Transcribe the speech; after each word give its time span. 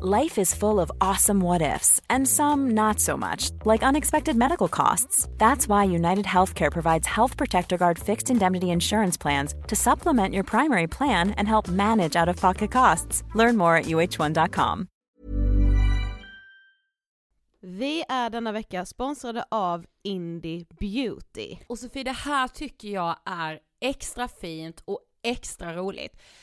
Life 0.00 0.38
is 0.38 0.54
full 0.54 0.78
of 0.78 0.92
awesome 1.00 1.40
what 1.40 1.60
ifs, 1.60 2.00
and 2.08 2.28
some 2.28 2.70
not 2.70 3.00
so 3.00 3.16
much, 3.16 3.50
like 3.64 3.82
unexpected 3.82 4.36
medical 4.36 4.68
costs. 4.68 5.28
That's 5.38 5.66
why 5.66 5.86
United 5.86 6.24
Healthcare 6.24 6.70
provides 6.70 7.06
Health 7.08 7.36
Protector 7.36 7.76
Guard 7.76 7.98
fixed 7.98 8.30
indemnity 8.30 8.66
insurance 8.70 9.18
plans 9.18 9.54
to 9.66 9.74
supplement 9.74 10.34
your 10.34 10.44
primary 10.44 10.86
plan 10.86 11.30
and 11.30 11.48
help 11.48 11.66
manage 11.68 12.14
out 12.14 12.28
of 12.28 12.36
pocket 12.36 12.70
costs. 12.70 13.24
Learn 13.34 13.56
more 13.56 13.76
at 13.76 13.86
uh1.com. 13.86 14.86
Vi 17.60 18.04
är 18.08 18.30
denna 18.30 18.52
vecka 18.52 18.86
sponsrade 18.86 19.44
av 19.50 19.86
Indie 20.04 20.66
Beauty. 20.80 21.56
Och 21.66 21.78
Sofie, 21.78 22.04
det 22.04 22.12
här 22.12 22.48
tycker 22.48 22.88
jag 22.88 23.16
är 23.24 23.58
extra 23.80 24.28
fint 24.28 24.82
och 24.84 25.00
extra 25.22 25.76
roligt. 25.76 26.16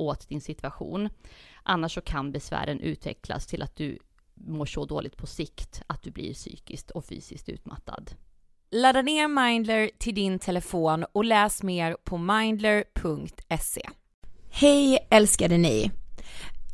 åt 0.00 0.28
din 0.28 0.40
situation. 0.40 1.08
Annars 1.62 1.94
så 1.94 2.00
kan 2.00 2.32
besvären 2.32 2.80
utvecklas 2.80 3.46
till 3.46 3.62
att 3.62 3.76
du 3.76 3.98
mår 4.34 4.66
så 4.66 4.84
dåligt 4.84 5.16
på 5.16 5.26
sikt 5.26 5.82
att 5.86 6.02
du 6.02 6.10
blir 6.10 6.34
psykiskt 6.34 6.90
och 6.90 7.04
fysiskt 7.04 7.48
utmattad. 7.48 8.10
Ladda 8.70 9.02
ner 9.02 9.28
Mindler 9.28 9.90
till 9.98 10.14
din 10.14 10.38
telefon 10.38 11.04
och 11.12 11.24
läs 11.24 11.62
mer 11.62 11.96
på 12.04 12.18
mindler.se. 12.18 13.88
Hej 14.50 15.06
älskade 15.10 15.58
ni! 15.58 15.90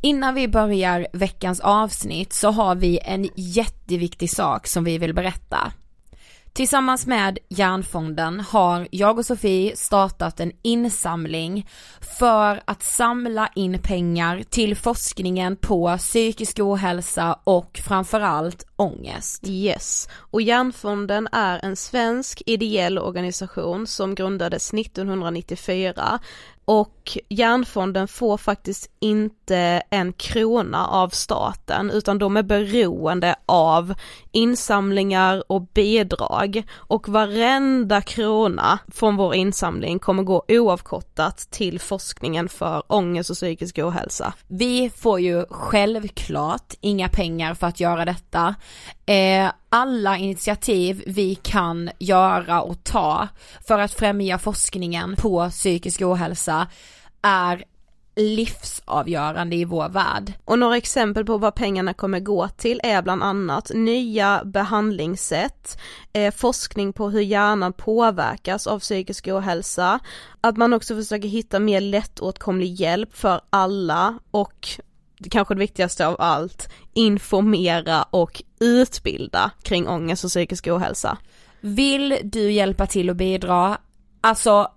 Innan 0.01 0.35
vi 0.35 0.47
börjar 0.47 1.07
veckans 1.13 1.59
avsnitt 1.59 2.33
så 2.33 2.51
har 2.51 2.75
vi 2.75 2.99
en 3.03 3.29
jätteviktig 3.35 4.29
sak 4.29 4.67
som 4.67 4.83
vi 4.83 4.97
vill 4.97 5.13
berätta. 5.13 5.71
Tillsammans 6.57 7.07
med 7.07 7.39
Hjärnfonden 7.49 8.39
har 8.39 8.87
jag 8.91 9.17
och 9.17 9.25
Sofie 9.25 9.75
startat 9.75 10.39
en 10.39 10.51
insamling 10.61 11.67
för 12.19 12.61
att 12.65 12.83
samla 12.83 13.49
in 13.55 13.79
pengar 13.81 14.43
till 14.49 14.75
forskningen 14.75 15.55
på 15.55 15.97
psykisk 15.97 16.59
ohälsa 16.59 17.39
och 17.43 17.79
framförallt 17.83 18.65
ångest. 18.75 19.47
Yes, 19.47 20.09
och 20.15 20.41
Hjärnfonden 20.41 21.27
är 21.31 21.65
en 21.65 21.75
svensk 21.75 22.41
ideell 22.45 22.99
organisation 22.99 23.87
som 23.87 24.15
grundades 24.15 24.73
1994 24.73 26.19
och 26.69 27.17
Hjärnfonden 27.29 28.07
får 28.07 28.37
faktiskt 28.37 28.91
inte 28.99 29.81
en 29.89 30.13
krona 30.13 30.87
av 30.87 31.09
staten 31.09 31.91
utan 31.91 32.17
de 32.17 32.37
är 32.37 32.43
beroende 32.43 33.35
av 33.45 33.93
insamlingar 34.37 35.43
och 35.47 35.61
bidrag 35.61 36.63
och 36.75 37.09
varenda 37.09 38.01
krona 38.01 38.79
från 38.87 39.15
vår 39.15 39.35
insamling 39.35 39.99
kommer 39.99 40.23
gå 40.23 40.45
oavkortat 40.47 41.37
till 41.37 41.79
forskningen 41.79 42.49
för 42.49 42.83
ångest 42.87 43.29
och 43.29 43.35
psykisk 43.35 43.77
ohälsa. 43.77 44.33
Vi 44.47 44.89
får 44.89 45.19
ju 45.19 45.45
självklart 45.49 46.73
inga 46.81 47.09
pengar 47.09 47.53
för 47.53 47.67
att 47.67 47.79
göra 47.79 48.05
detta. 48.05 48.55
Eh, 49.05 49.51
alla 49.69 50.17
initiativ 50.17 51.03
vi 51.07 51.35
kan 51.35 51.89
göra 51.99 52.61
och 52.61 52.83
ta 52.83 53.27
för 53.67 53.79
att 53.79 53.93
främja 53.93 54.37
forskningen 54.37 55.15
på 55.15 55.49
psykisk 55.49 56.01
ohälsa 56.01 56.67
är 57.21 57.63
livsavgörande 58.17 59.55
i 59.55 59.65
vår 59.65 59.89
värld. 59.89 60.33
Och 60.45 60.59
några 60.59 60.77
exempel 60.77 61.25
på 61.25 61.37
vad 61.37 61.55
pengarna 61.55 61.93
kommer 61.93 62.19
gå 62.19 62.47
till 62.47 62.81
är 62.83 63.01
bland 63.01 63.23
annat 63.23 63.71
nya 63.73 64.41
behandlingssätt, 64.45 65.77
eh, 66.13 66.33
forskning 66.33 66.93
på 66.93 67.09
hur 67.09 67.21
hjärnan 67.21 67.73
påverkas 67.73 68.67
av 68.67 68.79
psykisk 68.79 69.27
ohälsa, 69.27 69.99
att 70.41 70.57
man 70.57 70.73
också 70.73 70.95
försöker 70.95 71.27
hitta 71.27 71.59
mer 71.59 71.81
lättåtkomlig 71.81 72.73
hjälp 72.73 73.15
för 73.15 73.41
alla 73.49 74.19
och 74.31 74.67
kanske 75.29 75.53
det 75.53 75.59
viktigaste 75.59 76.07
av 76.07 76.15
allt, 76.19 76.69
informera 76.93 78.03
och 78.03 78.43
utbilda 78.59 79.51
kring 79.61 79.87
ångest 79.87 80.23
och 80.23 80.29
psykisk 80.29 80.67
ohälsa. 80.67 81.17
Vill 81.59 82.17
du 82.23 82.51
hjälpa 82.51 82.87
till 82.87 83.09
och 83.09 83.15
bidra? 83.15 83.77
Alltså 84.27 84.67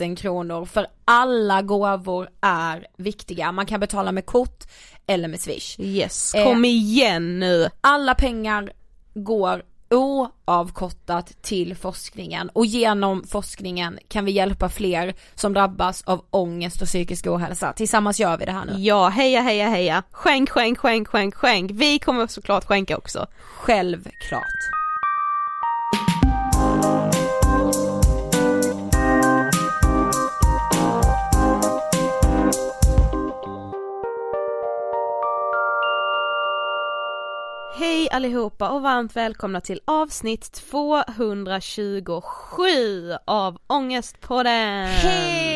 000 0.08 0.18
kronor 0.18 0.66
för 0.66 0.88
alla 1.06 1.62
gåvor 1.62 2.30
är 2.42 2.88
viktiga. 2.98 3.52
Man 3.52 3.66
kan 3.66 3.80
betala 3.80 4.12
med 4.12 4.26
kort 4.26 4.64
eller 5.08 5.28
med 5.28 5.42
swish. 5.42 5.80
Yes, 5.80 6.32
kom 6.32 6.66
eh, 6.66 6.72
igen 6.72 7.40
nu! 7.40 7.70
Alla 7.82 8.16
pengar 8.16 8.72
går 9.14 9.64
oavkortat 9.90 11.42
till 11.42 11.76
forskningen 11.76 12.50
och 12.50 12.66
genom 12.66 13.24
forskningen 13.28 14.00
kan 14.08 14.26
vi 14.26 14.32
hjälpa 14.32 14.70
fler 14.70 15.14
som 15.36 15.54
drabbas 15.54 16.04
av 16.06 16.26
ångest 16.30 16.82
och 16.82 16.88
psykisk 16.88 17.28
ohälsa. 17.28 17.74
Tillsammans 17.74 18.20
gör 18.20 18.38
vi 18.38 18.46
det 18.46 18.52
här 18.52 18.66
nu. 18.66 18.74
Ja, 18.78 19.08
heja 19.08 19.42
heja 19.42 19.70
heja! 19.70 20.04
Skänk, 20.12 20.50
skänk, 20.50 20.78
skänk, 20.78 21.08
skänk, 21.08 21.36
skänk! 21.36 21.72
Vi 21.72 22.00
kommer 22.00 22.28
såklart 22.28 22.66
skänka 22.66 22.98
också. 22.98 23.28
Självklart. 23.40 24.87
Hej 37.80 38.08
allihopa 38.12 38.70
och 38.70 38.82
varmt 38.82 39.16
välkomna 39.16 39.62
till 39.62 39.80
avsnitt 39.86 40.52
227 40.52 43.14
av 43.26 43.58
Ångestpodden! 43.68 44.88
Hej! 44.88 45.47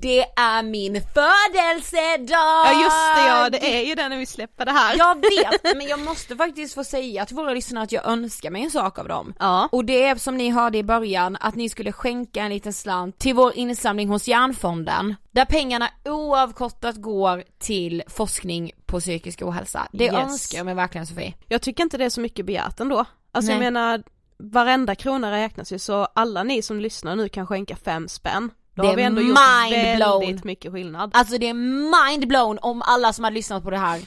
Det 0.00 0.20
är 0.22 0.62
min 0.62 1.02
födelsedag! 1.14 2.66
Ja 2.66 2.82
just 2.82 2.96
det 3.16 3.28
ja, 3.28 3.50
det 3.50 3.76
är 3.82 3.86
ju 3.88 3.94
det 3.94 4.08
när 4.08 4.16
vi 4.18 4.26
släpper 4.26 4.64
det 4.64 4.72
här. 4.72 4.96
Jag 4.98 5.14
vet, 5.14 5.76
men 5.76 5.86
jag 5.86 6.00
måste 6.00 6.36
faktiskt 6.36 6.74
få 6.74 6.84
säga 6.84 7.26
till 7.26 7.36
våra 7.36 7.52
lyssnare 7.52 7.84
att 7.84 7.92
jag 7.92 8.06
önskar 8.06 8.50
mig 8.50 8.62
en 8.64 8.70
sak 8.70 8.98
av 8.98 9.08
dem. 9.08 9.34
Ja. 9.38 9.68
Och 9.72 9.84
det 9.84 10.04
är 10.04 10.16
som 10.16 10.36
ni 10.36 10.50
hörde 10.50 10.78
i 10.78 10.82
början, 10.82 11.36
att 11.40 11.54
ni 11.54 11.68
skulle 11.68 11.92
skänka 11.92 12.42
en 12.42 12.50
liten 12.50 12.72
slant 12.72 13.18
till 13.18 13.34
vår 13.34 13.52
insamling 13.56 14.08
hos 14.08 14.28
Hjärnfonden. 14.28 15.14
Där 15.30 15.44
pengarna 15.44 15.88
oavkortat 16.04 16.96
går 16.96 17.44
till 17.58 18.02
forskning 18.06 18.72
på 18.86 19.00
psykisk 19.00 19.42
ohälsa. 19.42 19.88
Det 19.92 20.04
Yes. 20.04 20.14
önskar 20.14 20.58
jag 20.58 20.64
mig 20.66 20.74
verkligen 20.74 21.06
Sofie. 21.06 21.34
Jag 21.48 21.62
tycker 21.62 21.82
inte 21.82 21.98
det 21.98 22.04
är 22.04 22.10
så 22.10 22.20
mycket 22.20 22.46
begärt 22.46 22.80
ändå. 22.80 23.04
Alltså 23.32 23.52
jag 23.52 23.58
Nej. 23.60 23.70
menar, 23.70 24.02
varenda 24.38 24.94
krona 24.94 25.30
räknas 25.32 25.72
ju 25.72 25.78
så 25.78 26.04
alla 26.14 26.42
ni 26.42 26.62
som 26.62 26.80
lyssnar 26.80 27.16
nu 27.16 27.28
kan 27.28 27.46
skänka 27.46 27.76
fem 27.76 28.08
spänn. 28.08 28.50
Då 28.78 28.82
Det 28.82 28.88
har 28.88 28.96
vi 28.96 29.02
är 29.02 29.06
ändå 29.06 29.20
gjort 29.22 29.38
väldigt 30.22 30.44
mycket 30.44 30.72
skillnad. 30.72 31.10
Alltså 31.14 31.38
det 31.38 31.48
är 31.48 31.54
mindblown 32.14 32.58
om 32.62 32.82
alla 32.82 33.12
som 33.12 33.24
hade 33.24 33.34
lyssnat 33.34 33.62
på 33.64 33.70
det 33.70 33.78
här 33.78 34.00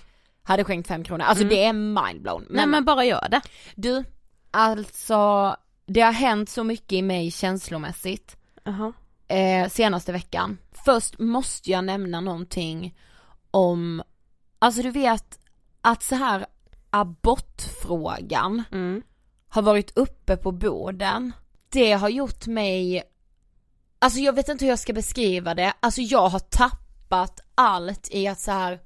hade 0.44 0.64
skänkt 0.64 0.88
fem 0.88 1.04
kronor. 1.04 1.26
Alltså 1.26 1.44
Mm. 1.44 1.56
det 1.56 1.64
är 1.64 1.74
mindblown. 1.74 2.46
Nej 2.50 2.68
men 2.68 2.86
bara 2.86 3.06
gör 3.06 3.28
det. 3.32 3.42
Du, 3.76 4.04
alltså 4.52 5.56
det 5.86 6.02
har 6.02 6.12
hänt 6.12 6.50
så 6.50 6.64
mycket 6.64 6.92
i 6.94 7.02
mig 7.02 7.32
känslomässigt 7.32 8.38
Jaha. 8.64 8.94
eh, 9.28 9.70
senaste 9.70 10.12
veckan. 10.12 10.58
Först 10.86 11.20
måste 11.20 11.72
jag 11.72 11.84
nämna 11.84 12.22
någonting 12.22 12.98
om, 13.52 14.04
alltså 14.60 14.82
du 14.82 14.92
vet 14.92 15.40
att 15.82 16.04
så 16.04 16.16
här 16.16 16.46
abortfrågan 16.90 18.64
Mm. 18.72 19.02
har 19.50 19.62
varit 19.62 19.98
uppe 19.98 20.38
på 20.38 20.52
borden. 20.52 21.32
Det 21.70 21.92
har 21.94 22.10
gjort 22.10 22.48
mig, 22.48 23.04
alltså 24.02 24.20
jag 24.20 24.34
vet 24.34 24.50
inte 24.50 24.66
hur 24.66 24.70
jag 24.70 24.80
ska 24.80 24.94
beskriva 24.94 25.56
det, 25.56 25.74
alltså 25.80 26.02
jag 26.02 26.30
har 26.30 26.40
tappat 26.40 27.40
allt 27.56 28.08
i 28.12 28.28
att 28.28 28.40
så 28.40 28.52
här. 28.52 28.80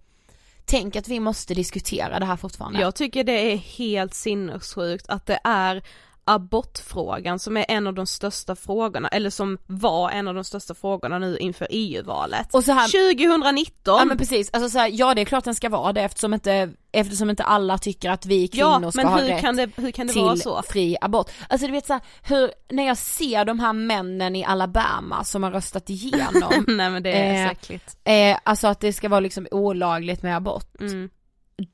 tänk 0.65 0.95
att 0.95 1.07
vi 1.07 1.19
måste 1.19 1.53
diskutera 1.53 2.19
det 2.19 2.25
här 2.25 2.35
fortfarande. 2.37 2.79
Jag 2.81 2.95
tycker 2.95 3.23
det 3.23 3.53
är 3.53 3.57
helt 3.57 4.13
sinnessjukt 4.13 5.09
att 5.09 5.25
det 5.25 5.39
är 5.43 5.83
abortfrågan 6.25 7.39
som 7.39 7.57
är 7.57 7.65
en 7.67 7.87
av 7.87 7.93
de 7.93 8.07
största 8.07 8.55
frågorna, 8.55 9.07
eller 9.07 9.29
som 9.29 9.57
var 9.67 10.09
en 10.11 10.27
av 10.27 10.35
de 10.35 10.43
största 10.43 10.73
frågorna 10.73 11.19
nu 11.19 11.37
inför 11.37 11.67
EU-valet. 11.69 12.53
Och 12.53 12.63
så 12.63 12.71
här, 12.71 13.15
2019! 13.15 13.95
ja 13.99 14.05
men 14.05 14.17
precis, 14.17 14.49
alltså 14.53 14.69
så 14.69 14.79
här, 14.79 14.89
ja 14.93 15.13
det 15.15 15.21
är 15.21 15.25
klart 15.25 15.43
den 15.43 15.55
ska 15.55 15.69
vara 15.69 15.93
det 15.93 16.01
eftersom 16.01 16.33
inte, 16.33 16.69
eftersom 16.91 17.29
inte 17.29 17.43
alla 17.43 17.77
tycker 17.77 18.09
att 18.09 18.25
vi 18.25 18.47
kvinnor 18.47 18.79
Ja, 18.83 18.91
ska 18.91 19.01
men 19.01 19.11
ha 19.11 19.19
hur 19.21 19.27
rätt 19.29 19.41
kan 19.41 19.55
det, 19.55 19.69
hur 19.75 19.91
kan 19.91 20.07
det 20.07 20.13
till 20.13 20.21
vara 20.21 20.35
så? 20.37 20.61
fri 20.63 20.97
abort. 21.01 21.31
Alltså 21.49 21.67
du 21.67 21.73
vet 21.73 21.85
såhär, 21.87 22.01
hur, 22.23 22.51
när 22.69 22.87
jag 22.87 22.97
ser 22.97 23.45
de 23.45 23.59
här 23.59 23.73
männen 23.73 24.35
i 24.35 24.45
Alabama 24.45 25.23
som 25.23 25.43
har 25.43 25.51
röstat 25.51 25.89
igenom, 25.89 26.65
Nej 26.67 26.89
men 26.89 27.03
det 27.03 27.11
är 27.11 27.35
Eh, 27.43 27.47
så 27.47 27.51
äckligt. 27.51 27.97
eh, 28.03 28.37
alltså 28.43 28.67
att 28.67 28.79
det 28.79 28.93
ska 28.93 29.09
vara 29.09 29.19
liksom 29.19 29.47
olagligt 29.51 30.23
med 30.23 30.37
abort. 30.37 30.81
Mm. 30.81 31.09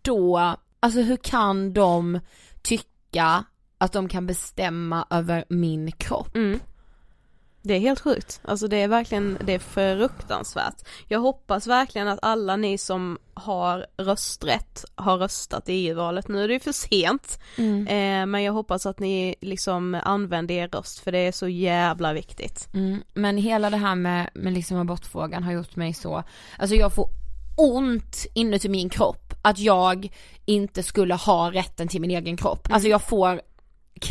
Då, 0.01 0.55
alltså 0.79 0.99
hur 1.01 1.17
kan 1.17 1.73
de 1.73 2.19
tycka 2.63 3.43
att 3.81 3.93
de 3.93 4.09
kan 4.09 4.27
bestämma 4.27 5.05
över 5.09 5.45
min 5.49 5.91
kropp? 5.91 6.35
Mm. 6.35 6.59
Det 7.63 7.73
är 7.73 7.79
helt 7.79 7.99
sjukt, 7.99 8.41
alltså 8.43 8.67
det 8.67 8.77
är 8.77 8.87
verkligen, 8.87 9.37
det 9.43 9.53
är 9.53 9.59
fruktansvärt. 9.59 10.75
Jag 11.07 11.19
hoppas 11.19 11.67
verkligen 11.67 12.07
att 12.07 12.19
alla 12.21 12.55
ni 12.55 12.77
som 12.77 13.17
har 13.33 13.85
rösträtt 13.97 14.85
har 14.95 15.17
röstat 15.17 15.69
i 15.69 15.73
EU-valet, 15.73 16.27
nu 16.27 16.43
är 16.43 16.47
det 16.47 16.53
ju 16.53 16.59
för 16.59 16.71
sent. 16.71 17.39
Mm. 17.57 17.87
Eh, 17.87 18.25
men 18.25 18.43
jag 18.43 18.53
hoppas 18.53 18.85
att 18.85 18.99
ni 18.99 19.35
liksom 19.41 20.01
använder 20.03 20.55
er 20.55 20.67
röst 20.67 20.99
för 20.99 21.11
det 21.11 21.17
är 21.19 21.31
så 21.31 21.47
jävla 21.47 22.13
viktigt. 22.13 22.67
Mm, 22.73 23.03
men 23.13 23.37
hela 23.37 23.69
det 23.69 23.77
här 23.77 23.95
med, 23.95 24.29
med 24.33 24.53
liksom 24.53 24.77
abortfrågan 24.77 25.43
har 25.43 25.51
gjort 25.51 25.75
mig 25.75 25.93
så, 25.93 26.23
alltså 26.57 26.75
jag 26.75 26.93
får 26.93 27.09
ont 27.57 28.25
inuti 28.33 28.69
min 28.69 28.89
kropp 28.89 29.33
att 29.41 29.59
jag 29.59 30.09
inte 30.45 30.83
skulle 30.83 31.15
ha 31.15 31.51
rätten 31.51 31.87
till 31.87 32.01
min 32.01 32.11
egen 32.11 32.37
kropp. 32.37 32.67
Alltså 32.71 32.89
jag 32.89 33.01
får 33.01 33.41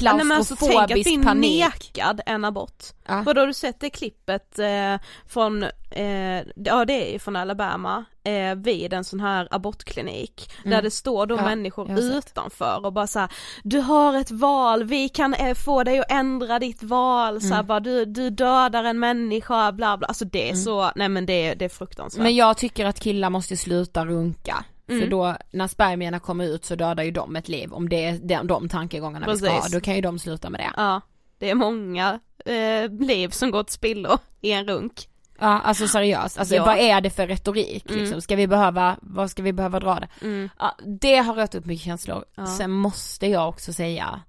Nej, 0.03 0.25
men 0.25 0.37
alltså, 0.39 0.57
tänk 0.57 0.75
att 0.81 0.87
bli 0.87 0.95
klaustrofobisk 1.05 1.25
panik. 1.27 1.65
nekad 1.95 2.21
en 2.27 2.45
abort. 2.45 2.85
Ja. 3.09 3.23
Vadå 3.27 3.41
har 3.41 3.47
du 3.47 3.55
sett 3.55 3.81
det 3.81 3.91
klippet 3.91 4.59
eh, 4.59 4.97
från, 5.29 5.63
eh, 5.91 6.43
ja 6.55 6.85
det 6.85 7.15
är 7.15 7.19
från 7.19 7.37
Alabama, 7.37 8.05
eh, 8.25 8.55
vid 8.55 8.93
en 8.93 9.05
sån 9.05 9.21
här 9.21 9.49
abortklinik. 9.51 10.51
Där 10.65 10.71
Mm. 10.73 10.85
det 10.85 10.91
står 10.91 11.27
då 11.27 11.37
Ja, 11.37 11.45
människor 11.45 11.99
utanför 11.99 12.85
och 12.87 12.93
bara 12.93 13.07
såhär, 13.07 13.29
du 13.63 13.79
har 13.81 14.17
ett 14.17 14.31
val, 14.31 14.85
vi 14.85 15.09
kan 15.09 15.35
eh, 15.35 15.55
få 15.55 15.85
dig 15.85 15.99
att 15.99 16.11
ändra 16.11 16.59
ditt 16.59 16.83
val, 16.83 17.41
så 17.41 17.47
Mm. 17.47 17.57
här, 17.57 17.63
bara, 17.63 17.81
du, 17.81 18.05
du 18.05 18.31
dödar 18.31 18.85
en 18.85 18.99
människa, 18.99 19.73
bla 19.73 19.97
bla, 19.97 20.09
alltså 20.09 20.25
det 20.25 20.51
är 20.51 20.55
så, 20.55 20.91
nej 20.97 21.09
men 21.09 21.27
det, 21.27 21.55
det 21.55 21.65
är 21.65 21.69
fruktansvärt. 21.69 22.23
Men 22.23 22.35
jag 22.37 22.57
tycker 22.57 22.87
att 22.87 23.01
killar 23.01 23.31
måste 23.31 23.57
sluta 23.57 24.05
runka. 24.07 24.65
För 24.91 24.97
Mm. 24.97 25.11
då, 25.11 25.37
när 25.51 25.67
spermierna 25.67 26.19
kommer 26.19 26.45
ut 26.45 26.65
så 26.65 26.75
dödar 26.75 27.03
ju 27.03 27.11
de 27.11 27.37
ett 27.37 27.49
liv. 27.49 27.73
Om 27.73 27.89
det 27.89 28.05
är 28.05 28.19
de, 28.19 28.47
de 28.47 28.69
tankegångarna 28.69 29.27
vi 29.31 29.37
ska 29.37 29.49
ha, 29.49 29.57
Precis. 29.57 29.73
då 29.73 29.81
kan 29.81 29.95
ju 29.95 30.01
de 30.01 30.19
sluta 30.19 30.51
med 30.51 30.61
det. 30.61 30.71
Ja, 30.77 31.01
det 31.39 31.51
är 31.51 31.55
många 31.55 32.21
eh, 32.47 32.91
liv 33.01 33.29
som 33.29 33.51
går 33.51 33.63
till 33.63 33.73
spillo 33.75 34.19
i 34.41 34.53
en 34.53 34.69
runk. 34.69 35.09
Ja, 35.39 35.47
alltså 35.61 35.89
seriöst. 35.89 36.39
Alltså 36.39 36.55
Ja. 36.55 36.65
vad 36.65 36.79
är 36.79 37.01
det 37.01 37.11
för 37.11 37.27
retorik 37.27 37.91
Mm. 37.91 38.01
liksom? 38.03 38.21
Ska 38.23 38.37
vi 38.37 38.47
behöva, 38.47 38.97
vad 39.03 39.31
ska 39.31 39.43
vi 39.43 39.53
behöva 39.53 39.81
dra 39.81 39.95
det? 39.95 40.09
Mm. 40.27 40.49
Ja, 40.59 40.77
det 41.01 41.17
har 41.17 41.35
rört 41.35 41.55
upp 41.55 41.65
mycket 41.67 41.85
känslor. 41.85 42.25
Ja. 42.35 42.47
Sen 42.47 42.71
måste 42.71 43.27
jag 43.27 43.49
också 43.49 43.73
säga 43.73 44.21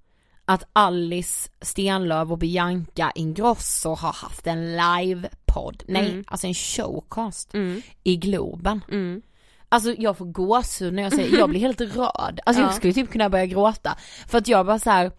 att 0.44 0.64
Alice 0.72 1.50
Stenlöf 1.60 2.30
och 2.30 2.38
Bianca 2.38 3.12
Ingrosso 3.14 3.94
har 3.94 4.12
haft 4.12 4.46
en 4.46 4.76
livepodd, 4.76 5.82
nej 5.88 6.10
Mm. 6.10 6.24
alltså 6.26 6.46
en 6.46 6.54
showcast 6.54 7.54
Mm. 7.54 7.82
i 8.02 8.16
Globen. 8.16 8.80
Alltså 9.72 9.94
jag 9.98 10.18
får 10.18 10.24
gåshud 10.26 10.94
när 10.94 11.02
jag 11.02 11.12
säger, 11.12 11.38
jag 11.38 11.48
blir 11.50 11.60
helt 11.60 11.80
rörd. 11.96 12.40
Alltså 12.46 12.62
Ja. 12.62 12.66
jag 12.68 12.74
skulle 12.74 12.92
typ 12.92 13.10
kunna 13.12 13.28
börja 13.28 13.46
gråta. 13.46 13.96
För 14.28 14.38
att 14.38 14.48
jag 14.48 14.66
bara 14.66 14.78
så 14.78 14.90
här. 14.90 15.12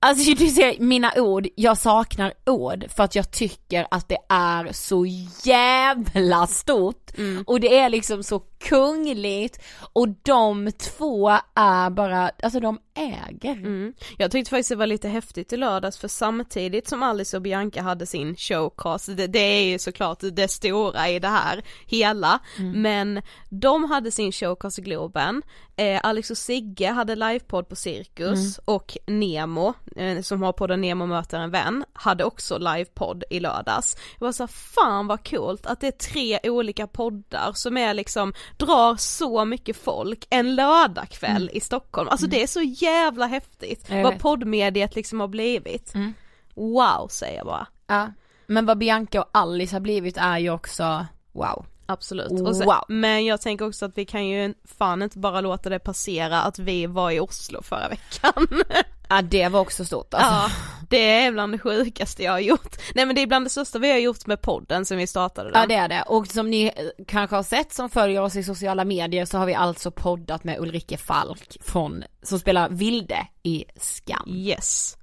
Alltså 0.00 0.34
du 0.38 0.46
ser 0.48 0.80
mina 0.80 1.12
ord, 1.16 1.48
jag 1.56 1.78
saknar 1.78 2.32
ord 2.46 2.84
för 2.96 3.02
att 3.04 3.14
jag 3.14 3.30
tycker 3.30 3.86
att 3.90 4.08
det 4.08 4.18
är 4.28 4.72
så 4.72 5.06
jävla 5.44 6.46
stort 6.46 6.96
Mm. 7.18 7.44
och 7.46 7.60
det 7.60 7.78
är 7.78 7.88
liksom 7.88 8.22
så 8.22 8.42
kungligt 8.60 9.62
och 9.92 10.08
de 10.08 10.72
två 10.72 11.28
är 11.54 11.90
bara, 11.90 12.30
alltså 12.42 12.60
de 12.60 12.78
äger. 12.94 13.52
Mm. 13.52 13.94
Jag 14.18 14.30
tyckte 14.30 14.50
faktiskt 14.50 14.68
det 14.68 14.76
var 14.76 14.86
lite 14.86 15.08
häftigt 15.08 15.52
i 15.52 15.56
lördags 15.56 15.98
för 15.98 16.08
samtidigt 16.08 16.88
som 16.88 17.02
Alice 17.02 17.36
och 17.36 17.42
Bianca 17.42 17.82
hade 17.82 18.06
sin 18.06 18.36
showcast, 18.36 19.16
det, 19.16 19.26
det 19.26 19.38
är 19.38 19.62
ju 19.62 19.78
såklart 19.78 20.18
det 20.32 20.48
stora 20.48 21.08
i 21.08 21.18
det 21.18 21.28
här 21.28 21.62
hela, 21.86 22.38
men 22.74 23.22
de 23.48 23.84
hade 23.84 24.10
sin 24.10 24.32
showcast 24.32 24.78
i 24.78 24.82
Globen, 24.82 25.42
eh, 25.76 26.00
Alex 26.02 26.30
och 26.30 26.38
Sigge 26.38 26.90
hade 26.90 27.14
livepodd 27.14 27.68
på 27.68 27.76
Cirkus 27.76 28.58
och 28.64 28.96
Nemo, 29.06 29.74
eh, 29.96 30.20
som 30.22 30.42
har 30.42 30.52
podden 30.52 30.80
Nemo 30.80 31.06
möter 31.06 31.38
en 31.38 31.50
vän, 31.50 31.84
hade 31.92 32.24
också 32.24 32.58
livepodd 32.58 33.24
i 33.30 33.40
lördags. 33.40 33.96
Jag 34.18 34.26
var 34.26 34.32
så 34.32 34.46
fan 34.46 35.06
vad 35.06 35.28
coolt 35.28 35.66
att 35.66 35.80
det 35.80 35.86
är 35.86 36.12
tre 36.12 36.38
olika 36.42 36.86
poddar 36.86 37.52
som 37.54 37.76
är 37.76 37.94
liksom, 37.94 38.32
drar 38.56 38.96
så 38.96 39.44
mycket 39.44 39.76
folk 39.76 40.26
en 40.30 40.54
lördagkväll 40.54 41.50
i 41.52 41.60
Stockholm, 41.60 42.08
alltså 42.08 42.26
det 42.26 42.42
är 42.42 42.46
så 42.46 42.62
jävla 42.62 43.26
häftigt 43.26 43.90
vad 43.90 44.18
poddmediet 44.18 44.94
liksom 44.94 45.20
har 45.20 45.28
blivit. 45.28 45.94
Mm. 45.94 46.14
Wow 46.54 47.08
säger 47.08 47.36
jag 47.36 47.46
bara. 47.46 47.66
Ja. 47.86 48.12
Men 48.46 48.66
vad 48.66 48.78
Bianca 48.78 49.20
och 49.20 49.28
Alice 49.32 49.74
har 49.76 49.80
blivit 49.80 50.16
är 50.16 50.38
ju 50.38 50.50
också, 50.50 51.06
wow. 51.32 51.66
Absolut. 51.86 52.28
Sen, 52.28 52.66
Wow. 52.66 52.84
Men 52.88 53.24
jag 53.24 53.40
tänker 53.40 53.66
också 53.66 53.84
att 53.84 53.98
vi 53.98 54.04
kan 54.04 54.26
ju 54.26 54.54
fan 54.64 55.02
inte 55.02 55.18
bara 55.18 55.40
låta 55.40 55.68
det 55.68 55.78
passera 55.78 56.42
att 56.42 56.58
vi 56.58 56.86
var 56.86 57.10
i 57.10 57.20
Oslo 57.20 57.62
förra 57.62 57.88
veckan. 57.88 58.48
Ja 59.10 59.22
det 59.22 59.48
var 59.48 59.60
också 59.60 59.84
stort 59.84 60.14
alltså. 60.14 60.30
Ja, 60.30 60.50
det 60.88 61.10
är 61.10 61.32
bland 61.32 61.52
det 61.52 61.58
sjukaste 61.58 62.22
jag 62.22 62.32
har 62.32 62.38
gjort. 62.38 62.76
Nej 62.94 63.06
men 63.06 63.14
det 63.16 63.22
är 63.22 63.26
bland 63.26 63.46
det 63.46 63.50
största 63.50 63.78
vi 63.78 63.90
har 63.90 63.98
gjort 63.98 64.26
med 64.26 64.42
podden 64.42 64.84
sen 64.84 64.98
vi 64.98 65.06
startade 65.06 65.50
den. 65.50 65.60
Ja 65.60 65.66
det 65.66 65.74
är 65.74 65.88
det, 65.88 66.02
och 66.02 66.26
som 66.26 66.50
ni 66.50 66.72
kanske 67.06 67.36
har 67.36 67.42
sett 67.42 67.72
som 67.72 67.90
följer 67.90 68.20
oss 68.20 68.36
i 68.36 68.42
sociala 68.42 68.84
medier 68.84 69.24
så 69.24 69.38
har 69.38 69.46
vi 69.46 69.54
alltså 69.54 69.90
poddat 69.90 70.44
med 70.44 70.58
Ulrike 70.60 70.96
Falk 70.96 71.56
från, 71.60 72.04
som 72.22 72.38
spelar 72.38 72.68
Vilde 72.68 73.26
i 73.42 73.64
Skam. 73.76 74.28
Yes. 74.28 74.96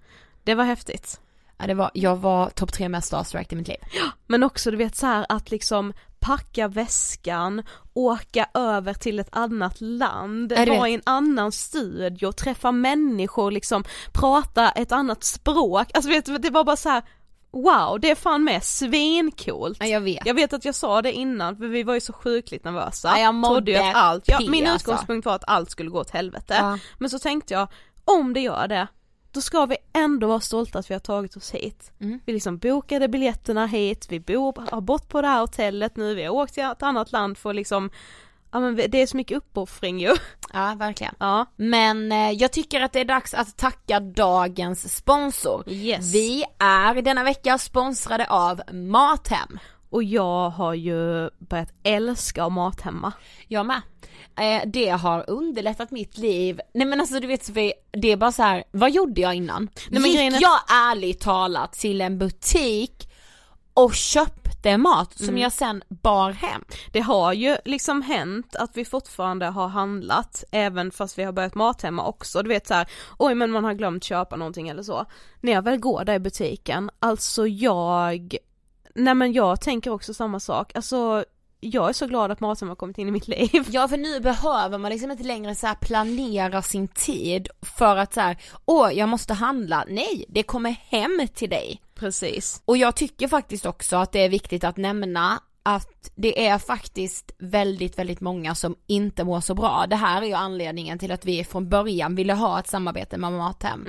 Det 0.43 0.55
var 0.55 0.63
häftigt. 0.63 1.19
Ja 1.59 1.67
det 1.67 1.73
var, 1.73 1.91
jag 1.93 2.15
var 2.15 2.49
topp 2.49 2.73
tre 2.73 2.89
mest 2.89 3.07
starstruck 3.07 3.53
i 3.53 3.55
mitt 3.55 3.67
liv. 3.67 3.77
Men 4.27 4.43
också 4.43 4.71
du 4.71 4.77
vet 4.77 4.95
så 4.95 5.05
här 5.05 5.25
att 5.29 5.51
liksom 5.51 5.93
packa 6.19 6.67
väskan, 6.67 7.63
åka 7.93 8.47
över 8.53 8.93
till 8.93 9.19
ett 9.19 9.29
annat 9.31 9.81
land, 9.81 10.53
Ja, 10.57 10.65
vara 10.65 10.89
i 10.89 10.93
en 10.93 11.01
annan 11.05 11.51
studio, 11.51 12.31
träffa 12.31 12.71
människor, 12.71 13.51
liksom 13.51 13.83
prata 14.13 14.69
ett 14.69 14.91
annat 14.91 15.23
språk, 15.23 15.87
alltså 15.93 16.09
vet 16.09 16.25
du, 16.25 16.37
det 16.37 16.49
var 16.49 16.63
bara 16.63 16.75
så 16.75 16.89
här. 16.89 17.03
Wow, 17.51 17.99
det 17.99 18.11
är 18.11 18.15
fan 18.15 18.43
med 18.43 18.63
svincoolt. 18.63 19.77
Ja 19.79 19.85
jag 19.85 20.01
vet. 20.01 20.25
Jag 20.25 20.33
vet 20.33 20.53
att 20.53 20.65
jag 20.65 20.75
sa 20.75 21.01
det 21.01 21.11
innan 21.11 21.57
för 21.57 21.67
vi 21.67 21.83
var 21.83 21.93
ju 21.93 22.01
så 22.01 22.13
sjukligt 22.13 22.63
nervösa. 22.63 23.07
Ja, 23.07 23.19
jag 23.19 23.35
mådde 23.35 23.71
ju 23.71 23.77
att 23.77 23.95
allt, 23.95 24.23
ja, 24.27 24.39
min 24.39 24.67
alltså. 24.67 24.91
utgångspunkt 24.91 25.25
var 25.25 25.35
att 25.35 25.43
allt 25.47 25.71
skulle 25.71 25.89
gå 25.89 25.99
åt 25.99 26.09
helvete. 26.09 26.55
Ja. 26.59 26.79
Men 26.97 27.09
så 27.09 27.19
tänkte 27.19 27.53
jag, 27.53 27.67
om 28.05 28.33
det 28.33 28.39
gör 28.39 28.67
det, 28.67 28.87
då 29.37 29.41
ska 29.41 29.65
vi 29.65 29.77
ändå 29.93 30.27
vara 30.27 30.39
stolta 30.39 30.79
att 30.79 30.89
vi 30.89 30.95
har 30.95 30.99
tagit 30.99 31.35
oss 31.35 31.51
hit. 31.51 31.91
Mm. 31.99 32.19
Vi 32.25 32.33
liksom 32.33 32.57
bokade 32.57 33.07
biljetterna 33.07 33.65
hit, 33.65 34.07
vi 34.09 34.19
bor, 34.19 34.69
har 34.71 34.81
bott 34.81 35.09
på 35.09 35.21
det 35.21 35.27
här 35.27 35.39
hotellet 35.39 35.97
nu, 35.97 36.15
vi 36.15 36.23
har 36.23 36.31
åkt 36.31 36.53
till 36.53 36.63
ett 36.63 36.83
annat 36.83 37.11
land 37.11 37.37
för 37.37 37.53
liksom, 37.53 37.89
ja 38.51 38.59
men 38.59 38.75
det 38.75 39.01
är 39.01 39.07
så 39.07 39.17
mycket 39.17 39.37
uppoffring 39.37 39.99
ju. 39.99 40.15
Ja 40.53 40.75
verkligen. 40.77 41.15
Ja. 41.19 41.45
Men 41.55 42.11
eh, 42.11 42.31
jag 42.31 42.51
tycker 42.51 42.81
att 42.81 42.93
det 42.93 42.99
är 42.99 43.05
dags 43.05 43.33
att 43.33 43.57
tacka 43.57 43.99
dagens 43.99 44.95
sponsor. 44.95 45.69
Yes. 45.69 46.13
Vi 46.13 46.43
är 46.59 47.01
denna 47.01 47.23
vecka 47.23 47.57
sponsrade 47.57 48.25
av 48.29 48.61
Mathem. 48.73 49.59
Och 49.89 50.03
jag 50.03 50.49
har 50.49 50.73
ju 50.73 51.29
börjat 51.39 51.73
älska 51.83 52.49
mat 52.49 52.81
hemma. 52.81 53.13
Jag 53.47 53.65
med. 53.65 53.81
Eh, 54.39 54.61
det 54.69 54.89
har 54.89 55.29
underlättat 55.29 55.91
mitt 55.91 56.17
liv. 56.17 56.59
Nej 56.73 56.87
men 56.87 56.99
alltså 56.99 57.19
du 57.19 57.27
vet 57.27 57.45
Sofie, 57.45 57.73
det 57.91 58.11
är 58.11 58.17
bara 58.17 58.31
så 58.31 58.43
här. 58.43 58.63
vad 58.71 58.91
gjorde 58.91 59.21
jag 59.21 59.35
innan? 59.35 59.69
men 59.89 60.03
Gick 60.03 60.19
är- 60.19 60.41
jag 60.41 60.59
ärligt 60.69 61.19
talat 61.19 61.73
till 61.73 62.01
en 62.01 62.17
butik 62.17 63.09
och 63.73 63.93
köpte 63.93 64.77
mat 64.77 65.17
som 65.19 65.37
jag 65.37 65.51
sen 65.51 65.83
bar 65.89 66.31
hem? 66.31 66.63
Det 66.91 66.99
har 66.99 67.33
ju 67.33 67.57
liksom 67.65 68.01
hänt 68.01 68.55
att 68.55 68.77
vi 68.77 68.85
fortfarande 68.85 69.45
har 69.45 69.67
handlat 69.67 70.43
även 70.51 70.91
fast 70.91 71.19
vi 71.19 71.23
har 71.23 71.31
börjat 71.31 71.55
mat 71.55 71.81
hemma 71.81 72.05
också, 72.07 72.43
du 72.43 72.49
vet 72.49 72.67
så 72.67 72.73
här, 72.73 72.87
oj 73.19 73.35
men 73.35 73.51
man 73.51 73.63
har 73.63 73.73
glömt 73.73 74.03
köpa 74.03 74.35
någonting 74.35 74.69
eller 74.69 74.83
så. 74.83 75.05
När 75.41 75.51
jag 75.51 75.61
väl 75.61 75.77
går 75.79 76.03
där 76.05 76.13
i 76.13 76.19
butiken, 76.19 76.89
alltså 76.99 77.47
jag, 77.47 78.35
nej 78.97 79.13
men 79.13 79.33
jag 79.33 79.61
tänker 79.61 79.91
också 79.91 80.13
samma 80.13 80.39
sak, 80.39 80.71
alltså 80.75 81.25
jag 81.59 81.89
är 81.89 81.93
så 81.93 82.07
glad 82.07 82.31
att 82.31 82.39
Mathem 82.39 82.69
har 82.69 82.75
kommit 82.75 82.97
in 82.97 83.07
i 83.07 83.11
mitt 83.11 83.27
liv. 83.27 83.67
Ja 83.69 83.87
för 83.87 83.97
nu 83.97 84.19
behöver 84.19 84.77
man 84.77 84.91
liksom 84.91 85.11
inte 85.11 85.23
längre 85.23 85.55
så 85.55 85.73
planera 85.81 86.61
sin 86.61 86.87
tid 86.87 87.47
för 87.61 87.95
att 87.95 88.13
så 88.13 88.21
här, 88.21 88.37
åh 88.65 88.91
jag 88.93 89.09
måste 89.09 89.33
handla, 89.33 89.85
nej 89.87 90.25
det 90.29 90.43
kommer 90.43 90.69
hem 90.69 91.27
till 91.33 91.49
dig. 91.49 91.81
Precis. 91.95 92.61
Och 92.65 92.77
jag 92.77 92.95
tycker 92.95 93.27
faktiskt 93.27 93.65
också 93.65 93.95
att 93.95 94.11
det 94.11 94.19
är 94.19 94.29
viktigt 94.29 94.63
att 94.63 94.77
nämna 94.77 95.39
att 95.63 96.11
det 96.15 96.47
är 96.47 96.57
faktiskt 96.57 97.31
väldigt, 97.37 97.99
väldigt 97.99 98.21
många 98.21 98.55
som 98.55 98.75
inte 98.87 99.23
mår 99.23 99.41
så 99.41 99.53
bra. 99.53 99.85
Det 99.89 99.95
här 99.95 100.21
är 100.21 100.25
ju 100.25 100.33
anledningen 100.33 100.99
till 100.99 101.11
att 101.11 101.25
vi 101.25 101.43
från 101.43 101.69
början 101.69 102.15
ville 102.15 102.33
ha 102.33 102.59
ett 102.59 102.67
samarbete 102.67 103.17
med 103.17 103.31
Mathem. 103.31 103.85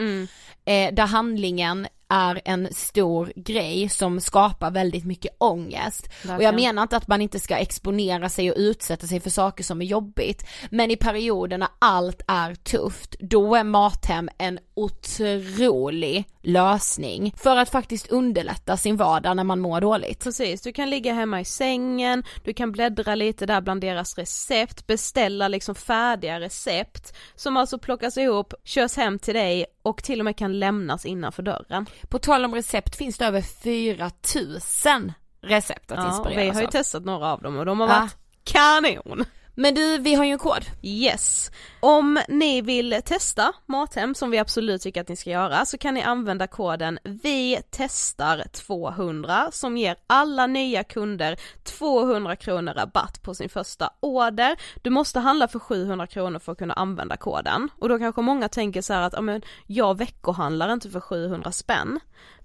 Eh, 0.65 0.95
där 0.95 1.07
handlingen 1.07 1.87
är 2.09 2.41
en 2.45 2.69
stor 2.75 3.33
grej 3.37 3.89
som 3.89 4.21
skapar 4.21 4.71
väldigt 4.71 5.05
mycket 5.05 5.37
ångest. 5.39 6.07
Och 6.07 6.13
jag 6.25 6.29
Verkligen. 6.29 6.55
menar 6.55 6.83
inte 6.83 6.97
att 6.97 7.09
man 7.09 7.23
inte 7.23 7.41
ska 7.41 7.57
exponera 7.57 8.29
sig 8.29 8.51
och 8.51 8.57
utsätta 8.59 9.07
sig 9.07 9.21
för 9.21 9.31
saker 9.31 9.65
som 9.65 9.83
är 9.83 9.87
jobbigt. 9.87 10.47
Men 10.71 10.91
i 10.91 10.97
perioder 10.97 11.59
när 11.59 11.69
allt 11.79 12.23
är 12.27 12.55
tufft, 12.55 13.17
då 13.21 13.55
är 13.55 13.65
Mathem 13.65 14.29
en 14.39 14.59
otrolig 14.75 16.25
lösning 16.43 17.35
för 17.37 17.57
att 17.57 17.71
faktiskt 17.71 18.09
underlätta 18.11 18.77
sin 18.77 18.97
vardag 18.97 19.37
när 19.37 19.45
man 19.45 19.61
mår 19.61 19.81
dåligt. 19.81 20.25
Precis, 20.25 20.63
du 20.63 20.73
kan 20.73 20.91
ligga 20.91 21.13
hemma 21.13 21.41
i 21.41 21.45
sängen, 21.45 22.23
du 22.45 22.55
kan 22.55 22.73
bläddra 22.73 23.15
lite 23.15 23.47
där 23.47 23.61
bland 23.61 23.81
deras 23.81 24.19
recept, 24.19 24.87
beställa 24.87 25.49
liksom 25.49 25.75
färdiga 25.75 26.41
recept 26.41 27.15
som 27.35 27.57
alltså 27.57 27.79
plockas 27.79 28.17
ihop, 28.17 28.55
körs 28.65 28.97
hem 28.97 29.19
till 29.19 29.35
dig 29.35 29.67
och 29.83 30.03
till 30.03 30.21
och 30.21 30.25
med 30.25 30.37
kan 30.37 30.59
lämnas 30.59 31.07
innanför 31.07 31.43
dörren. 31.43 31.87
På 32.09 32.19
tal 32.19 32.45
om 32.45 32.55
recept 32.55 32.97
finns 32.97 33.19
det 33.19 33.27
över 33.27 33.43
4000 33.43 35.13
recept 35.43 35.93
att 35.93 35.99
Ja, 35.99 36.05
och 36.05 36.09
inspireras 36.11 36.37
vi 36.45 36.49
har 36.55 36.61
ju 36.61 36.67
av. 36.67 36.71
testat 36.71 37.05
några 37.05 37.33
av 37.33 37.43
dem 37.43 37.57
och 37.57 37.67
de 37.67 37.81
har 37.81 37.89
Ja. 37.89 38.01
varit 38.01 38.17
kanon. 38.45 39.25
Men 39.55 39.75
du, 39.75 39.99
vi 39.99 40.15
har 40.15 40.25
ju 40.25 40.31
en 40.33 40.39
kod. 40.39 40.65
Yes. 40.83 41.51
Om 41.81 42.19
ni 42.29 42.61
vill 42.61 43.01
testa 43.05 43.53
Mathem 43.67 44.15
som 44.15 44.31
vi 44.31 44.39
absolut 44.39 44.83
tycker 44.83 45.01
att 45.01 45.09
ni 45.09 45.17
ska 45.17 45.31
göra 45.31 45.65
så 45.65 45.79
kan 45.79 45.95
ni 45.95 46.03
använda 46.03 46.47
koden 46.47 46.99
vi 47.05 47.59
testar 47.71 48.45
200 48.53 49.49
som 49.53 49.77
ger 49.77 49.97
alla 50.07 50.47
nya 50.47 50.85
kunder 50.85 51.37
200 51.63 52.37
kronor 52.37 52.75
rabatt 52.75 53.23
på 53.23 53.35
sin 53.35 53.49
första 53.49 53.91
order. 54.01 54.57
Du 54.83 54.91
måste 54.91 55.21
handla 55.21 55.49
för 55.49 55.59
700 55.59 56.07
kronor 56.07 56.39
för 56.39 56.53
att 56.53 56.59
kunna 56.59 56.75
använda 56.75 57.17
koden 57.17 57.69
och 57.79 57.89
då 57.89 57.99
kanske 57.99 58.23
många 58.23 58.49
tänker 58.49 58.83
så 58.83 58.93
här 58.93 59.03
att 59.03 59.13
ja, 59.13 59.21
men 59.21 59.43
jag 59.67 59.99
veckohandlar 59.99 60.73
inte 60.73 60.91
för 60.91 61.01
700 61.01 61.53
spänn. 61.53 62.01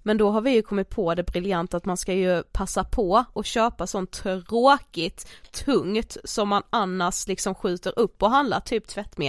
Men 0.06 0.18
då 0.18 0.30
har 0.30 0.40
vi 0.40 0.50
ju 0.50 0.62
kommit 0.62 0.90
på 0.90 1.14
det 1.14 1.22
briljant 1.22 1.74
att 1.74 1.84
man 1.84 1.96
ska 1.96 2.12
ju 2.12 2.42
passa 2.42 2.84
på 2.84 3.24
och 3.32 3.44
köpa 3.44 3.86
sånt 3.86 4.10
tråkigt, 4.10 5.28
tungt 5.64 6.16
som 6.24 6.48
man 6.48 6.62
annars 6.70 7.26
liksom 7.26 7.54
skjuter 7.54 7.98
upp 7.98 8.22
och 8.22 8.30
handlar, 8.30 8.60
typ 8.60 8.86
tvättmedel. 8.86 9.23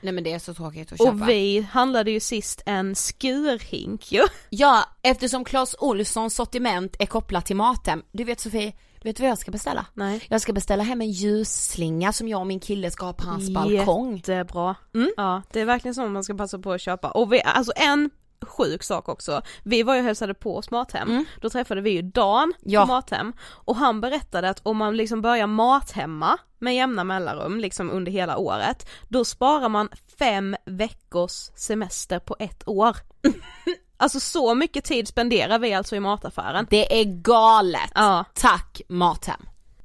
Nej 0.00 0.12
men 0.12 0.24
det 0.24 0.32
är 0.32 0.38
så 0.38 0.54
tråkigt 0.54 0.92
att 0.92 0.98
köpa. 0.98 1.10
Och 1.10 1.28
vi 1.28 1.60
handlade 1.72 2.10
ju 2.10 2.20
sist 2.20 2.62
en 2.66 2.94
skurhink 2.94 4.12
ju. 4.12 4.22
Ja, 4.50 4.84
eftersom 5.02 5.44
Clas 5.44 5.76
Ohlsons 5.78 6.34
sortiment 6.34 6.96
är 6.98 7.06
kopplat 7.06 7.46
till 7.46 7.56
Mathem. 7.56 8.02
Du 8.12 8.24
vet 8.24 8.40
Sofie, 8.40 8.72
vet 9.02 9.16
du 9.16 9.22
vad 9.22 9.30
jag 9.30 9.38
ska 9.38 9.50
beställa? 9.50 9.86
Nej. 9.94 10.24
Jag 10.28 10.40
ska 10.40 10.52
beställa 10.52 10.82
hem 10.82 11.00
en 11.00 11.10
ljusslinga 11.10 12.12
som 12.12 12.28
jag 12.28 12.40
och 12.40 12.46
min 12.46 12.60
kille 12.60 12.90
ska 12.90 13.06
ha 13.06 13.12
på 13.12 13.26
hans 13.26 13.50
balkong. 13.50 14.16
Jättebra. 14.16 14.74
Mm. 14.94 15.10
Ja, 15.16 15.42
det 15.52 15.60
är 15.60 15.64
verkligen 15.64 15.94
så 15.94 16.08
man 16.08 16.24
ska 16.24 16.34
passa 16.34 16.58
på 16.58 16.72
att 16.72 16.80
köpa. 16.80 17.10
Och 17.10 17.32
vi, 17.32 17.42
alltså 17.42 17.72
en 17.76 18.10
sjuk 18.48 18.82
sak 18.82 19.08
också, 19.08 19.42
vi 19.62 19.82
var 19.82 19.94
ju 19.94 20.00
och 20.00 20.06
hälsade 20.06 20.34
på 20.34 20.56
hos 20.56 20.70
Mathem, 20.70 21.08
Mm. 21.10 21.24
då 21.40 21.50
träffade 21.50 21.80
vi 21.80 21.90
ju 21.90 22.02
Dan 22.02 22.52
Ja. 22.60 22.80
på 22.80 22.86
Mathem 22.86 23.32
och 23.48 23.76
han 23.76 24.00
berättade 24.00 24.50
att 24.50 24.60
om 24.62 24.76
man 24.76 24.96
liksom 24.96 25.22
börjar 25.22 25.46
mathemma 25.46 26.38
med 26.58 26.74
jämna 26.74 27.04
mellanrum 27.04 27.60
liksom 27.60 27.90
under 27.90 28.12
hela 28.12 28.36
året, 28.36 28.88
då 29.08 29.24
sparar 29.24 29.68
man 29.68 29.88
fem 30.18 30.56
veckors 30.66 31.50
semester 31.56 32.18
på 32.18 32.36
ett 32.38 32.68
år. 32.68 32.96
alltså 33.96 34.20
så 34.20 34.54
mycket 34.54 34.84
tid 34.84 35.08
spenderar 35.08 35.58
vi 35.58 35.74
alltså 35.74 35.96
i 35.96 36.00
mataffären. 36.00 36.66
Det 36.70 37.00
är 37.00 37.04
galet. 37.04 37.90
Ja. 37.94 38.24
Tack 38.34 38.80
Mathem. 38.88 39.40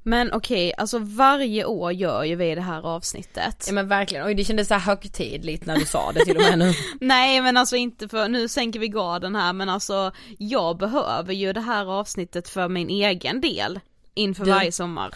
Men 0.08 0.32
okej, 0.32 0.72
alltså 0.78 0.98
varje 0.98 1.64
år 1.64 1.92
gör 1.92 2.24
ju 2.24 2.36
vi 2.36 2.54
det 2.54 2.60
här 2.60 2.86
avsnittet. 2.86 3.64
Ja 3.66 3.72
men 3.72 3.88
verkligen, 3.88 4.24
och 4.26 4.36
det 4.36 4.44
kändes 4.44 4.68
så 4.68 4.74
här 4.74 4.80
högtidligt 4.80 5.66
när 5.66 5.76
du 5.78 5.86
sa 5.86 6.12
det 6.12 6.24
till 6.24 6.36
och 6.36 6.42
med 6.42 6.58
nu. 6.58 6.72
Nej 7.00 7.40
men 7.40 7.56
alltså 7.56 7.76
inte 7.76 8.08
för, 8.08 8.28
nu 8.28 8.48
sänker 8.48 8.80
vi 8.80 8.88
garden 8.88 9.36
här 9.36 9.52
men 9.52 9.68
alltså 9.68 10.12
jag 10.38 10.78
behöver 10.78 11.32
ju 11.34 11.52
det 11.52 11.60
här 11.60 11.86
avsnittet 12.00 12.48
för 12.48 12.68
min 12.68 12.88
egen 12.90 13.40
del 13.40 13.80
inför 14.14 14.44
Du- 14.44 14.50
varje 14.50 14.72
sommar. 14.72 15.14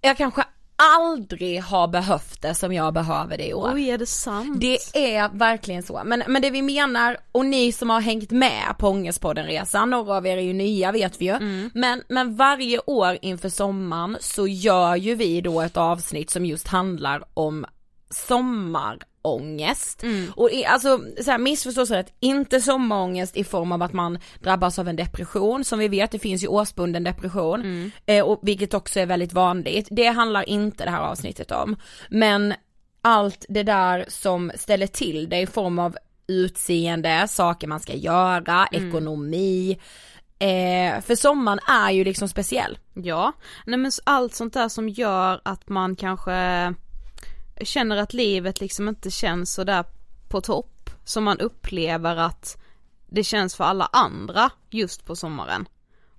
Jag 0.00 0.16
kanske 0.16 0.44
aldrig 0.76 1.62
har 1.62 1.88
behövt 1.88 2.42
det 2.42 2.54
som 2.54 2.72
jag 2.72 2.94
behöver 2.94 3.36
det 3.36 3.46
i 3.46 3.54
år. 3.54 3.70
Oj 3.74 3.90
är 3.90 3.98
det 3.98 4.06
sant? 4.06 4.60
Det 4.60 4.78
är 4.94 5.28
verkligen 5.28 5.82
så, 5.82 6.02
men, 6.04 6.22
men 6.26 6.42
det 6.42 6.50
vi 6.50 6.62
menar, 6.62 7.16
och 7.32 7.46
ni 7.46 7.72
som 7.72 7.90
har 7.90 8.00
hängt 8.00 8.30
med 8.30 8.78
på 8.78 8.88
Ångestpodden-resan, 8.88 9.90
några 9.90 10.16
av 10.16 10.26
er 10.26 10.36
är 10.36 10.42
ju 10.42 10.52
nya 10.52 10.92
vet 10.92 11.20
vi 11.20 11.24
ju, 11.24 11.38
men, 11.74 12.02
men 12.08 12.36
varje 12.36 12.78
år 12.86 13.18
inför 13.22 13.48
sommaren 13.48 14.16
så 14.20 14.46
gör 14.46 14.96
ju 14.96 15.14
vi 15.14 15.40
då 15.40 15.60
ett 15.60 15.76
avsnitt 15.76 16.30
som 16.30 16.46
just 16.46 16.68
handlar 16.68 17.24
om 17.34 17.66
sommarångest. 19.26 20.02
Och 20.34 20.50
i, 20.50 20.64
alltså 20.64 21.00
så 21.20 21.30
här, 21.30 21.38
missförstå 21.38 21.86
så 21.86 21.94
rätt, 21.94 22.12
inte 22.20 22.60
sommarångest 22.60 23.36
i 23.36 23.44
form 23.44 23.72
av 23.72 23.82
att 23.82 23.92
man 23.92 24.18
drabbas 24.40 24.78
av 24.78 24.88
en 24.88 24.96
depression, 24.96 25.64
som 25.64 25.78
vi 25.78 25.88
vet 25.88 26.10
det 26.10 26.18
finns 26.18 26.44
ju 26.44 26.48
årsbunden 26.48 27.04
depression, 27.04 27.90
eh, 28.06 28.24
och, 28.24 28.40
vilket 28.42 28.74
också 28.74 29.00
är 29.00 29.06
väldigt 29.06 29.32
vanligt. 29.32 29.88
Det 29.90 30.06
handlar 30.06 30.48
inte 30.48 30.84
det 30.84 30.90
här 30.90 31.02
avsnittet 31.02 31.50
om. 31.50 31.76
Men 32.10 32.54
allt 33.02 33.46
det 33.48 33.62
där 33.62 34.04
som 34.08 34.52
ställer 34.54 34.86
till 34.86 35.28
det 35.28 35.40
i 35.40 35.46
form 35.46 35.78
av 35.78 35.96
utseende, 36.28 37.28
saker 37.28 37.68
man 37.68 37.80
ska 37.80 37.94
göra, 37.94 38.68
ekonomi. 38.72 39.78
Eh, 40.38 41.00
för 41.00 41.14
sommaren 41.14 41.58
är 41.68 41.90
ju 41.90 42.04
liksom 42.04 42.28
speciell. 42.28 42.78
Ja, 42.94 43.32
nej 43.66 43.78
men 43.78 43.90
allt 44.04 44.34
sånt 44.34 44.54
där 44.54 44.68
som 44.68 44.88
gör 44.88 45.40
att 45.44 45.68
man 45.68 45.96
kanske 45.96 46.74
känner 47.64 47.96
att 47.96 48.12
livet 48.14 48.60
liksom 48.60 48.88
inte 48.88 49.10
känns 49.10 49.54
så 49.54 49.64
där 49.64 49.84
på 50.28 50.40
topp 50.40 50.90
som 51.04 51.24
man 51.24 51.40
upplever 51.40 52.16
att 52.16 52.62
det 53.06 53.24
känns 53.24 53.54
för 53.56 53.64
alla 53.64 53.88
andra 53.92 54.50
just 54.70 55.04
på 55.04 55.16
sommaren. 55.16 55.68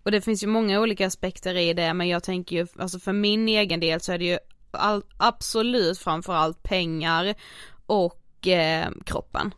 Och 0.04 0.12
det 0.12 0.22
finns 0.22 0.44
ju 0.44 0.48
många 0.48 0.80
olika 0.80 1.08
aspekter 1.08 1.56
i 1.56 1.74
det 1.74 1.94
men 1.94 2.08
jag 2.08 2.24
tänker 2.24 2.56
ju, 2.56 2.68
alltså 2.80 3.00
för 3.00 3.14
min 3.14 3.48
egen 3.48 3.80
del 3.80 4.02
så 4.02 4.12
är 4.12 4.18
det 4.18 4.26
ju 4.26 4.38
all, 4.72 5.04
absolut 5.18 6.00
framförallt 6.00 6.64
pengar 6.64 7.36
och 7.86 8.48
eh, 8.48 8.90
kroppen. 9.06 9.54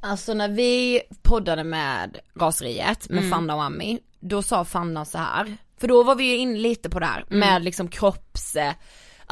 Alltså 0.00 0.34
när 0.34 0.48
vi 0.48 1.00
poddade 1.22 1.64
med 1.64 2.18
Raseriet 2.34 3.08
med 3.08 3.18
Mm. 3.18 3.30
Fanna 3.30 3.54
och 3.54 3.62
Ami, 3.62 3.98
då 4.20 4.42
sa 4.42 4.64
Fanna 4.64 5.04
så 5.04 5.18
här, 5.18 5.56
för 5.76 5.88
då 5.88 6.02
var 6.02 6.14
vi 6.14 6.24
ju 6.24 6.36
inne 6.36 6.58
lite 6.58 6.90
på 6.90 6.98
det 7.00 7.06
här 7.06 7.24
Mm. 7.26 7.38
med 7.38 7.64
liksom 7.64 7.88
kropps, 7.88 8.56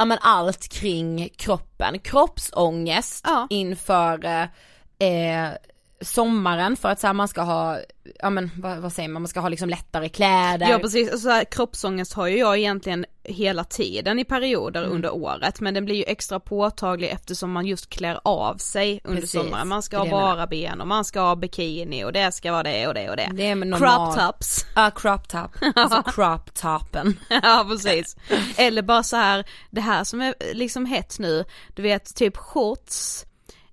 ja 0.00 0.04
men 0.04 0.18
allt 0.20 0.68
kring 0.68 1.28
kroppen, 1.36 1.98
kroppsångest 1.98 3.24
Ja. 3.28 3.46
inför 3.50 4.24
eh, 4.24 4.42
eh, 5.08 5.50
sommaren 6.00 6.76
för 6.76 6.88
att 6.88 7.00
så 7.00 7.06
här, 7.06 7.14
man 7.14 7.28
ska 7.28 7.42
ha, 7.42 7.78
ja 8.18 8.30
men 8.30 8.50
vad, 8.56 8.78
vad 8.78 8.92
säger 8.92 9.08
man, 9.08 9.22
man 9.22 9.28
ska 9.28 9.40
ha 9.40 9.48
liksom 9.48 9.68
lättare 9.68 10.08
kläder. 10.08 10.68
Ja 10.70 10.78
precis, 10.78 11.10
alltså, 11.12 11.24
så 11.24 11.30
här, 11.30 11.44
kroppsångest 11.44 12.12
har 12.12 12.26
ju 12.26 12.38
jag 12.38 12.58
egentligen 12.58 13.06
hela 13.24 13.64
tiden 13.64 14.18
i 14.18 14.24
perioder 14.24 14.80
Mm. 14.82 14.92
under 14.92 15.14
året 15.14 15.60
men 15.60 15.74
den 15.74 15.84
blir 15.84 15.94
ju 15.94 16.04
extra 16.04 16.40
påtaglig 16.40 17.08
eftersom 17.10 17.52
man 17.52 17.66
just 17.66 17.90
klär 17.90 18.20
av 18.24 18.56
sig 18.56 19.00
under 19.04 19.20
Precis, 19.20 19.40
sommaren. 19.42 19.68
Man 19.68 19.82
ska 19.82 19.98
ha 19.98 20.06
bara 20.10 20.46
ben 20.46 20.80
och 20.80 20.88
man 20.88 21.04
ska 21.04 21.20
ha 21.20 21.36
bikini 21.36 22.04
och 22.04 22.12
det 22.12 22.32
ska 22.34 22.52
vara 22.52 22.62
det 22.62 22.86
och 22.88 22.94
det 22.94 23.10
och 23.10 23.16
det. 23.16 23.30
Det 23.34 23.46
är 23.46 23.54
normal- 23.56 23.78
Crop 24.14 24.18
tops. 24.26 24.66
Ja, 24.76 24.90
crop 24.90 25.28
top, 25.28 25.50
alltså 25.76 26.02
crop 26.06 26.54
topen. 26.54 27.18
ja 27.28 27.66
precis. 27.68 28.16
Eller 28.56 28.82
bara 28.82 29.02
så 29.02 29.16
här, 29.16 29.44
det 29.70 29.80
här 29.80 30.04
som 30.04 30.20
är 30.20 30.34
liksom 30.54 30.86
hett 30.86 31.18
nu, 31.18 31.44
du 31.74 31.82
vet 31.82 32.14
typ 32.16 32.36
shorts, 32.36 33.24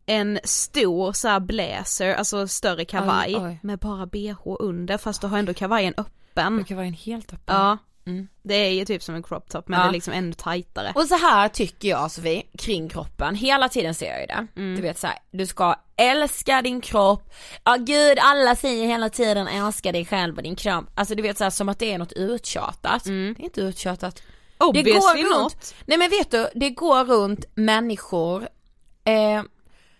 en 0.10 0.39
stor 0.43 1.13
så 1.13 1.28
här 1.28 1.39
blazer, 1.39 2.13
alltså 2.15 2.48
större 2.48 2.86
kavaj 2.86 3.36
Oj, 3.36 3.41
oj. 3.46 3.60
med 3.63 3.80
bara 3.80 4.06
bh 4.06 4.38
under 4.60 4.98
fast 4.98 5.22
du 5.22 5.28
har 5.28 5.38
ändå 5.39 5.54
kavajen 5.54 5.93
öppen. 5.98 6.58
Det 6.58 6.63
kan 6.63 6.78
vara 6.78 6.88
en 6.88 6.93
helt 6.93 7.34
öppen. 7.34 7.56
Ja. 7.56 7.78
Mm. 8.06 8.28
Det 8.43 8.54
är 8.56 8.72
ju 8.72 8.86
typ 8.86 9.04
som 9.04 9.15
en 9.15 9.24
crop 9.24 9.50
top 9.50 9.67
men 9.67 9.80
Ja. 9.80 9.86
det 9.86 9.89
är 9.89 9.93
liksom 9.93 10.13
ännu 10.13 10.34
tajtare. 10.34 10.91
Och 10.96 11.06
så 11.06 11.15
här 11.15 11.50
tycker 11.50 11.89
jag 11.89 12.12
Sofie, 12.12 12.43
kring 12.58 12.89
kroppen, 12.89 13.36
hela 13.36 13.70
tiden 13.70 13.93
ser 13.93 14.06
jag 14.12 14.22
ju 14.22 14.26
det. 14.28 14.48
Mm. 14.56 14.76
Du 14.76 14.82
vet 14.82 14.98
så 15.00 15.08
här, 15.08 15.15
du 15.32 15.48
ska 15.48 15.76
älska 15.96 16.62
din 16.62 16.82
kropp, 16.82 17.34
ja 17.63 17.76
gud 17.80 18.17
alla 18.22 18.56
säger 18.56 18.88
hela 18.88 19.10
tiden 19.10 19.48
älska 19.48 19.91
dig 19.91 20.06
själv 20.06 20.36
och 20.38 20.43
din 20.43 20.56
kropp. 20.56 20.86
Alltså 20.96 21.15
du 21.15 21.22
vet 21.22 21.38
så 21.38 21.43
här, 21.43 21.52
som 21.52 21.70
att 21.70 21.80
det 21.80 21.91
är 21.93 21.98
något 21.98 22.12
uttjatat. 22.13 23.04
Det 23.04 23.12
är 23.12 23.41
inte 23.41 23.62
uttjatat. 23.62 24.15
Det 24.15 24.24
Mm. 24.63 24.70
Obviously 24.70 25.24
går 25.24 25.30
not. 25.30 25.38
runt, 25.54 25.76
nej 25.86 25.98
men 25.98 26.10
vet 26.10 26.32
du, 26.32 26.48
det 26.56 26.70
går 26.70 27.06
runt 27.06 27.46
människor, 27.56 28.48
eh, 29.04 29.43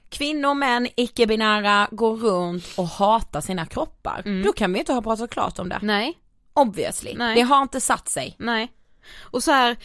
kvinnor, 0.10 0.54
män, 0.54 0.88
icke-binära 0.96 1.88
går 1.92 2.16
runt 2.16 2.66
och 2.78 2.88
hatar 2.88 3.42
sina 3.42 3.66
kroppar. 3.66 4.44
Då 4.46 4.54
kan 4.54 4.74
vi 4.74 4.80
inte 4.80 4.94
ha 4.94 5.02
pratat 5.02 5.30
klart 5.30 5.60
om 5.60 5.70
det. 5.70 5.80
Nej, 5.82 6.18
Obviously. 6.54 7.14
Nej. 7.18 7.36
Det 7.36 7.42
har 7.42 7.62
inte 7.62 7.82
satt 7.82 8.10
sig. 8.10 8.36
nej. 8.40 8.72
Och 9.20 9.44
så 9.44 9.52
här, 9.52 9.78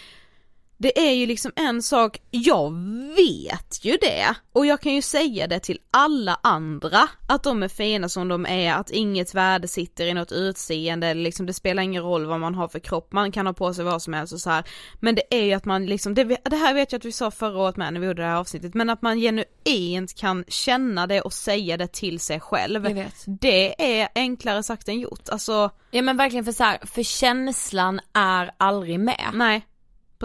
det 0.83 0.99
är 0.99 1.12
ju 1.12 1.27
liksom 1.27 1.53
en 1.57 1.83
sak, 1.83 2.18
jag 2.31 2.73
vet 3.16 3.85
ju 3.85 3.97
det 4.01 4.35
och 4.53 4.66
jag 4.66 4.81
kan 4.81 4.95
ju 4.95 5.03
säga 5.03 5.47
det 5.47 5.61
till 5.61 5.79
alla 5.90 6.38
andra 6.42 7.09
att 7.29 7.42
de 7.42 7.62
är 7.62 7.68
fina 7.68 8.09
som 8.09 8.29
de 8.29 8.47
är, 8.47 8.75
att 8.75 8.90
inget 8.90 9.35
värde 9.35 9.68
sitter 9.68 10.07
i 10.07 10.14
något 10.14 10.33
utseende 10.33 11.14
liksom 11.14 11.47
det 11.47 11.53
spelar 11.53 11.83
ingen 11.83 12.03
roll 12.03 12.27
vad 12.27 12.40
man 12.40 12.55
har 12.55 12.68
för 12.68 12.79
kropp, 12.79 13.12
man 13.12 13.33
kan 13.33 13.47
ha 13.47 13.53
på 13.53 13.75
sig 13.75 13.85
vad 13.85 14.03
som 14.03 14.14
helst 14.14 14.33
och 14.33 14.40
så 14.40 14.51
här. 14.51 14.64
Men 15.01 15.14
det 15.14 15.23
är 15.31 15.42
ju 15.42 15.53
att 15.53 15.64
man 15.64 15.87
liksom, 15.87 16.14
det, 16.14 16.25
det 16.25 16.57
här 16.57 16.75
vet 16.75 16.92
jag 16.92 16.99
att 16.99 17.05
vi 17.05 17.12
sa 17.12 17.31
förra 17.31 17.59
året 17.59 17.77
med 17.77 17.92
när 17.92 18.01
vi 18.01 18.07
gjorde 18.07 18.23
det 18.23 18.29
här 18.29 18.37
avsnittet, 18.37 18.75
men 18.75 18.90
att 18.90 19.03
man 19.03 19.21
genuint 19.21 20.14
kan 20.18 20.45
känna 20.49 21.07
det 21.07 21.21
och 21.21 21.33
säga 21.33 21.77
det 21.77 21.92
till 21.92 22.21
sig 22.21 22.40
själv. 22.40 23.05
Det 23.27 24.01
är 24.01 24.09
enklare 24.14 24.62
sagt 24.62 24.88
än 24.88 25.01
gjort, 25.01 25.29
alltså 25.29 25.71
Ja 25.90 26.03
men 26.03 26.16
verkligen 26.16 26.45
för 26.45 26.53
så 26.53 26.64
här, 26.64 26.79
för 26.87 27.03
känslan 27.03 28.01
är 28.12 28.51
aldrig 28.57 29.01
med. 29.01 29.31
nej. 29.35 29.66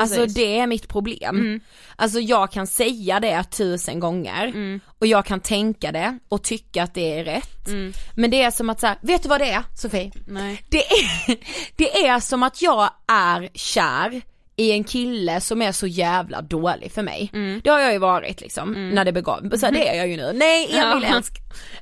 Precis. 0.01 0.17
Alltså 0.17 0.39
det 0.39 0.59
är 0.59 0.67
mitt 0.67 0.87
problem. 0.87 1.35
Mm. 1.35 1.59
Alltså 1.95 2.19
jag 2.19 2.51
kan 2.51 2.67
säga 2.67 3.19
det 3.19 3.43
tusen 3.43 3.99
gånger 3.99 4.47
Mm. 4.47 4.79
och 4.99 5.07
jag 5.07 5.25
kan 5.25 5.39
tänka 5.39 5.91
det 5.91 6.19
och 6.29 6.43
tycka 6.43 6.83
att 6.83 6.93
det 6.93 7.19
är 7.19 7.23
rätt. 7.23 7.67
Mm. 7.67 7.93
Men 8.15 8.31
det 8.31 8.41
är 8.41 8.51
som 8.51 8.69
att 8.69 8.79
så 8.79 8.87
här, 8.87 8.97
vet 9.01 9.23
du 9.23 9.29
vad 9.29 9.41
det 9.41 9.49
är 9.51 9.63
Sofie? 9.75 10.11
Nej. 10.27 10.63
Det 10.69 10.85
är, 10.85 11.37
det 11.75 12.05
är 12.07 12.19
som 12.19 12.43
att 12.43 12.61
jag 12.61 12.89
är 13.07 13.49
kär 13.53 14.21
i 14.59 14.71
en 14.71 14.83
kille 14.83 15.41
som 15.41 15.61
är 15.61 15.71
så 15.71 15.87
jävla 15.87 16.41
dålig 16.41 16.91
för 16.91 17.03
mig. 17.03 17.29
Mm. 17.33 17.61
Det 17.63 17.69
har 17.69 17.79
jag 17.79 17.93
ju 17.93 17.99
varit 17.99 18.41
liksom 18.41 18.89
när 18.89 19.05
det 19.05 19.11
begav, 19.11 19.49
så 19.57 19.65
här, 19.65 19.73
det 19.73 19.87
är 19.87 19.97
jag 19.97 20.07
ju 20.07 20.17
nu. 20.17 20.31
Nej 20.35 20.69
Emil 20.71 21.03
Ja. 21.09 21.15
älsk. 21.15 21.33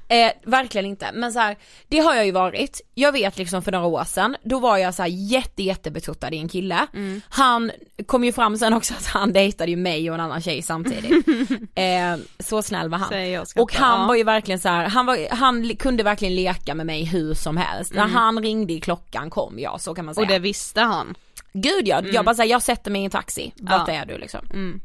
Eh, 0.07 0.31
verkligen 0.43 0.85
inte, 0.85 1.11
men 1.13 1.33
så 1.33 1.39
här, 1.39 1.57
det 1.87 1.99
har 1.99 2.15
jag 2.15 2.25
ju 2.25 2.31
varit. 2.31 2.81
Jag 2.93 3.11
vet 3.11 3.37
liksom 3.37 3.61
för 3.61 3.71
några 3.71 3.85
år 3.85 4.03
sedan, 4.03 4.35
då 4.43 4.59
var 4.59 4.77
jag 4.77 4.93
så 4.93 5.01
här 5.01 5.09
jätte 5.09 5.63
jättebetuttad 5.63 6.33
i 6.33 6.37
en 6.37 6.49
kille. 6.49 6.87
Mm. 6.93 7.21
Han 7.29 7.71
kom 8.05 8.23
ju 8.23 8.31
fram 8.31 8.57
sen 8.57 8.73
också 8.73 8.93
att 8.93 9.05
han 9.05 9.33
dejtade 9.33 9.71
ju 9.71 9.77
mig 9.77 10.09
och 10.09 10.15
en 10.15 10.21
annan 10.21 10.41
tjej 10.41 10.61
samtidigt. 10.61 11.27
eh, 11.75 12.15
så 12.39 12.61
snäll 12.61 12.89
var 12.89 12.97
han. 12.97 13.09
Och 13.55 13.73
han 13.73 14.01
ja. 14.01 14.07
var 14.07 14.15
ju 14.15 14.23
verkligen 14.23 14.59
så 14.59 14.69
här, 14.69 14.85
han, 14.85 15.05
var, 15.05 15.35
han 15.35 15.75
kunde 15.75 16.03
verkligen 16.03 16.35
leka 16.35 16.75
med 16.75 16.85
mig 16.85 17.03
hur 17.03 17.33
som 17.33 17.57
helst. 17.57 17.93
När 17.93 18.07
han 18.07 18.43
ringde 18.43 18.73
i 18.73 18.79
klockan 18.79 19.29
kom 19.29 19.59
jag, 19.59 19.81
så 19.81 19.93
kan 19.93 20.05
man 20.05 20.15
säga. 20.15 20.25
Mm. 20.25 20.35
Och 20.35 20.41
det 20.41 20.47
visste 20.47 20.81
han. 20.81 21.15
Gud 21.57 21.87
ja, 21.87 22.01
jag 22.05 22.25
bara 22.25 22.35
säger 22.35 22.51
jag 22.51 22.61
sätter 22.61 22.91
mig 22.91 23.01
i 23.01 23.05
en 23.05 23.11
taxi, 23.11 23.53
vart 23.61 23.87
Ja. 23.87 23.93
är 23.93 24.05
du 24.05 24.17
liksom? 24.17 24.39
Mm. 24.53 24.81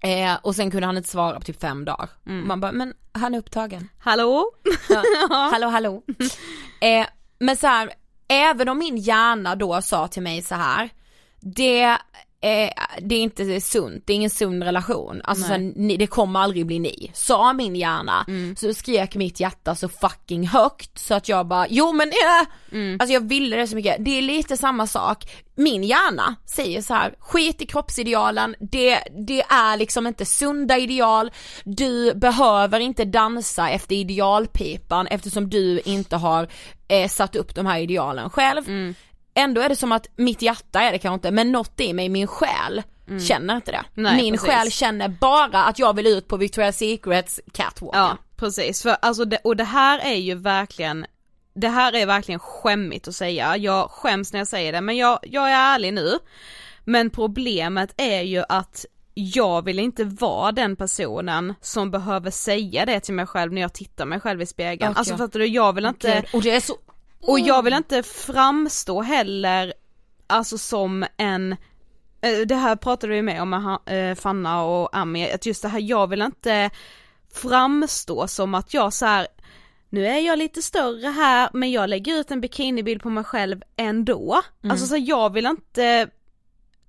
Eh, 0.00 0.38
och 0.42 0.56
sen 0.56 0.70
kunde 0.70 0.86
han 0.86 0.96
inte 0.96 1.08
svara 1.08 1.34
på 1.34 1.44
typ 1.44 1.60
fem 1.60 1.84
dagar. 1.84 2.08
Man 2.24 2.60
bara, 2.60 2.72
men 2.72 2.94
han 3.12 3.34
är 3.34 3.38
upptagen. 3.38 3.88
Hallå? 3.98 4.50
Ja. 4.88 5.02
hallå 5.52 5.66
hallå. 5.68 6.02
Eh, 6.80 7.06
men 7.38 7.56
så 7.56 7.66
här, 7.66 7.90
även 8.28 8.68
om 8.68 8.78
min 8.78 8.96
hjärna 8.96 9.54
då 9.54 9.82
sa 9.82 10.08
till 10.08 10.22
mig 10.22 10.42
så 10.42 10.54
här, 10.54 10.88
det, 11.40 11.98
eh, 12.40 12.70
det 13.00 13.14
är 13.14 13.20
inte 13.20 13.60
sunt, 13.60 14.02
det 14.06 14.12
är 14.12 14.14
ingen 14.14 14.30
sund 14.30 14.62
relation, 14.62 15.20
alltså 15.24 15.46
så 15.46 15.72
det 15.98 16.06
kommer 16.06 16.40
aldrig 16.40 16.66
bli 16.66 16.78
ni, 16.78 17.10
sa 17.14 17.52
min 17.52 17.76
hjärna, 17.76 18.26
så 18.56 18.74
skrek 18.74 19.14
mitt 19.14 19.40
hjärta 19.40 19.74
så 19.74 19.88
fucking 19.88 20.48
högt 20.48 20.98
så 20.98 21.14
att 21.14 21.28
jag 21.28 21.46
bara, 21.46 21.66
jo 21.68 21.92
men 21.92 22.08
äh. 22.08 22.92
alltså 23.00 23.12
jag 23.12 23.28
ville 23.28 23.56
det 23.56 23.66
så 23.66 23.76
mycket, 23.76 23.96
det 24.04 24.18
är 24.18 24.22
lite 24.22 24.56
samma 24.56 24.86
sak, 24.86 25.24
min 25.58 25.84
hjärna 25.84 26.36
säger 26.46 26.82
så 26.82 26.94
här: 26.94 27.14
skit 27.18 27.62
i 27.62 27.66
kroppsidealen, 27.66 28.54
det, 28.60 28.98
det 29.26 29.40
är 29.40 29.76
liksom 29.76 30.06
inte 30.06 30.24
sunda 30.24 30.78
ideal, 30.78 31.30
du 31.64 32.14
behöver 32.14 32.80
inte 32.80 33.04
dansa 33.04 33.70
efter 33.70 33.94
idealpipan 33.94 35.06
eftersom 35.06 35.50
du 35.50 35.80
inte 35.84 36.16
har 36.16 36.48
eh, 36.88 37.08
satt 37.08 37.36
upp 37.36 37.54
de 37.54 37.66
här 37.66 37.80
idealen 37.80 38.30
själv. 38.30 38.68
Ändå 39.38 39.60
är 39.60 39.68
det 39.68 39.76
som 39.76 39.92
att 39.92 40.06
mitt 40.16 40.42
hjärta 40.42 40.80
är 40.80 40.92
det 40.92 40.98
kanske 40.98 41.14
inte, 41.14 41.30
men 41.30 41.52
något 41.52 41.80
i 41.80 41.92
mig, 41.92 42.08
min 42.08 42.26
själ 42.26 42.82
känner 43.28 43.56
inte 43.56 43.72
det. 43.72 43.84
Nej, 43.94 44.16
min 44.16 44.34
precis. 44.34 44.48
själ 44.48 44.70
känner 44.70 45.08
bara 45.08 45.64
att 45.64 45.78
jag 45.78 45.96
vill 45.96 46.06
ut 46.06 46.28
på 46.28 46.36
Victoria's 46.38 46.72
Secrets 46.72 47.40
catwalken. 47.52 48.00
Ja, 48.00 48.16
precis. 48.36 48.82
För 48.82 48.96
alltså 49.02 49.24
det, 49.24 49.38
och 49.44 49.56
det 49.56 49.64
här 49.64 49.98
är 49.98 50.16
ju 50.16 50.34
verkligen 50.34 51.06
det 51.54 51.68
här 51.68 51.94
är 51.94 52.06
verkligen 52.06 52.40
skämmigt 52.40 53.08
att 53.08 53.14
säga, 53.14 53.56
jag 53.56 53.90
skäms 53.90 54.32
när 54.32 54.40
jag 54.40 54.48
säger 54.48 54.72
det 54.72 54.80
men 54.80 54.96
jag, 54.96 55.18
jag 55.22 55.50
är 55.50 55.74
ärlig 55.74 55.94
nu. 55.94 56.18
Men 56.84 57.10
problemet 57.10 57.94
är 57.96 58.22
ju 58.22 58.44
att 58.48 58.86
jag 59.14 59.64
vill 59.64 59.78
inte 59.78 60.04
vara 60.04 60.52
den 60.52 60.76
personen 60.76 61.54
som 61.60 61.90
behöver 61.90 62.30
säga 62.30 62.86
det 62.86 63.00
till 63.00 63.14
mig 63.14 63.26
själv 63.26 63.52
när 63.52 63.60
jag 63.60 63.72
tittar 63.72 64.06
mig 64.06 64.20
själv 64.20 64.42
i 64.42 64.46
spegeln. 64.46 64.90
Okej. 64.90 64.98
Alltså 64.98 65.16
fattar 65.16 65.38
du, 65.38 65.46
jag 65.46 65.72
vill 65.72 65.86
inte 65.86 66.14
Gud, 66.14 66.34
Och 66.34 66.42
det 66.42 66.50
är 66.50 66.60
så 66.60 66.76
och 67.22 67.40
jag 67.40 67.62
vill 67.62 67.74
inte 67.74 68.02
framstå 68.02 69.02
heller, 69.02 69.72
alltså 70.26 70.58
som 70.58 71.06
en 71.16 71.52
eh, 72.20 72.38
det 72.46 72.54
här 72.54 72.76
pratade 72.76 73.12
vi 73.12 73.22
med 73.22 73.42
om 73.42 73.50
med 73.50 74.10
eh, 74.10 74.14
Fanna 74.14 74.62
och 74.62 74.96
Ami, 74.96 75.32
att 75.32 75.46
just 75.46 75.62
det 75.62 75.68
här, 75.68 75.80
jag 75.80 76.06
vill 76.06 76.22
inte 76.22 76.70
framstå 77.34 78.28
som 78.28 78.54
att 78.54 78.74
jag 78.74 78.92
så 78.92 79.06
här. 79.06 79.26
nu 79.88 80.06
är 80.06 80.18
jag 80.18 80.38
lite 80.38 80.62
större 80.62 81.08
här 81.08 81.50
men 81.52 81.70
jag 81.70 81.90
lägger 81.90 82.20
ut 82.20 82.30
en 82.30 82.40
bikinibild 82.40 83.02
på 83.02 83.10
mig 83.10 83.24
själv 83.24 83.62
ändå. 83.76 84.42
Alltså 84.70 84.86
så 84.86 84.94
här, 84.94 85.08
jag 85.08 85.32
vill 85.32 85.46
inte 85.46 86.08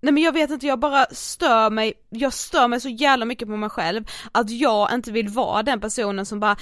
Nej 0.02 0.14
men 0.14 0.24
jag 0.24 0.32
vet 0.32 0.52
inte, 0.52 0.68
jag 0.68 0.80
bara 0.80 1.06
stör 1.06 1.70
mig, 1.70 1.94
jag 2.10 2.34
stör 2.34 2.68
mig 2.68 2.82
så 2.82 2.90
jävla 2.90 3.26
mycket 3.26 3.48
på 3.48 3.58
mig 3.58 3.70
själv 3.70 4.04
att 4.32 4.50
jag 4.50 4.94
inte 4.94 5.12
vill 5.12 5.30
vara 5.30 5.64
den 5.64 5.82
personen 5.82 6.26
som 6.26 6.40
bara 6.40 6.58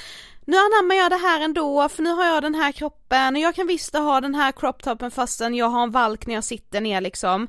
nu 0.46 0.58
anammar 0.58 0.96
jag 0.96 1.12
det 1.12 1.18
här 1.18 1.42
ändå 1.42 1.90
för 1.90 2.04
nu 2.04 2.10
har 2.10 2.26
jag 2.26 2.44
den 2.44 2.56
här 2.56 2.72
kroppen 2.72 3.36
och 3.36 3.42
jag 3.42 3.56
kan 3.56 3.68
visst 3.68 3.96
ha 3.96 4.22
den 4.22 4.36
här 4.36 4.52
crop 4.52 4.84
topen 4.84 5.12
fastän 5.12 5.56
jag 5.56 5.70
har 5.70 5.84
en 5.84 5.92
valk 5.92 6.28
när 6.28 6.34
jag 6.34 6.44
sitter 6.44 6.82
ner 6.82 7.02
liksom. 7.02 7.48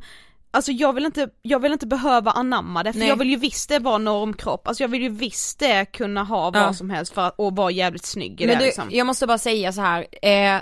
Alltså 0.51 0.73
jag 0.73 0.93
vill 0.93 1.05
inte, 1.07 1.29
jag 1.43 1.61
vill 1.63 1.73
inte 1.73 1.87
behöva 1.87 2.31
anamma 2.31 2.83
det 2.83 2.93
för 2.93 2.99
Nej. 2.99 3.09
jag 3.09 3.17
vill 3.17 3.31
ju 3.31 3.37
visst 3.37 3.69
det 3.69 3.79
vara 3.79 3.99
normkropp, 3.99 4.69
alltså 4.69 4.83
jag 4.85 4.89
vill 4.89 5.03
ju 5.03 5.09
visst 5.09 5.59
det 5.59 5.85
kunna 5.85 6.23
ha 6.25 6.51
vad 6.51 6.63
Ja. 6.63 6.75
som 6.75 6.91
helst 6.91 7.15
för 7.15 7.23
att, 7.27 7.35
och 7.39 7.57
vara 7.57 7.71
jävligt 7.71 8.05
snygg 8.07 8.41
i 8.41 8.47
Men 8.47 8.55
det 8.55 8.61
du, 8.61 8.67
liksom. 8.67 8.89
jag 8.91 9.07
måste 9.07 9.27
bara 9.27 9.39
säga 9.39 9.73
så 9.73 9.81
här, 9.81 10.07
eh, 10.23 10.61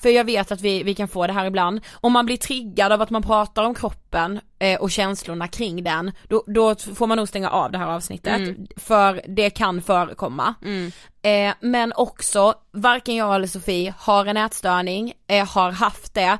för 0.00 0.08
jag 0.08 0.24
vet 0.24 0.52
att 0.52 0.60
vi, 0.60 0.82
vi 0.82 0.94
kan 0.94 1.08
få 1.08 1.26
det 1.26 1.32
här 1.32 1.44
ibland, 1.46 1.80
om 1.94 2.12
man 2.12 2.26
blir 2.26 2.36
triggad 2.36 2.92
av 2.92 3.02
att 3.02 3.10
man 3.10 3.22
pratar 3.22 3.62
om 3.64 3.74
kroppen 3.74 4.40
eh, 4.58 4.80
och 4.80 4.90
känslorna 4.90 5.48
kring 5.48 5.84
den, 5.84 6.12
då, 6.28 6.44
då 6.46 6.74
får 6.74 7.06
man 7.06 7.18
nog 7.18 7.28
stänga 7.28 7.50
av 7.50 7.72
det 7.72 7.78
här 7.78 7.86
avsnittet, 7.86 8.36
Mm. 8.36 8.66
för 8.76 9.22
det 9.28 9.50
kan 9.50 9.82
förekomma. 9.82 10.54
Eh, 11.22 11.54
men 11.60 11.92
också, 11.96 12.54
varken 12.72 13.16
jag 13.16 13.34
eller 13.34 13.46
Sofie 13.46 13.94
har 13.98 14.26
en 14.26 14.36
ätstörning, 14.36 15.12
eh, 15.28 15.46
har 15.48 15.70
haft 15.70 16.14
det, 16.14 16.38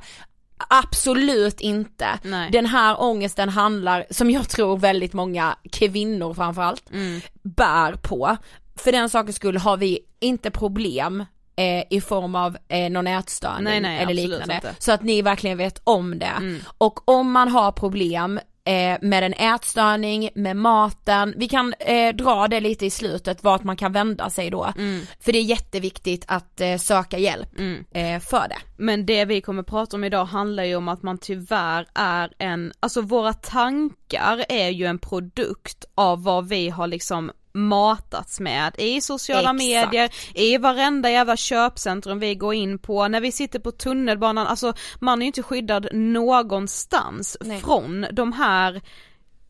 Absolut 0.69 1.61
inte. 1.61 2.19
Nej. 2.23 2.51
Den 2.51 2.65
här 2.65 3.01
ångesten 3.01 3.49
handlar, 3.49 4.05
som 4.11 4.29
jag 4.31 4.49
tror 4.49 4.77
väldigt 4.77 5.13
många 5.13 5.55
kvinnor 5.71 6.33
framförallt, 6.33 6.89
Mm. 6.91 7.21
bär 7.43 7.93
på. 7.93 8.37
För 8.75 8.91
den 8.91 9.09
sakens 9.09 9.35
skull 9.35 9.57
har 9.57 9.77
vi 9.77 9.99
inte 10.19 10.51
problem 10.51 11.25
eh, 11.55 11.83
i 11.89 12.01
form 12.01 12.35
av 12.35 12.57
eh, 12.67 12.89
någon 12.89 13.07
ätstörning 13.07 13.63
Nej, 13.63 13.81
nej, 13.81 13.99
eller 14.03 14.13
liknande. 14.13 14.55
inte. 14.55 14.75
Så 14.79 14.91
att 14.91 15.03
ni 15.03 15.21
verkligen 15.21 15.57
vet 15.57 15.81
om 15.83 16.19
det. 16.19 16.25
Mm. 16.25 16.59
Och 16.77 17.09
om 17.09 17.31
man 17.31 17.47
har 17.49 17.71
problem 17.71 18.39
eh, 18.67 18.97
med 19.01 19.23
en 19.23 19.33
ätstörning, 19.33 20.29
med 20.35 20.57
maten, 20.57 21.33
vi 21.37 21.47
kan 21.47 21.73
eh, 21.79 22.15
dra 22.15 22.47
det 22.47 22.59
lite 22.59 22.85
i 22.85 22.89
slutet 22.89 23.43
vart 23.43 23.63
man 23.63 23.77
kan 23.77 23.93
vända 23.93 24.29
sig 24.29 24.49
då. 24.49 24.73
Mm. 24.77 25.01
För 25.19 25.31
det 25.31 25.39
är 25.39 25.43
jätteviktigt 25.43 26.25
att 26.27 26.61
eh, 26.61 26.77
söka 26.77 27.17
hjälp 27.17 27.59
eh, 27.91 28.19
för 28.19 28.47
det. 28.47 28.57
Men 28.77 29.05
det 29.05 29.25
vi 29.25 29.41
kommer 29.41 29.63
prata 29.63 29.97
om 29.97 30.03
idag 30.03 30.25
handlar 30.25 30.63
ju 30.63 30.75
om 30.75 30.87
att 30.87 31.03
man 31.03 31.17
tyvärr 31.17 31.87
är 31.93 32.33
en, 32.37 32.73
alltså 32.79 33.01
våra 33.01 33.33
tankar 33.33 34.45
är 34.49 34.69
ju 34.69 34.85
en 34.85 34.99
produkt 34.99 35.85
av 35.95 36.23
vad 36.23 36.47
vi 36.47 36.69
har 36.69 36.87
liksom 36.87 37.31
matats 37.57 38.39
med 38.39 38.75
i 38.77 39.01
sociala 39.01 39.55
Exakt. 39.55 39.91
medier, 39.91 40.09
i 40.33 40.57
varenda 40.57 41.09
jävla 41.09 41.37
köpcentrum 41.37 42.19
vi 42.19 42.35
går 42.35 42.53
in 42.53 42.79
på, 42.79 43.07
när 43.07 43.21
vi 43.21 43.31
sitter 43.31 43.59
på 43.59 43.71
tunnelbanan, 43.71 44.47
alltså 44.47 44.73
man 44.99 45.21
är 45.21 45.23
ju 45.23 45.27
inte 45.27 45.43
skyddad 45.43 45.87
någonstans 45.91 47.37
Nej. 47.41 47.61
från 47.61 48.05
de 48.11 48.33
här 48.33 48.81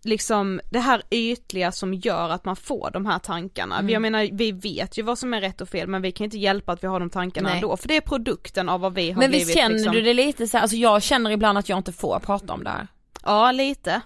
liksom 0.04 0.62
det 0.72 0.80
här 0.80 1.02
ytliga 1.10 1.72
som 1.72 1.93
gör 1.93 2.30
att 2.30 2.46
man 2.46 2.56
får 2.56 2.89
de 2.93 3.06
här 3.06 3.20
tankarna. 3.20 3.80
Mm. 3.80 3.89
Jag 3.89 4.02
menar 4.02 4.30
vi 4.32 4.52
vet 4.52 4.98
ju 4.98 5.02
vad 5.02 5.20
som 5.20 5.34
är 5.34 5.41
rätt 5.41 5.62
och 5.62 5.70
fel 5.70 5.88
men 5.88 6.02
vi 6.02 6.12
kan 6.12 6.26
inte 6.26 6.38
hjälpa 6.38 6.72
att 6.72 6.84
vi 6.84 6.88
har 6.88 7.00
de 7.00 7.10
tankarna 7.10 7.50
Nej. 7.50 7.58
ändå 7.58 7.78
för 7.78 7.88
det 7.88 7.96
är 7.96 8.02
produkten 8.02 8.70
av 8.70 8.80
vad 8.80 8.93
vi 8.93 9.12
har 9.12 9.20
Men 9.20 9.30
blivit 9.30 9.48
visst 9.48 9.58
känner 9.58 9.76
liksom. 9.76 9.93
du 9.93 10.02
det 10.02 10.13
lite 10.13 10.48
så 10.48 10.58
här, 10.58 10.62
alltså 10.62 10.78
jag 10.78 11.04
känner 11.04 11.32
ibland 11.32 11.58
att 11.58 11.70
jag 11.70 11.78
inte 11.80 11.91
får 11.91 12.20
prata 12.20 12.54
om 12.54 12.63
det 12.63 12.70
här. 12.70 12.88
Ja 13.24 13.52
lite. 13.52 14.02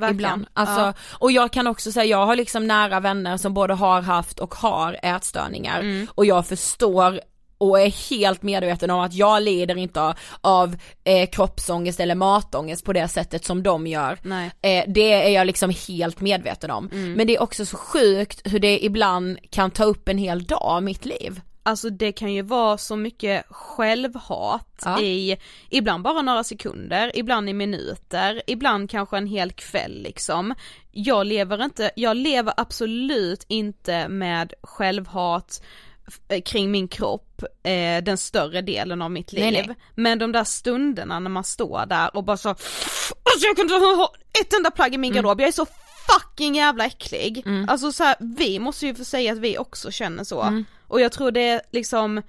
Verkligen. 0.00 0.16
Ibland. 0.18 0.46
Alltså, 0.52 0.80
ja. 0.80 0.92
och 1.18 1.32
jag 1.32 1.52
kan 1.52 1.66
också 1.66 1.92
säga, 1.92 2.04
jag 2.04 2.26
har 2.26 2.36
liksom 2.36 2.66
nära 2.66 3.00
vänner 3.00 3.36
som 3.36 3.54
både 3.54 3.74
har 3.74 4.02
haft 4.02 4.38
och 4.38 4.54
har 4.54 4.98
ätstörningar 5.02 5.80
Mm. 5.80 6.06
och 6.14 6.26
jag 6.26 6.46
förstår 6.46 7.20
och 7.58 7.80
är 7.80 8.10
helt 8.10 8.42
medveten 8.42 8.90
om 8.90 9.00
att 9.00 9.14
jag 9.14 9.42
lider 9.42 9.76
inte 9.76 10.14
av, 10.40 10.76
eh, 11.04 11.28
kroppsångest 11.30 12.00
eller 12.00 12.14
matångest 12.14 12.84
på 12.84 12.92
det 12.92 13.08
sättet 13.08 13.44
som 13.44 13.62
de 13.62 13.86
gör. 13.86 14.18
Eh, 14.62 14.84
det 14.88 15.12
är 15.12 15.28
jag 15.28 15.46
liksom 15.46 15.72
helt 15.88 16.20
medveten 16.20 16.70
om. 16.70 16.88
Mm. 16.92 17.12
Men 17.12 17.26
det 17.26 17.36
är 17.36 17.42
också 17.42 17.66
så 17.66 17.76
sjukt 17.76 18.40
hur 18.44 18.58
det 18.58 18.84
ibland 18.84 19.38
kan 19.50 19.70
ta 19.70 19.84
upp 19.84 20.08
en 20.08 20.18
hel 20.18 20.44
dag 20.44 20.62
av 20.62 20.82
mitt 20.82 21.04
liv. 21.04 21.40
Alltså 21.62 21.90
det 21.90 22.12
kan 22.12 22.32
ju 22.32 22.42
vara 22.42 22.78
så 22.78 22.96
mycket 22.96 23.44
självhat 23.50 24.82
Ja. 24.84 25.00
i, 25.00 25.36
ibland 25.70 26.02
bara 26.02 26.22
några 26.22 26.44
sekunder, 26.44 27.10
ibland 27.14 27.48
i 27.48 27.52
minuter, 27.52 28.42
ibland 28.46 28.90
kanske 28.90 29.16
en 29.16 29.26
hel 29.26 29.52
kväll 29.52 30.02
liksom. 30.02 30.54
Jag 30.90 31.26
lever 31.26 31.64
inte, 31.64 31.90
jag 31.96 32.16
lever 32.16 32.54
absolut 32.56 33.44
inte 33.48 34.08
med 34.08 34.52
självhat 34.62 35.62
f- 36.08 36.42
kring 36.44 36.70
min 36.70 36.88
kropp 36.88 37.42
eh, 37.62 38.02
den 38.02 38.16
större 38.18 38.60
delen 38.62 39.02
av 39.02 39.10
mitt 39.10 39.32
liv. 39.32 39.42
Nej, 39.52 39.64
nej. 39.66 39.76
Men 39.94 40.18
de 40.18 40.32
där 40.32 40.44
stunderna 40.44 41.20
när 41.20 41.30
man 41.30 41.44
står 41.44 41.86
där 41.86 42.16
och 42.16 42.24
bara 42.24 42.36
så, 42.36 42.48
alltså 42.48 43.46
jag 43.46 43.56
kunde 43.56 43.74
ha 43.74 44.12
ett 44.40 44.52
enda 44.52 44.70
plagg 44.70 44.94
i 44.94 44.98
min 44.98 45.12
Mm. 45.12 45.22
garderob, 45.22 45.40
jag 45.40 45.48
är 45.48 45.52
så 45.52 45.66
fucking 46.08 46.54
jävla 46.54 46.86
äcklig. 46.86 47.44
Alltså 47.68 47.92
så 47.92 48.04
här, 48.04 48.16
vi 48.20 48.58
måste 48.58 48.86
ju 48.86 48.94
få 48.94 49.04
säga 49.04 49.32
att 49.32 49.38
vi 49.38 49.58
också 49.58 49.90
känner 49.90 50.24
så. 50.24 50.42
Mm. 50.42 50.64
Och 50.88 51.00
jag 51.00 51.12
tror 51.12 51.30
det 51.30 51.48
är 51.48 51.62
liksom 51.70 52.22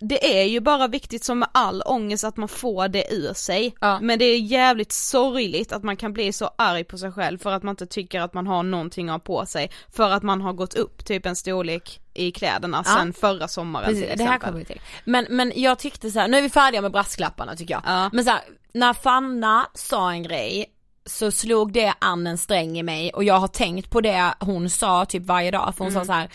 det 0.00 0.40
är 0.40 0.44
ju 0.44 0.60
bara 0.60 0.88
viktigt 0.88 1.24
som 1.24 1.38
med 1.38 1.48
all 1.52 1.82
ångest 1.86 2.24
att 2.24 2.36
man 2.36 2.48
får 2.48 2.88
det 2.88 3.14
ur 3.14 3.34
sig. 3.34 3.74
Ja. 3.80 3.98
Men 4.00 4.18
det 4.18 4.24
är 4.24 4.38
jävligt 4.38 4.92
sorgligt 4.92 5.72
att 5.72 5.82
man 5.82 5.96
kan 5.96 6.12
bli 6.12 6.32
så 6.32 6.50
arg 6.58 6.84
på 6.84 6.98
sig 6.98 7.12
själv 7.12 7.38
för 7.38 7.52
att 7.52 7.62
man 7.62 7.72
inte 7.72 7.86
tycker 7.86 8.20
att 8.20 8.34
man 8.34 8.46
har 8.46 8.62
någonting 8.62 9.08
att 9.08 9.12
ha 9.12 9.18
på 9.18 9.46
sig. 9.46 9.70
För 9.92 10.10
att 10.10 10.22
man 10.22 10.40
har 10.40 10.52
gått 10.52 10.74
upp 10.74 11.04
typ 11.04 11.26
en 11.26 11.36
storlek 11.36 12.00
i 12.14 12.32
kläderna 12.32 12.82
Ja. 12.86 12.94
sen 12.98 13.12
förra 13.12 13.48
sommaren 13.48 13.86
till 13.86 13.94
Precis, 13.94 14.06
det 14.06 14.12
exempel. 14.12 14.32
här 14.32 14.38
kommer 14.38 14.58
vi 14.58 14.64
till. 14.64 14.80
Men, 15.04 15.26
men 15.30 15.52
jag 15.56 15.78
tyckte 15.78 16.10
så 16.10 16.18
här, 16.18 16.28
nu 16.28 16.38
är 16.38 16.42
vi 16.42 16.50
färdiga 16.50 16.82
med 16.82 16.92
brasklapparna 16.92 17.56
tycker 17.56 17.74
jag. 17.74 17.82
Ja. 17.86 18.10
Men 18.12 18.24
så 18.24 18.30
här, 18.30 18.40
när 18.72 18.92
Fanna 18.92 19.66
sa 19.74 20.10
en 20.10 20.22
grej 20.22 20.66
så 21.08 21.30
slog 21.30 21.72
det 21.72 21.94
an 21.98 22.26
en 22.26 22.38
sträng 22.38 22.78
i 22.78 22.82
mig 22.82 23.10
och 23.12 23.24
jag 23.24 23.34
har 23.38 23.48
tänkt 23.48 23.90
på 23.90 24.00
det 24.00 24.34
hon 24.40 24.70
sa 24.70 25.04
typ 25.04 25.22
varje 25.22 25.50
dag 25.50 25.74
för 25.76 25.84
hon 25.84 25.92
Mm. 25.92 26.00
sa 26.04 26.06
så 26.06 26.12
här. 26.12 26.30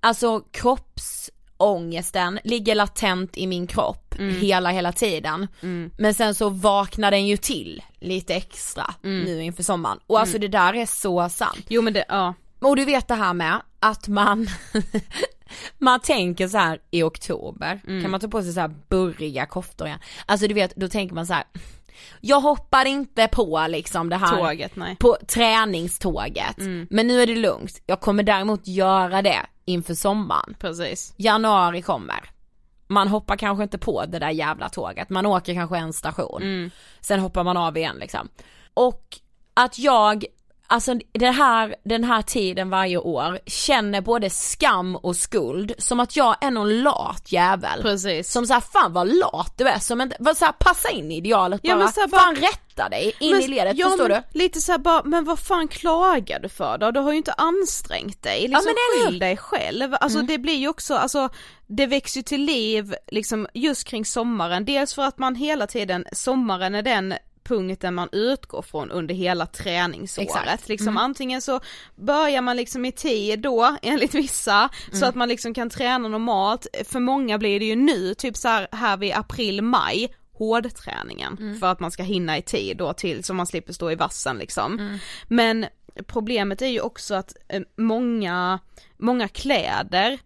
Alltså 0.00 0.40
kroppsångesten 0.40 2.38
ligger 2.44 2.74
latent 2.74 3.36
i 3.36 3.46
min 3.46 3.66
kropp 3.66 4.14
Mm. 4.18 4.40
hela 4.40 4.70
hela 4.70 4.92
tiden. 4.92 5.46
Men 5.98 6.14
sen 6.14 6.34
så 6.34 6.48
vaknar 6.48 7.10
den 7.10 7.26
ju 7.26 7.36
till 7.36 7.82
lite 8.00 8.34
extra 8.34 8.94
Mm. 9.04 9.24
nu 9.24 9.42
inför 9.42 9.62
sommaren. 9.62 9.98
Och 10.06 10.20
alltså 10.20 10.38
det 10.38 10.48
där 10.48 10.74
är 10.74 10.86
så 10.86 11.28
sant. 11.28 11.66
Jo 11.68 11.82
men 11.82 11.92
det, 11.92 12.04
ja. 12.08 12.34
Och 12.60 12.76
du 12.76 12.84
vet 12.84 13.08
det 13.08 13.14
här 13.14 13.34
med 13.34 13.62
att 13.80 14.08
man 14.08 14.46
Man 15.78 16.00
tänker 16.00 16.48
så 16.48 16.58
här 16.58 16.78
i 16.90 17.02
oktober, 17.02 17.80
Mm. 17.86 18.02
kan 18.02 18.10
man 18.10 18.20
ta 18.20 18.28
på 18.28 18.42
sig 18.42 18.52
så 18.52 18.60
här 18.60 18.74
burriga 18.88 19.46
koftor 19.46 19.86
igen? 19.86 19.98
Alltså 20.26 20.48
du 20.48 20.54
vet, 20.54 20.76
då 20.76 20.88
tänker 20.88 21.14
man 21.14 21.26
så 21.26 21.32
här. 21.34 21.44
Jag 22.20 22.40
hoppar 22.40 22.84
inte 22.84 23.28
på 23.28 23.66
liksom 23.68 24.08
det 24.08 24.16
här 24.16 24.36
Tåget, 24.36 24.76
nej. 24.76 24.96
på 24.96 25.16
träningståget. 25.28 26.58
Mm. 26.58 26.86
Men 26.90 27.06
nu 27.06 27.22
är 27.22 27.26
det 27.26 27.36
lugnt. 27.36 27.82
Jag 27.86 28.00
kommer 28.00 28.22
däremot 28.22 28.66
göra 28.66 29.22
det 29.22 29.46
inför 29.64 29.94
sommaren. 29.94 30.54
Precis. 30.58 31.14
Januari 31.16 31.82
kommer. 31.82 32.30
Man 32.86 33.08
hoppar 33.08 33.36
kanske 33.36 33.62
inte 33.62 33.78
på 33.78 34.04
det 34.06 34.18
där 34.18 34.30
jävla 34.30 34.68
tåget, 34.68 35.10
man 35.10 35.26
åker 35.26 35.54
kanske 35.54 35.76
en 35.76 35.92
station. 35.92 36.42
Mm. 36.42 36.70
Sen 37.00 37.20
hoppar 37.20 37.44
man 37.44 37.56
av 37.56 37.76
igen 37.76 37.96
liksom. 38.00 38.28
Och 38.74 39.18
att 39.54 39.78
jag, 39.78 40.24
alltså 40.70 40.94
det 41.12 41.30
här, 41.30 41.74
den 41.84 42.04
här 42.04 42.22
tiden 42.22 42.70
varje 42.70 42.98
år 42.98 43.38
känner 43.46 44.00
både 44.00 44.30
skam 44.30 44.96
och 44.96 45.16
skuld 45.16 45.72
som 45.78 46.00
att 46.00 46.16
jag 46.16 46.36
är 46.40 46.50
någon 46.50 46.82
lat 46.82 47.32
jävel. 47.32 47.82
Precis. 47.82 48.32
Som 48.32 48.46
såhär, 48.46 48.60
fan 48.60 48.92
vad 48.92 49.08
lat 49.16 49.54
du 49.58 49.68
är, 49.68 49.78
som 49.78 50.00
inte, 50.00 50.16
vad 50.20 50.36
såhär, 50.36 50.52
passa 50.52 50.90
in 50.90 51.10
i 51.10 51.16
idealet 51.16 51.60
Ja, 51.64 51.74
bara, 51.74 51.84
men 51.84 51.92
så 51.92 52.00
här 52.00 52.08
bara- 52.08 52.20
fan 52.20 52.34
rätta 52.36 52.88
dig 52.88 53.12
in 53.20 53.30
Men- 53.32 53.40
i 53.40 53.48
ledet, 53.48 53.76
ja, 53.76 53.88
förstår 53.88 54.08
men 54.08 54.22
du? 54.32 54.38
Lite 54.38 54.60
såhär 54.60 54.78
bara, 54.78 55.02
men 55.04 55.24
vad 55.24 55.38
fan 55.38 55.68
klagar 55.68 56.40
du 56.40 56.48
för 56.48 56.78
då? 56.78 56.90
Du 56.90 57.00
har 57.00 57.10
ju 57.12 57.16
inte 57.18 57.32
ansträngt 57.32 58.22
dig, 58.22 58.40
liksom 58.40 58.64
men 58.64 58.74
är 58.74 59.00
det. 59.04 59.06
skyll 59.10 59.18
dig 59.18 59.36
själv. 59.36 59.94
Alltså 60.00 60.18
det 60.22 60.38
blir 60.38 60.56
ju 60.56 60.68
också, 60.68 60.94
alltså 60.94 61.28
det 61.66 61.86
växer 61.86 62.18
ju 62.18 62.22
till 62.22 62.44
liv 62.44 62.94
liksom 63.10 63.46
just 63.54 63.84
kring 63.84 64.04
sommaren, 64.04 64.64
dels 64.64 64.94
för 64.94 65.02
att 65.02 65.18
man 65.18 65.34
hela 65.34 65.66
tiden, 65.66 66.04
sommaren 66.12 66.74
är 66.74 66.82
den 66.82 67.14
punkten 67.50 67.94
man 67.94 68.08
utgår 68.12 68.62
från 68.62 68.90
under 68.90 69.14
hela 69.14 69.46
träningsåret. 69.46 70.28
Exakt. 70.28 70.68
Liksom 70.68 70.96
antingen 70.96 71.42
så 71.42 71.60
börjar 71.96 72.42
man 72.42 72.56
liksom 72.56 72.84
i 72.84 72.92
tid 72.92 73.40
då, 73.40 73.76
enligt 73.82 74.14
vissa, 74.14 74.68
så 74.92 75.06
att 75.06 75.14
man 75.14 75.28
liksom 75.28 75.54
kan 75.54 75.70
träna 75.70 76.08
normalt. 76.08 76.66
För 76.84 77.00
många 77.00 77.38
blir 77.38 77.60
det 77.60 77.66
ju 77.66 77.76
nu, 77.76 78.14
typ 78.14 78.36
så 78.36 78.48
här, 78.48 78.68
här 78.72 78.96
vid 78.96 79.14
april, 79.14 79.62
maj, 79.62 80.14
hårdträningen 80.32 81.56
för 81.60 81.66
att 81.66 81.80
man 81.80 81.90
ska 81.90 82.02
hinna 82.02 82.38
i 82.38 82.42
tid 82.42 82.76
då 82.76 82.92
till 82.92 83.24
så 83.24 83.34
man 83.34 83.46
slipper 83.46 83.72
stå 83.72 83.90
i 83.90 83.94
vassen 83.94 84.38
liksom. 84.38 84.98
Men 85.28 85.66
problemet 86.06 86.62
är 86.62 86.66
ju 86.66 86.80
också 86.80 87.14
att 87.14 87.36
eh, 87.48 87.62
många, 87.76 88.58
många 88.96 89.28
kläder 89.28 90.18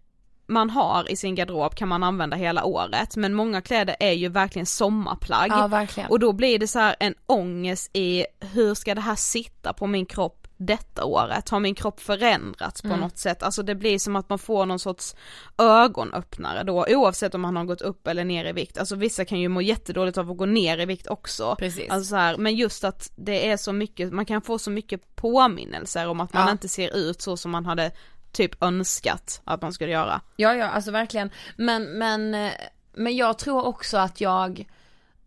man 0.46 0.70
har 0.70 1.10
i 1.10 1.16
sin 1.16 1.34
garderob 1.34 1.74
kan 1.74 1.88
man 1.88 2.02
använda 2.02 2.36
hela 2.36 2.64
året 2.64 3.16
men 3.16 3.34
många 3.34 3.60
kläder 3.60 3.96
är 4.00 4.12
ju 4.12 4.28
verkligen 4.28 4.66
sommarplagg. 4.66 5.50
Ja 5.50 5.66
verkligen. 5.66 6.10
Och 6.10 6.18
då 6.18 6.32
blir 6.32 6.58
det 6.58 6.68
så 6.68 6.92
en 7.00 7.14
ångest 7.26 7.90
i 7.92 8.26
hur 8.40 8.74
ska 8.74 8.94
det 8.94 9.00
här 9.00 9.16
sitta 9.16 9.72
på 9.72 9.86
min 9.86 10.06
kropp 10.06 10.40
detta 10.56 11.04
året? 11.04 11.48
Har 11.48 11.60
min 11.60 11.74
kropp 11.74 12.00
förändrats 12.00 12.82
på 12.82 12.96
något 12.96 13.18
sätt? 13.18 13.42
Alltså 13.42 13.62
det 13.62 13.74
blir 13.74 13.98
som 13.98 14.16
att 14.16 14.28
man 14.28 14.38
får 14.38 14.66
någon 14.66 14.78
sorts 14.78 15.14
ögonöppnare 15.58 16.62
då 16.62 16.86
oavsett 16.88 17.34
om 17.34 17.40
man 17.40 17.56
har 17.56 17.64
gått 17.64 17.80
upp 17.82 18.06
eller 18.06 18.24
ner 18.24 18.44
i 18.44 18.52
vikt. 18.52 18.78
Alltså 18.78 18.96
vissa 18.96 19.24
kan 19.24 19.40
ju 19.40 19.48
må 19.48 19.60
jättedåligt 19.62 20.18
av 20.18 20.30
att 20.30 20.36
gå 20.36 20.46
ner 20.46 20.78
i 20.78 20.84
vikt 20.84 21.06
också. 21.06 21.56
Precis. 21.58 21.90
Alltså 21.90 22.08
så 22.08 22.16
här, 22.16 22.36
men 22.36 22.54
just 22.54 22.84
att 22.84 23.10
det 23.16 23.50
är 23.50 23.56
så 23.56 23.72
mycket, 23.72 24.12
man 24.12 24.26
kan 24.26 24.42
få 24.42 24.58
så 24.58 24.70
mycket 24.70 25.16
påminnelser 25.16 26.08
om 26.08 26.20
att 26.20 26.32
man 26.32 26.46
Ja. 26.46 26.52
inte 26.52 26.68
ser 26.68 26.96
ut 26.96 27.22
så 27.22 27.36
som 27.36 27.50
man 27.50 27.66
hade 27.66 27.92
typ 28.34 28.62
önskat 28.62 29.40
att 29.44 29.62
man 29.62 29.72
skulle 29.72 29.92
göra. 29.92 30.20
Ja 30.36 30.54
ja 30.54 30.66
alltså 30.68 30.90
verkligen. 30.90 31.30
Men, 31.56 31.84
men, 31.84 32.34
eh, 32.34 32.52
men 32.94 33.16
jag 33.16 33.38
tror 33.38 33.64
också 33.66 33.98
att 33.98 34.20
jag, 34.20 34.68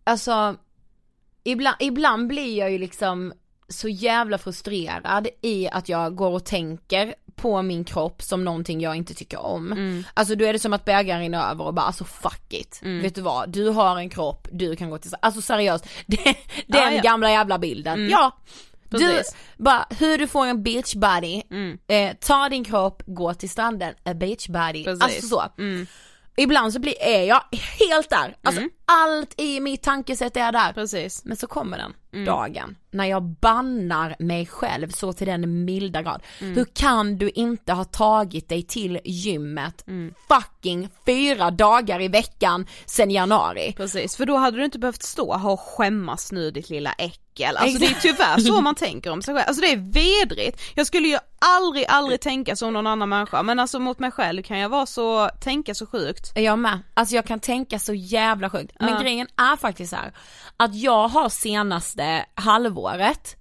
alltså 0.04 0.56
ibland, 1.44 1.76
ibland 1.80 2.28
blir 2.28 2.58
jag 2.58 2.72
ju 2.72 2.78
liksom 2.78 3.34
så 3.70 3.88
jävla 3.90 4.38
frustrerad 4.38 5.28
i 5.42 5.70
att 5.70 5.90
jag 5.90 6.16
går 6.16 6.30
och 6.32 6.46
tänker 6.46 7.16
på 7.36 7.62
min 7.62 7.84
kropp 7.84 8.22
som 8.22 8.44
någonting 8.44 8.82
jag 8.82 8.96
inte 8.96 9.14
tycker 9.14 9.40
om. 9.40 10.04
Alltså 10.14 10.36
då 10.36 10.46
är 10.46 10.54
det 10.54 10.60
som 10.60 10.74
att 10.74 10.86
bägaren 10.86 11.22
rinner 11.22 11.52
över 11.52 11.66
och 11.66 11.74
bara 11.74 11.86
alltså 11.86 12.04
fuck 12.04 12.54
it. 12.54 12.80
Vet 12.84 13.16
du 13.16 13.22
vad, 13.22 13.50
du 13.50 13.70
har 13.70 13.98
en 13.98 14.10
kropp, 14.10 14.48
du 14.52 14.76
kan 14.76 14.90
gå 14.90 14.98
till, 14.98 15.12
alltså 15.20 15.42
seriöst, 15.42 15.86
det, 16.06 16.24
den 16.68 16.82
Ja, 16.82 16.92
ja. 16.92 17.02
gamla 17.02 17.32
jävla 17.32 17.60
bilden, 17.60 18.10
ja. 18.10 18.32
Du, 18.90 19.24
bara 19.58 19.86
hur 20.00 20.18
du 20.18 20.28
får 20.28 20.46
en 20.46 20.64
beach 20.64 20.96
body, 20.96 21.42
Mm. 21.52 21.78
eh, 21.88 22.16
ta 22.20 22.50
din 22.50 22.64
kropp, 22.64 23.04
gå 23.06 23.34
till 23.34 23.50
stranden, 23.50 23.94
a 24.06 24.14
beach 24.14 24.48
body. 24.48 24.84
Precis. 24.84 25.04
Alltså 25.04 25.28
så. 25.28 25.44
Mm. 25.58 25.88
Ibland 26.38 26.74
så 26.74 26.80
blir, 26.80 27.02
är 27.02 27.24
jag 27.24 27.44
helt 27.80 28.10
där, 28.10 28.36
alltså 28.44 28.62
allt 28.92 29.34
i 29.38 29.60
mitt 29.60 29.84
tankesätt 29.84 30.38
är 30.38 30.52
där. 30.52 30.74
Precis. 30.74 31.26
Men 31.26 31.38
så 31.38 31.48
kommer 31.48 31.78
den 31.78 31.94
Mm. 32.14 32.26
dagen 32.26 32.76
när 32.92 33.06
jag 33.06 33.24
bannar 33.24 34.16
mig 34.20 34.46
själv 34.46 34.90
så 34.90 35.14
till 35.14 35.28
den 35.28 35.66
milda 35.66 36.02
grad. 36.02 36.22
Mm. 36.42 36.56
Hur 36.56 36.66
kan 36.66 37.18
du 37.18 37.30
inte 37.30 37.74
ha 37.74 37.84
tagit 37.84 38.50
dig 38.50 38.64
till 38.64 39.00
gymmet 39.06 39.84
Mm. 39.88 40.14
fucking 40.28 40.90
fyra 41.06 41.52
dagar 41.52 42.02
i 42.02 42.08
veckan 42.08 42.66
sen 42.86 43.12
januari? 43.12 43.74
Precis, 43.78 44.16
för 44.16 44.26
då 44.26 44.36
hade 44.38 44.58
du 44.58 44.66
inte 44.66 44.80
behövt 44.80 45.04
stå 45.04 45.38
här 45.38 45.50
och 45.50 45.60
skämmas 45.60 46.32
nu 46.32 46.52
ditt 46.52 46.70
lilla 46.70 46.94
äckel. 46.94 47.58
Alltså 47.58 47.80
det 47.80 47.86
är 47.86 47.98
tyvärr 48.02 48.38
så 48.40 48.62
man 48.62 48.76
tänker 48.76 49.12
om 49.12 49.22
sig 49.22 49.34
själv. 49.36 49.46
Alltså 49.48 49.62
det 49.62 49.72
är 49.72 49.78
vedrigt. 49.94 50.62
Jag 50.76 50.88
skulle 50.88 51.08
ju 51.08 51.18
aldrig, 51.40 51.86
aldrig 51.90 52.22
tänka 52.22 52.56
som 52.56 52.74
någon 52.74 52.88
annan 52.88 53.10
människa 53.10 53.44
men 53.44 53.60
alltså 53.60 53.80
mot 53.80 54.00
mig 54.00 54.12
själv 54.12 54.44
kan 54.44 54.58
jag 54.60 54.70
vara 54.70 54.86
så, 54.86 55.30
tänka 55.42 55.76
så 55.76 55.86
sjukt. 55.86 56.32
Jag 56.36 56.60
med. 56.60 56.80
Alltså 56.94 57.16
jag 57.16 57.26
kan 57.26 57.40
tänka 57.40 57.80
så 57.80 57.94
jävla 57.94 58.50
sjukt. 58.50 58.72
Men 58.80 58.90
Ja. 58.90 59.02
grejen 59.02 59.28
är 59.36 59.56
faktiskt 59.56 59.90
så 59.90 59.96
här 59.96 60.12
att 60.58 60.76
jag 60.76 61.08
har 61.08 61.30
senaste 61.30 62.26
halvåret 62.36 63.36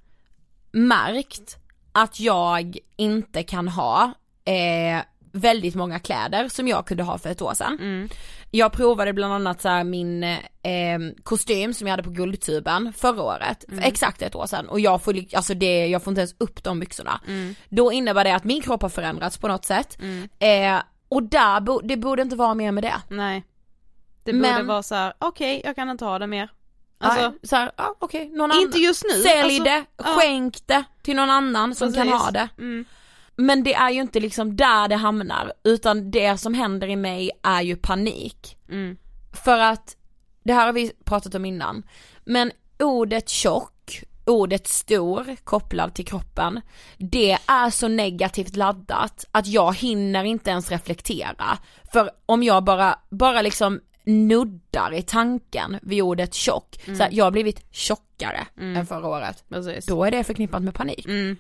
märkt 0.73 1.57
att 1.93 2.21
jag 2.21 2.79
inte 2.97 3.43
kan 3.43 3.69
ha 3.69 4.13
eh, 4.45 5.03
väldigt 5.33 5.75
många 5.75 5.99
kläder 5.99 6.49
som 6.49 6.69
jag 6.69 6.87
kunde 6.87 7.03
ha 7.03 7.19
för 7.19 7.31
ett 7.31 7.43
år 7.43 7.55
sedan. 7.55 8.09
Jag 8.51 8.73
provade 8.73 9.13
bland 9.13 9.35
annat 9.35 9.61
så 9.63 9.85
min 9.85 10.23
eh, 10.23 10.39
kostym 11.23 11.75
som 11.75 11.87
jag 11.87 11.93
hade 11.93 12.03
på 12.03 12.11
Guldtuben 12.11 12.93
förra 12.93 13.23
året, 13.23 13.65
för 13.69 13.83
exakt 13.83 14.23
ett 14.23 14.35
år 14.35 14.47
sedan 14.47 14.69
och 14.69 14.81
jag 14.81 15.03
får, 15.03 15.17
alltså 15.35 15.55
det, 15.55 15.87
jag 15.87 16.03
får 16.03 16.11
inte 16.11 16.21
ens 16.21 16.35
upp 16.39 16.63
de 16.63 16.81
byxorna. 16.81 17.21
Då 17.69 17.93
innebär 17.93 18.25
det 18.25 18.35
att 18.35 18.45
min 18.45 18.63
kropp 18.63 18.83
har 18.83 18.89
förändrats 18.89 19.39
på 19.39 19.49
något 19.49 19.65
sätt. 19.65 19.99
Eh, 20.39 20.77
och 21.09 21.23
där, 21.23 21.61
bo, 21.61 21.81
det 21.81 21.97
borde 21.97 22.23
inte 22.23 22.37
vara 22.37 22.55
mer 22.55 22.73
med 22.73 22.85
det. 22.85 22.95
Nej. 23.09 23.45
Det 24.27 24.33
borde 24.33 24.53
Men- 24.53 24.67
vara 24.67 24.83
så 24.83 24.95
här: 24.95 25.13
okej 25.19 25.61
jag 25.65 25.77
kan 25.77 25.91
inte 25.91 26.05
ha 26.05 26.19
det 26.19 26.27
mer. 26.27 26.49
Alltså, 26.99 27.25
Alltså, 27.25 27.47
så 27.49 27.57
här, 27.57 27.71
ja 27.77 27.95
okej, 27.99 28.29
någon 28.29 28.51
annan. 28.51 28.63
inte 28.63 28.79
just 28.79 29.05
nu. 29.05 29.23
Sälj 29.23 29.41
alltså, 29.41 29.63
det, 29.65 29.85
ja, 29.97 30.05
skänk 30.05 30.67
det 30.67 30.85
till 31.03 31.17
någon 31.17 31.31
annan 31.31 31.75
som 31.75 31.93
kan 31.93 32.07
precis. 32.07 32.23
ha 32.23 32.31
det. 32.31 32.49
Mm. 32.59 32.85
Men 33.37 33.65
det 33.65 33.75
är 33.75 33.91
ju 33.91 34.01
inte 34.01 34.21
liksom 34.21 34.57
där 34.57 34.89
det 34.89 34.97
hamnar, 34.97 35.53
utan 35.65 36.11
det 36.11 36.39
som 36.39 36.55
händer 36.55 36.89
i 36.89 36.97
mig 36.97 37.31
är 37.43 37.63
ju 37.63 37.77
panik. 37.77 38.57
Mm. 38.69 38.97
För 39.45 39.59
att, 39.59 39.97
det 40.45 40.53
här 40.53 40.67
har 40.67 40.73
vi 40.73 40.93
pratat 41.05 41.35
om 41.35 41.45
innan, 41.45 41.83
men 42.25 42.53
ordet 42.79 43.29
tjock, 43.29 44.03
ordet 44.27 44.67
stor 44.67 45.37
kopplad 45.45 45.95
till 45.95 46.07
kroppen, 46.07 46.61
det 46.99 47.39
är 47.47 47.71
så 47.71 47.89
negativt 47.89 48.57
laddat 48.57 49.25
att 49.31 49.47
jag 49.47 49.77
hinner 49.77 50.25
inte 50.25 50.51
ens 50.51 50.71
reflektera. 50.71 51.59
För 51.93 52.11
om 52.27 52.43
jag 52.43 52.65
bara, 52.65 52.99
bara 53.11 53.43
liksom 53.43 53.81
nuddar 54.07 54.95
i 54.95 55.03
tanken 55.03 55.79
vid 55.83 56.03
ordet 56.03 56.35
tjock, 56.35 56.81
så 56.87 56.93
här, 56.93 57.09
jag 57.13 57.25
har 57.25 57.31
blivit 57.31 57.65
tjockare 57.71 58.47
än 58.61 58.87
förra 58.87 59.09
året. 59.09 59.45
Precis. 59.49 59.87
Då 59.87 60.05
är 60.05 60.11
det 60.11 60.25
förknippat 60.25 60.63
med 60.63 60.75
panik. 60.75 61.07
Mm. 61.07 61.37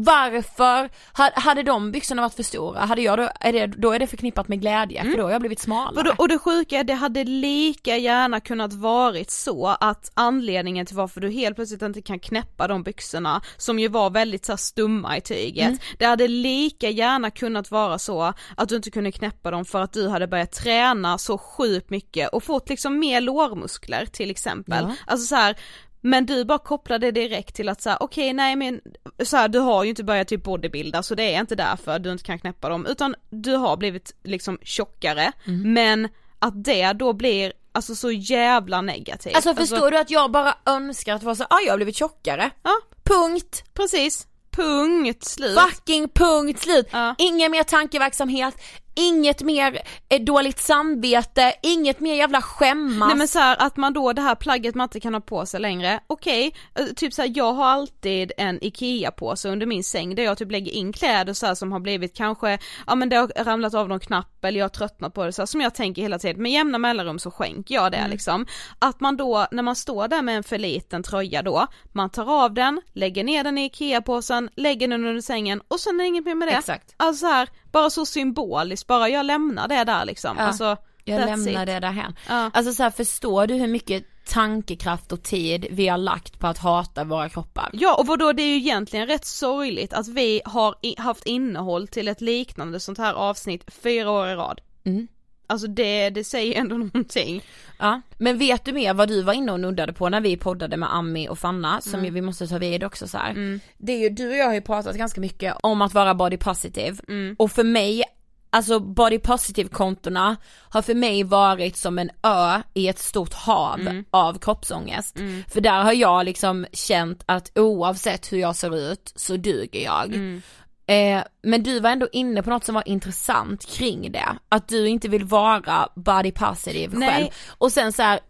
Varför, 0.00 0.90
ha- 1.16 1.30
hade 1.40 1.62
de 1.62 1.92
byxorna 1.92 2.22
varit 2.22 2.34
för 2.34 2.42
stora, 2.42 2.80
hade 2.80 3.02
jag 3.02 3.18
då, 3.18 3.28
är 3.40 3.52
det, 3.52 3.66
då 3.66 3.92
är 3.92 3.98
det 3.98 4.06
förknippat 4.06 4.48
med 4.48 4.60
glädje 4.60 5.02
för 5.04 5.16
då 5.16 5.22
har 5.22 5.30
jag 5.30 5.40
blivit 5.40 5.60
smalare. 5.60 6.10
Och, 6.18 6.28
det 6.28 6.38
sjuka 6.38 6.78
är, 6.78 6.84
det 6.84 6.94
hade 6.94 7.24
lika 7.24 7.96
gärna 7.96 8.40
kunnat 8.40 8.72
varit 8.72 9.30
så 9.30 9.66
att 9.80 10.10
anledningen 10.14 10.86
till 10.86 10.96
varför 10.96 11.20
du 11.20 11.30
helt 11.30 11.56
plötsligt 11.56 11.82
inte 11.82 12.02
kan 12.02 12.18
knäppa 12.18 12.68
de 12.68 12.82
byxorna, 12.82 13.40
som 13.56 13.78
ju 13.78 13.88
var 13.88 14.10
väldigt 14.10 14.44
så 14.46 14.52
här, 14.52 14.56
stumma 14.56 15.16
i 15.16 15.20
tyget, 15.20 15.66
Mm. 15.68 15.78
det 15.98 16.04
hade 16.04 16.28
lika 16.28 16.90
gärna 16.90 17.30
kunnat 17.30 17.70
vara 17.70 17.98
så 17.98 18.32
att 18.56 18.68
du 18.68 18.76
inte 18.76 18.90
kunde 18.90 19.12
knäppa 19.12 19.50
dem 19.50 19.64
för 19.64 19.82
att 19.82 19.92
du 19.92 20.08
hade 20.08 20.26
börjat 20.26 20.52
träna 20.52 21.18
så 21.18 21.38
sjukt 21.38 21.90
mycket 21.90 22.28
och 22.28 22.44
fått 22.44 22.68
liksom 22.68 22.98
mer 22.98 23.20
lårmuskler 23.20 24.06
till 24.06 24.30
exempel. 24.30 24.84
Ja. 24.88 24.94
Alltså 25.06 25.26
så 25.26 25.34
här. 25.34 25.56
Men 26.00 26.26
du 26.26 26.44
bara 26.44 26.58
kopplade 26.58 27.10
det 27.10 27.20
direkt 27.20 27.54
till 27.54 27.68
att 27.68 27.82
säga 27.82 27.96
okej 28.00 28.32
nej 28.32 28.56
men 28.56 28.80
så 29.24 29.36
här, 29.36 29.48
du 29.48 29.58
har 29.58 29.84
ju 29.84 29.90
inte 29.90 30.04
börjat 30.04 30.28
typ 30.28 30.42
bodybuilda 30.42 31.02
så 31.02 31.14
det 31.14 31.34
är 31.34 31.40
inte 31.40 31.54
därför 31.54 31.98
du 31.98 32.12
inte 32.12 32.24
kan 32.24 32.38
knäppa 32.38 32.68
dem 32.68 32.86
utan 32.86 33.14
du 33.30 33.56
har 33.56 33.76
blivit 33.76 34.14
liksom 34.24 34.58
tjockare 34.62 35.32
men 35.64 36.08
att 36.38 36.64
det 36.64 36.92
då 36.92 37.12
blir 37.12 37.52
alltså 37.72 37.94
så 37.94 38.10
jävla 38.10 38.80
negativt. 38.80 39.34
Alltså 39.34 39.54
förstår 39.54 39.90
du 39.90 39.98
att 39.98 40.10
jag 40.10 40.30
bara 40.30 40.54
önskar 40.66 41.14
att 41.14 41.22
vara 41.22 41.34
så, 41.34 41.44
ah 41.44 41.60
jag 41.66 41.72
har 41.72 41.76
blivit 41.76 41.96
tjockare. 41.96 42.50
Ja. 42.62 42.70
Punkt. 43.04 43.64
Precis, 43.74 44.26
punkt 44.50 45.24
slut. 45.24 45.58
Fucking 45.58 46.08
punkt 46.08 46.60
slut. 46.60 46.88
Ja. 46.90 47.14
Ingen 47.18 47.50
mer 47.50 47.62
tankeverksamhet, 47.62 48.54
inget 48.98 49.42
mer 49.42 49.82
eh, 50.08 50.20
dåligt 50.20 50.58
samvete, 50.58 51.52
inget 51.62 52.00
mer 52.00 52.14
jävla 52.14 52.42
skämmas. 52.42 53.08
Nej 53.08 53.16
men 53.16 53.28
så 53.28 53.38
här, 53.38 53.56
att 53.62 53.76
man 53.76 53.92
då 53.92 54.12
det 54.12 54.22
här 54.22 54.34
plagget 54.34 54.74
man 54.74 54.84
inte 54.84 55.00
kan 55.00 55.14
ha 55.14 55.20
på 55.20 55.46
sig 55.46 55.60
längre, 55.60 56.00
okej, 56.06 56.54
eh, 56.78 56.84
typ 56.84 57.14
så 57.14 57.22
här, 57.22 57.32
jag 57.34 57.52
har 57.52 57.66
alltid 57.66 58.32
en 58.38 58.58
IKEA-påse 58.64 59.48
under 59.48 59.66
min 59.66 59.84
säng 59.84 60.14
där 60.14 60.22
jag 60.22 60.38
typ 60.38 60.50
lägger 60.50 60.72
in 60.72 60.92
kläder 60.92 61.32
så 61.32 61.46
här, 61.46 61.54
som 61.54 61.72
har 61.72 61.80
blivit 61.80 62.16
kanske, 62.16 62.58
ja 62.86 62.94
men 62.94 63.08
det 63.08 63.16
har 63.16 63.44
ramlat 63.44 63.74
av 63.74 63.88
någon 63.88 64.00
knapp 64.00 64.44
eller 64.44 64.58
jag 64.58 64.64
har 64.64 64.68
tröttnat 64.68 65.14
på 65.14 65.24
det 65.24 65.32
så 65.32 65.42
här, 65.42 65.46
som 65.46 65.60
jag 65.60 65.74
tänker 65.74 66.02
hela 66.02 66.18
tiden, 66.18 66.42
med 66.42 66.52
jämna 66.52 66.78
mellanrum 66.78 67.18
så 67.18 67.30
skänker 67.30 67.74
jag 67.74 67.92
det 67.92 68.08
liksom. 68.08 68.46
Att 68.78 69.00
man 69.00 69.16
då, 69.16 69.46
när 69.50 69.62
man 69.62 69.76
står 69.76 70.08
där 70.08 70.22
med 70.22 70.36
en 70.36 70.44
för 70.44 70.58
liten 70.58 71.02
tröja 71.02 71.42
då, 71.42 71.66
man 71.92 72.10
tar 72.10 72.44
av 72.44 72.54
den, 72.54 72.82
lägger 72.92 73.24
ner 73.24 73.44
den 73.44 73.58
i 73.58 73.64
IKEA-påsen, 73.64 74.50
lägger 74.56 74.88
den 74.88 75.04
under 75.04 75.20
sängen 75.20 75.60
och 75.68 75.80
sen 75.80 76.00
är 76.00 76.04
det 76.04 76.08
inget 76.08 76.24
mer 76.24 76.34
med 76.34 76.48
det. 76.48 76.54
Exakt. 76.54 76.94
Alltså 76.96 77.20
så 77.20 77.32
här, 77.32 77.48
bara 77.72 77.90
så 77.90 78.06
symboliskt, 78.06 78.86
bara 78.86 79.08
jag 79.08 79.26
lämnar 79.26 79.68
det 79.68 79.84
där 79.84 80.04
liksom. 80.04 80.36
Ja, 80.38 80.44
Alltså, 80.44 80.76
jag 81.04 81.20
lämnar 81.20 81.62
it. 81.62 81.66
det 81.66 81.80
därhän. 81.80 82.16
Ja. 82.28 82.50
Alltså 82.54 82.72
så 82.72 82.82
här, 82.82 82.90
förstår 82.90 83.46
du 83.46 83.54
hur 83.54 83.66
mycket 83.66 84.04
tankekraft 84.26 85.12
och 85.12 85.22
tid 85.22 85.66
vi 85.70 85.88
har 85.88 85.98
lagt 85.98 86.38
på 86.38 86.46
att 86.46 86.58
hata 86.58 87.04
våra 87.04 87.28
kroppar? 87.28 87.70
Ja 87.72 87.94
och 87.94 88.06
vadå 88.06 88.32
det 88.32 88.42
är 88.42 88.48
ju 88.48 88.56
egentligen 88.56 89.06
rätt 89.06 89.24
sorgligt 89.24 89.92
att 89.92 90.08
vi 90.08 90.42
har 90.44 91.00
haft 91.00 91.26
innehåll 91.26 91.88
till 91.88 92.08
ett 92.08 92.20
liknande 92.20 92.80
sånt 92.80 92.98
här 92.98 93.14
avsnitt 93.14 93.64
fyra 93.82 94.10
år 94.10 94.28
i 94.28 94.34
rad. 94.34 94.60
Mm. 94.84 95.08
Alltså 95.50 95.66
det, 95.66 96.10
det 96.10 96.24
säger 96.24 96.60
ändå 96.60 96.76
någonting. 96.78 97.42
Ja, 97.78 98.00
men 98.18 98.38
vet 98.38 98.64
du 98.64 98.72
mer 98.72 98.94
vad 98.94 99.08
du 99.08 99.22
var 99.22 99.32
inne 99.32 99.52
och 99.52 99.60
nuddade 99.60 99.92
på 99.92 100.08
när 100.08 100.20
vi 100.20 100.36
poddade 100.36 100.76
med 100.76 100.94
Ami 100.94 101.28
och 101.28 101.38
Fanna 101.38 101.80
som 101.80 101.94
Mm. 101.94 102.04
ju 102.04 102.10
vi 102.10 102.20
måste 102.20 102.46
ta 102.48 102.58
vid 102.58 102.84
också 102.84 103.08
så 103.08 103.18
här. 103.18 103.60
Det 103.78 103.92
är 103.92 103.98
ju, 103.98 104.08
du 104.08 104.28
och 104.28 104.36
jag 104.36 104.46
har 104.46 104.54
ju 104.54 104.60
pratat 104.60 104.96
ganska 104.96 105.20
mycket 105.20 105.54
om 105.62 105.82
att 105.82 105.94
vara 105.94 106.14
body 106.14 106.36
positive 106.36 106.96
Mm. 107.08 107.36
och 107.38 107.52
för 107.52 107.64
mig 107.64 108.04
Alltså 108.50 108.80
body 108.80 109.18
positive 109.18 109.68
kontona 109.68 110.36
har 110.70 110.82
för 110.82 110.94
mig 110.94 111.22
varit 111.24 111.76
som 111.76 111.98
en 111.98 112.10
ö 112.22 112.62
i 112.74 112.88
ett 112.88 112.98
stort 112.98 113.34
hav 113.34 113.80
Mm. 113.80 114.04
av 114.10 114.38
kroppsångest. 114.38 115.16
För 115.48 115.60
där 115.60 115.82
har 115.82 115.92
jag 115.92 116.24
liksom 116.24 116.66
känt 116.72 117.22
att 117.26 117.58
oavsett 117.58 118.32
hur 118.32 118.38
jag 118.38 118.56
ser 118.56 118.76
ut 118.92 119.12
så 119.16 119.36
duger 119.36 119.84
jag. 119.84 120.40
Eh, 120.88 121.22
men 121.42 121.62
du 121.62 121.80
var 121.80 121.90
ändå 121.90 122.08
inne 122.12 122.42
på 122.42 122.50
något 122.50 122.64
som 122.64 122.74
var 122.74 122.88
intressant 122.88 123.66
kring 123.66 124.12
det. 124.12 124.38
Att 124.48 124.68
du 124.68 124.88
inte 124.88 125.08
vill 125.08 125.24
vara 125.24 125.88
body 125.94 126.32
positive 126.32 126.98
Nej. 126.98 127.08
själv. 127.08 127.28
Och 127.58 127.72
sen 127.72 127.92
så 127.92 128.02
här, 128.02 128.20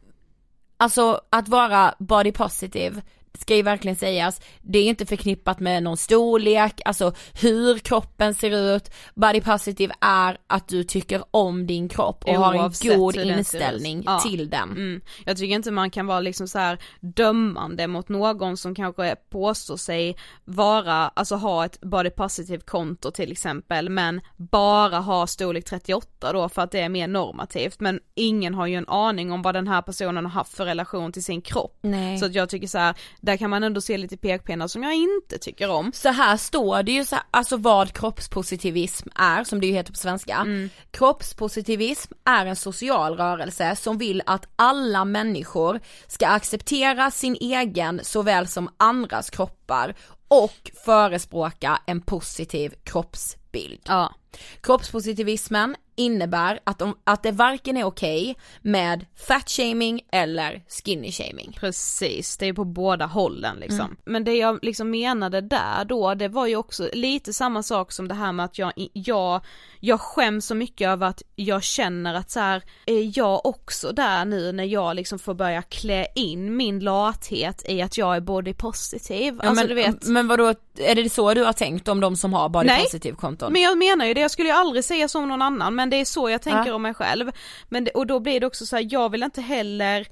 alltså 0.77 1.21
att 1.31 1.49
vara 1.49 1.95
body 1.99 2.33
positive 2.33 3.03
ska 3.39 3.57
ju 3.57 3.63
verkligen 3.63 3.97
sägas, 3.97 4.41
det 4.63 4.79
är 4.79 4.85
inte 4.85 5.07
förknippat 5.07 5.61
med 5.61 5.83
någon 5.83 5.97
storlek, 5.97 6.81
alltså 6.85 7.13
hur 7.41 7.79
kroppen 7.79 8.35
ser 8.35 8.75
ut. 8.77 8.91
Body 9.15 9.41
positive 9.41 9.95
är 10.01 10.39
att 10.47 10.69
du 10.69 10.85
tycker 10.85 11.23
om 11.31 11.67
din 11.67 11.89
kropp 11.89 12.25
och 12.25 12.35
har 12.35 12.55
en 12.55 12.61
Oavsett 12.61 12.97
god 12.97 13.17
inställning 13.17 14.03
Ja. 14.07 14.19
till 14.19 14.51
den. 14.51 14.71
Mm. 14.71 15.01
Jag 15.27 15.37
tycker 15.37 15.55
inte 15.55 15.71
man 15.71 15.91
kan 15.91 16.07
vara 16.07 16.21
liksom 16.21 16.49
så 16.49 16.59
här 16.59 16.79
dömande 17.01 17.87
mot 17.87 18.09
någon 18.09 18.57
som 18.57 18.75
kanske 18.75 19.17
påstår 19.31 19.77
sig 19.77 20.17
vara, 20.45 20.95
alltså 20.95 21.35
ha 21.37 21.65
ett 21.65 21.81
body 21.81 22.11
positive 22.11 22.61
konto 22.61 23.11
till 23.11 23.33
exempel 23.33 23.89
men 23.89 24.21
bara 24.37 24.99
ha 24.99 25.27
storlek 25.27 25.65
38 25.65 26.33
då 26.33 26.49
för 26.49 26.63
att 26.63 26.71
det 26.71 26.81
är 26.81 26.89
mer 26.89 27.09
normativt 27.09 27.81
men 27.81 28.01
ingen 28.15 28.55
har 28.55 28.67
ju 28.67 28.75
en 28.75 28.89
aning 28.89 29.33
om 29.33 29.43
vad 29.43 29.55
den 29.55 29.69
här 29.69 29.83
personen 29.83 30.25
har 30.25 30.33
haft 30.33 30.57
för 30.57 30.65
relation 30.65 31.13
till 31.13 31.25
sin 31.25 31.43
kropp. 31.43 31.79
Nej. 31.83 32.19
Så 32.19 32.27
att 32.27 32.35
jag 32.35 32.49
tycker 32.49 32.67
så 32.67 32.79
här, 32.79 32.95
där 33.29 33.37
kan 33.37 33.51
man 33.51 33.65
ändå 33.65 33.81
se 33.81 33.99
lite 33.99 34.17
pekpinnar 34.17 34.69
som 34.69 34.83
jag 34.83 34.95
inte 34.95 35.39
tycker 35.39 35.71
om. 35.71 35.93
Så 35.95 36.09
här 36.09 36.37
står 36.37 36.83
det 36.83 36.93
ju 36.93 37.05
så 37.05 37.15
här, 37.15 37.25
alltså 37.31 37.57
vad 37.57 37.93
kroppspositivism 37.93 39.09
är, 39.15 39.45
som 39.45 39.61
det 39.61 39.67
ju 39.67 39.73
heter 39.73 39.93
på 39.93 39.99
svenska. 39.99 40.47
Kroppspositivism 40.91 42.13
är 42.25 42.47
en 42.47 42.57
social 42.57 43.17
rörelse 43.17 43.77
som 43.77 43.99
vill 43.99 44.23
att 44.27 44.49
alla 44.57 45.05
människor 45.05 45.81
ska 46.07 46.29
acceptera 46.29 47.11
sin 47.11 47.37
egen 47.41 48.01
såväl 48.03 48.47
som 48.47 48.69
andras 48.77 49.31
kroppar 49.31 49.95
och 50.29 50.71
förespråka 50.85 51.79
en 51.87 52.01
positiv 52.01 52.75
kroppsbild. 52.85 53.81
Ja. 53.85 54.15
Kroppspositivismen 54.61 55.77
innebär 55.99 56.61
att, 56.65 56.79
de, 56.79 56.99
att 57.05 57.23
det 57.23 57.33
varken 57.33 57.77
är 57.77 57.85
okej 57.85 58.37
med 58.63 59.07
fatshaming 59.29 60.01
eller 60.13 60.63
skinny 60.69 61.13
shaming. 61.13 61.57
Precis, 61.61 62.37
det 62.37 62.47
är 62.47 62.53
på 62.53 62.65
båda 62.65 63.07
hållen 63.07 63.57
liksom. 63.57 63.81
Mm. 63.81 63.97
Men 64.05 64.25
det 64.25 64.35
jag 64.35 64.59
liksom 64.63 64.91
menade 64.91 65.41
där 65.41 65.85
då, 65.85 66.15
det 66.15 66.29
var 66.29 66.47
ju 66.47 66.57
också 66.57 66.89
lite 66.93 67.33
samma 67.33 67.63
sak 67.63 67.93
som 67.93 68.09
det 68.09 68.15
här 68.15 68.33
med 68.33 68.45
att 68.45 68.59
jag, 68.59 68.73
jag, 68.93 69.45
jag 69.81 70.01
skäms 70.01 70.47
så 70.47 70.55
mycket 70.55 70.89
över 70.89 71.07
att 71.07 71.23
jag 71.37 71.63
känner 71.63 72.15
att 72.15 72.31
så 72.31 72.41
här, 72.41 72.63
är 72.87 73.19
jag 73.19 73.47
också 73.47 73.93
där 73.93 74.25
nu 74.25 74.53
när 74.53 74.65
jag 74.65 74.97
liksom 74.97 75.19
får 75.19 75.35
börja 75.35 75.63
klä 75.63 76.07
in 76.15 76.57
min 76.57 76.81
lathet 76.81 77.65
i 77.69 77.83
att 77.83 77.99
jag 77.99 78.17
är 78.17 78.21
body 78.21 78.55
positive, 78.55 79.39
Ja, 79.43 79.49
alltså 79.49 79.67
men, 79.67 79.69
du 79.69 79.75
vet. 79.75 80.07
men 80.07 80.29
vadå, 80.29 80.55
är 80.79 80.95
det 80.95 81.11
så 81.11 81.35
du 81.35 81.45
har 81.45 81.53
tänkt 81.53 81.89
om 81.89 82.01
de 82.01 82.17
som 82.17 82.33
har 82.33 82.49
body 82.49 82.67
Nej, 82.67 82.83
positive 82.85 83.17
konton? 83.17 83.53
Men 83.53 83.63
jag 83.63 83.79
menar 83.79 84.05
ju 84.07 84.15
det, 84.19 84.23
jag 84.23 84.31
skulle 84.31 84.49
ju 84.49 84.55
aldrig 84.55 84.85
säga 84.85 85.09
så 85.09 85.19
om 85.19 85.29
någon 85.29 85.43
annan 85.43 85.75
men 85.75 85.91
det 85.91 85.97
är 85.97 86.05
så 86.05 86.31
jag 86.31 86.43
tänker 86.43 86.67
Ja. 86.71 86.75
om 86.75 86.83
mig 86.83 86.95
själv. 86.95 87.31
Men 87.69 87.85
det, 87.85 87.91
och 87.91 88.07
då 88.07 88.21
blir 88.21 88.41
det 88.41 88.47
också 88.47 88.67
så 88.67 88.77
här, 88.77 88.87
jag 88.91 89.09
vill 89.11 89.23
inte 89.23 89.41
heller 89.41 90.07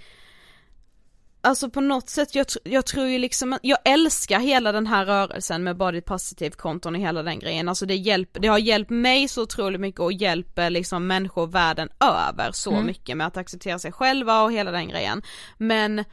Alltså 1.41 1.71
på 1.71 1.81
något 1.81 2.09
sätt, 2.09 2.35
jag, 2.35 2.47
jag 2.65 2.87
tror 2.87 3.07
ju 3.07 3.19
liksom, 3.19 3.59
jag 3.63 3.79
älskar 3.85 4.39
hela 4.41 4.73
den 4.73 4.87
här 4.87 5.05
rörelsen 5.07 5.63
med 5.65 5.77
body 5.77 6.01
positive 6.01 6.51
konton 6.51 6.95
och 6.95 7.01
hela 7.01 7.23
den 7.23 7.39
grejen, 7.39 7.69
alltså 7.69 7.87
det 7.87 7.95
hjälper, 7.95 8.41
det 8.41 8.49
har 8.49 8.59
hjälpt 8.59 8.91
mig 8.91 9.29
så 9.29 9.43
otroligt 9.43 9.81
mycket 9.81 10.01
och 10.01 10.13
hjälper 10.13 10.71
liksom 10.71 11.07
människor 11.07 11.47
världen 11.47 11.89
över 12.01 12.53
så 12.53 12.71
Mm. 12.73 12.87
mycket 12.87 13.17
med 13.17 13.27
att 13.27 13.37
acceptera 13.37 13.79
sig 13.79 13.93
själva 13.93 14.43
och 14.43 14.53
hela 14.53 14.71
den 14.71 14.89
grejen. 14.89 15.23
Men 15.59 16.05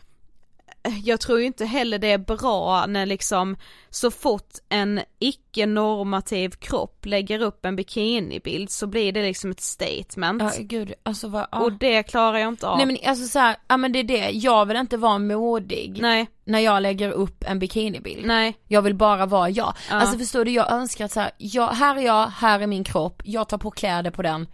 jag 1.04 1.20
tror 1.20 1.40
ju 1.40 1.46
inte 1.46 1.66
heller 1.66 2.00
det 2.00 2.12
är 2.12 2.18
bra 2.18 2.86
när 2.86 3.06
liksom 3.06 3.58
så 3.90 4.12
fort 4.12 4.50
en 4.70 5.02
icke-normativ 5.20 6.50
kropp 6.50 7.06
lägger 7.06 7.42
upp 7.42 7.66
en 7.66 7.76
bikinibild 7.76 8.70
så 8.72 8.88
blir 8.88 9.12
det 9.12 9.22
liksom 9.24 9.52
ett 9.52 9.62
statement. 9.62 10.42
Ja 10.44 10.52
gud, 10.60 10.94
alltså 11.04 11.28
vad, 11.28 11.48
ja. 11.52 11.60
Och 11.60 11.72
det 11.72 12.04
klarar 12.04 12.38
jag 12.38 12.48
inte 12.48 12.68
av. 12.68 12.78
Nej 12.78 12.86
men 12.86 12.98
alltså 13.06 13.28
så 13.28 13.40
här, 13.40 13.56
ja 13.68 13.78
men 13.78 13.92
det 13.92 14.00
är 14.00 14.04
det, 14.04 14.30
jag 14.30 14.66
vill 14.66 14.78
inte 14.78 14.98
vara 14.98 15.18
modig 15.20 15.98
Nej, 16.02 16.28
när 16.44 16.60
jag 16.60 16.82
lägger 16.82 17.12
upp 17.12 17.44
en 17.48 17.60
bikinibild. 17.60 18.26
nej, 18.26 18.58
Jag 18.68 18.82
vill 18.82 18.96
bara 18.96 19.26
vara 19.26 19.50
jag. 19.50 19.74
Ja. 19.90 19.96
Alltså 19.96 20.18
förstår 20.18 20.46
du, 20.46 20.52
jag 20.52 20.72
önskar 20.72 21.06
att 21.06 21.12
så 21.12 21.20
här, 21.20 21.32
jag, 21.38 21.68
här 21.68 21.96
är 21.98 22.02
jag, 22.02 22.28
här 22.28 22.60
är 22.60 22.68
min 22.68 22.84
kropp, 22.84 23.22
jag 23.26 23.50
tar 23.50 23.58
på 23.58 23.72
kläder 23.72 24.12
på 24.12 24.22
den, 24.22 24.48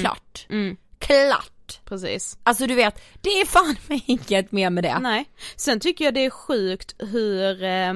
klart. 0.00 0.46
mm, 0.50 0.76
Klart! 0.98 1.50
Precis. 1.84 2.38
Alltså 2.42 2.66
du 2.66 2.74
vet, 2.74 3.00
det 3.20 3.28
är 3.40 3.46
fan 3.46 3.76
mig 3.86 4.04
inget 4.28 4.52
mer 4.52 4.70
med 4.70 4.84
det. 4.84 4.98
Nej. 4.98 5.24
Sen 5.56 5.80
tycker 5.80 6.04
jag 6.04 6.14
det 6.14 6.24
är 6.24 6.30
sjukt 6.30 6.94
hur 6.98 7.62
eh, 7.62 7.92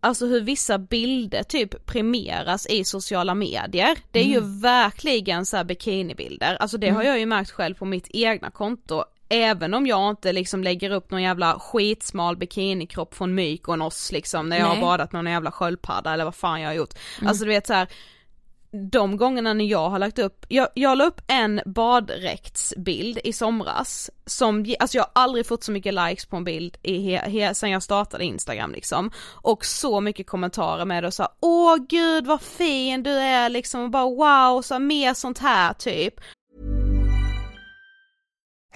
Alltså 0.00 0.26
hur 0.26 0.40
vissa 0.40 0.78
bilder 0.78 1.42
typ 1.42 1.86
premieras 1.86 2.66
i 2.66 2.84
sociala 2.84 3.34
medier. 3.34 3.98
Det 4.10 4.20
är 4.20 4.24
ju 4.24 4.40
verkligen 4.60 5.46
så 5.46 5.56
här 5.56 5.64
bikinibilder, 5.64 6.56
alltså 6.60 6.78
det 6.78 6.88
har 6.88 7.02
jag 7.02 7.18
ju 7.18 7.26
märkt 7.26 7.50
själv 7.50 7.74
på 7.74 7.84
mitt 7.84 8.08
egna 8.10 8.50
konto. 8.50 9.04
Även 9.28 9.74
om 9.74 9.86
jag 9.86 10.10
inte 10.10 10.32
liksom 10.32 10.64
lägger 10.64 10.90
upp 10.90 11.10
någon 11.10 11.22
jävla 11.22 11.58
skitsmal 11.58 12.36
bikinikropp 12.36 13.14
från 13.14 13.34
Mykonos 13.34 14.12
liksom 14.12 14.48
när 14.48 14.58
jag 14.58 14.68
Nej. 14.68 14.76
har 14.76 14.82
badat 14.82 15.12
med 15.12 15.24
någon 15.24 15.32
jävla 15.32 15.50
sköldpadda 15.50 16.12
eller 16.12 16.24
vad 16.24 16.34
fan 16.34 16.60
jag 16.60 16.68
har 16.68 16.74
gjort. 16.74 16.94
Alltså 17.26 17.44
du 17.44 17.50
vet 17.50 17.66
så 17.66 17.72
här. 17.72 17.88
De 18.90 19.16
gångerna 19.16 19.54
när 19.54 19.64
jag 19.64 19.90
har 19.90 19.98
lagt 19.98 20.18
upp, 20.18 20.46
jag, 20.48 20.68
jag 20.74 20.98
la 20.98 21.04
upp 21.04 21.20
en 21.26 21.60
baddräktsbild 21.66 23.18
i 23.24 23.32
somras 23.32 24.10
som, 24.26 24.74
alltså 24.78 24.98
jag 24.98 25.04
har 25.04 25.10
aldrig 25.22 25.46
fått 25.46 25.64
så 25.64 25.72
mycket 25.72 25.94
likes 25.94 26.26
på 26.26 26.36
en 26.36 26.44
bild 26.44 26.76
i 26.82 27.10
he, 27.10 27.30
he, 27.30 27.54
sen 27.54 27.70
jag 27.70 27.82
startade 27.82 28.24
Instagram 28.24 28.72
liksom. 28.72 29.10
Och 29.34 29.64
så 29.64 30.00
mycket 30.00 30.26
kommentarer 30.26 30.84
med 30.84 31.02
det 31.02 31.06
och 31.06 31.14
så 31.14 31.22
här, 31.22 31.32
åh 31.40 31.76
gud 31.88 32.26
vad 32.26 32.40
fin 32.40 33.02
du 33.02 33.10
är 33.10 33.48
liksom 33.48 33.80
och 33.80 33.90
bara 33.90 34.04
wow, 34.04 34.62
så 34.62 34.74
här, 34.74 34.80
mer 34.80 35.14
sånt 35.14 35.38
här 35.38 35.72
typ. 35.72 36.14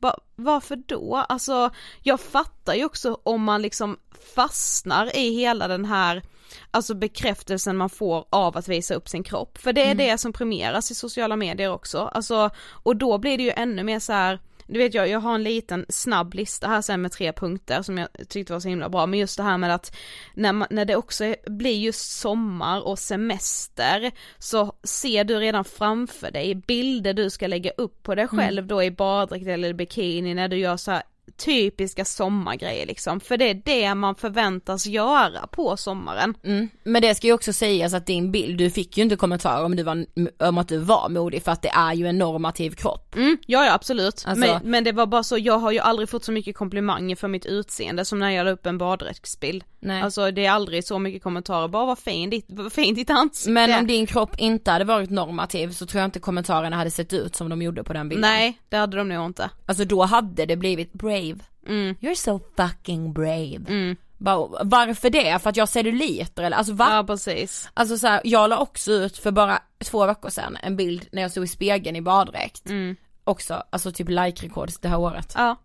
Va, 0.00 0.18
varför 0.36 0.76
då? 0.76 1.24
Alltså 1.28 1.70
jag 2.02 2.20
fattar 2.20 2.74
ju 2.74 2.84
också 2.84 3.20
om 3.22 3.44
man 3.44 3.62
liksom 3.62 3.96
fastnar 4.34 5.16
i 5.16 5.30
hela 5.30 5.68
den 5.68 5.84
här 5.84 6.22
Alltså 6.70 6.94
bekräftelsen 6.94 7.76
man 7.76 7.90
får 7.90 8.24
av 8.30 8.56
att 8.56 8.68
visa 8.68 8.94
upp 8.94 9.08
sin 9.08 9.22
kropp, 9.22 9.58
för 9.58 9.72
det 9.72 9.84
är 9.84 9.94
det 9.94 10.18
som 10.18 10.32
premieras 10.32 10.90
i 10.90 10.94
sociala 10.94 11.36
medier 11.36 11.72
också, 11.72 11.98
alltså 11.98 12.50
och 12.68 12.96
då 12.96 13.18
blir 13.18 13.38
det 13.38 13.44
ju 13.44 13.50
ännu 13.50 13.84
mer 13.84 13.98
så 13.98 14.12
här 14.12 14.40
du 14.66 14.78
vet 14.78 14.94
jag, 14.94 15.08
jag 15.08 15.20
har 15.20 15.34
en 15.34 15.42
liten 15.42 15.86
snabb 15.88 16.34
lista 16.34 16.68
här 16.68 16.82
sen 16.82 17.02
med 17.02 17.12
tre 17.12 17.32
punkter 17.32 17.82
som 17.82 17.98
jag 17.98 18.08
tyckte 18.28 18.52
var 18.52 18.60
så 18.60 18.68
himla 18.68 18.88
bra, 18.88 19.06
men 19.06 19.18
just 19.18 19.36
det 19.36 19.42
här 19.42 19.58
med 19.58 19.74
att 19.74 19.96
när, 20.34 20.52
man, 20.52 20.68
när 20.70 20.84
det 20.84 20.96
också 20.96 21.24
är, 21.24 21.36
blir 21.46 21.78
just 21.78 22.18
sommar 22.18 22.86
och 22.86 22.98
semester 22.98 24.12
så 24.38 24.76
ser 24.82 25.24
du 25.24 25.38
redan 25.38 25.64
framför 25.64 26.30
dig 26.30 26.54
bilder 26.54 27.14
du 27.14 27.30
ska 27.30 27.46
lägga 27.46 27.70
upp 27.70 28.02
på 28.02 28.14
dig 28.14 28.28
själv 28.28 28.66
då 28.66 28.82
i 28.82 28.90
baddräkt 28.90 29.46
eller 29.46 29.72
bikini 29.72 30.34
när 30.34 30.48
du 30.48 30.56
gör 30.56 30.76
så 30.76 30.90
här 30.90 31.02
typiska 31.36 32.04
sommargrejer 32.04 32.86
liksom, 32.86 33.20
för 33.20 33.36
det 33.36 33.50
är 33.50 33.62
det 33.64 33.94
man 33.94 34.14
förväntas 34.14 34.86
göra 34.86 35.46
på 35.46 35.76
sommaren. 35.76 36.34
Mm. 36.44 36.68
Men 36.84 37.02
det 37.02 37.14
ska 37.14 37.26
ju 37.26 37.32
också 37.32 37.52
sägas 37.52 37.94
att 37.94 38.06
din 38.06 38.32
bild, 38.32 38.58
du 38.58 38.70
fick 38.70 38.96
ju 38.96 39.02
inte 39.02 39.16
kommentarer 39.16 39.64
om, 39.64 39.76
du 39.76 39.82
var, 39.82 40.06
om 40.38 40.58
att 40.58 40.68
du 40.68 40.78
var 40.78 41.08
modig 41.08 41.42
för 41.42 41.52
att 41.52 41.62
det 41.62 41.68
är 41.68 41.94
ju 41.94 42.06
en 42.06 42.18
normativ 42.18 42.70
kropp. 42.70 43.16
Mm, 43.16 43.38
ja 43.46 43.66
ja 43.66 43.72
absolut, 43.74 44.24
Alltså- 44.26 44.52
men, 44.52 44.70
men 44.70 44.84
det 44.84 44.92
var 44.92 45.06
bara 45.06 45.22
så, 45.22 45.38
jag 45.38 45.58
har 45.58 45.72
ju 45.72 45.78
aldrig 45.78 46.08
fått 46.08 46.24
så 46.24 46.32
mycket 46.32 46.56
komplimanger 46.56 47.16
för 47.16 47.28
mitt 47.28 47.46
utseende 47.46 48.04
som 48.04 48.18
när 48.18 48.30
jag 48.30 48.44
la 48.44 48.50
upp 48.50 48.66
en 48.66 48.78
baddräktsbild. 48.78 49.64
Nej. 49.86 50.02
Alltså 50.02 50.30
det 50.30 50.46
är 50.46 50.50
aldrig 50.50 50.84
så 50.84 50.98
mycket 50.98 51.22
kommentarer, 51.22 51.68
bara 51.68 51.86
vad 51.86 51.98
fin 51.98 52.30
ditt, 52.30 52.46
vad 52.48 52.72
fin 52.72 52.94
ditt 52.94 53.10
ansikte 53.10 53.50
Men 53.50 53.80
om 53.80 53.86
din 53.86 54.06
kropp 54.06 54.38
inte 54.38 54.70
hade 54.70 54.84
varit 54.84 55.10
normativ 55.10 55.72
så 55.72 55.86
tror 55.86 56.00
jag 56.00 56.08
inte 56.08 56.20
kommentarerna 56.20 56.76
hade 56.76 56.90
sett 56.90 57.12
ut 57.12 57.36
som 57.36 57.48
de 57.48 57.62
gjorde 57.62 57.84
på 57.84 57.92
den 57.92 58.08
bilden. 58.08 58.30
Nej, 58.30 58.58
det 58.68 58.76
hade 58.76 58.96
de 58.96 59.08
nog 59.08 59.26
inte. 59.26 59.50
Alltså 59.66 59.84
då 59.84 60.02
hade 60.02 60.46
det 60.46 60.56
blivit 60.56 60.92
brave. 60.92 61.38
Mm. 61.68 61.94
You're 62.00 62.14
so 62.14 62.40
fucking 62.56 63.12
brave. 63.12 63.96
Bara, 64.18 64.64
varför 64.64 65.10
det? 65.10 65.42
För 65.42 65.50
att 65.50 65.56
jag 65.56 65.62
har 65.62 65.66
celluliter 65.66 66.42
eller? 66.42 66.56
Alltså 66.56 66.72
va? 66.72 66.88
Ja 66.90 67.04
precis. 67.04 67.68
Alltså 67.74 67.98
så 67.98 68.06
här, 68.06 68.20
jag 68.24 68.50
la 68.50 68.58
också 68.58 68.92
ut 68.92 69.18
för 69.18 69.30
bara 69.30 69.58
två 69.84 70.06
veckor 70.06 70.30
sedan 70.30 70.56
en 70.62 70.76
bild 70.76 71.06
när 71.12 71.22
jag 71.22 71.30
stod 71.30 71.44
i 71.44 71.48
spegeln 71.48 71.96
i 71.96 72.02
baddräkt. 72.02 72.68
Mm. 72.68 72.96
Också, 73.24 73.62
alltså 73.70 73.92
typ 73.92 74.08
like-rekord 74.08 74.70
det 74.80 74.88
här 74.88 74.98
året. 74.98 75.32
Ja. 75.36 75.56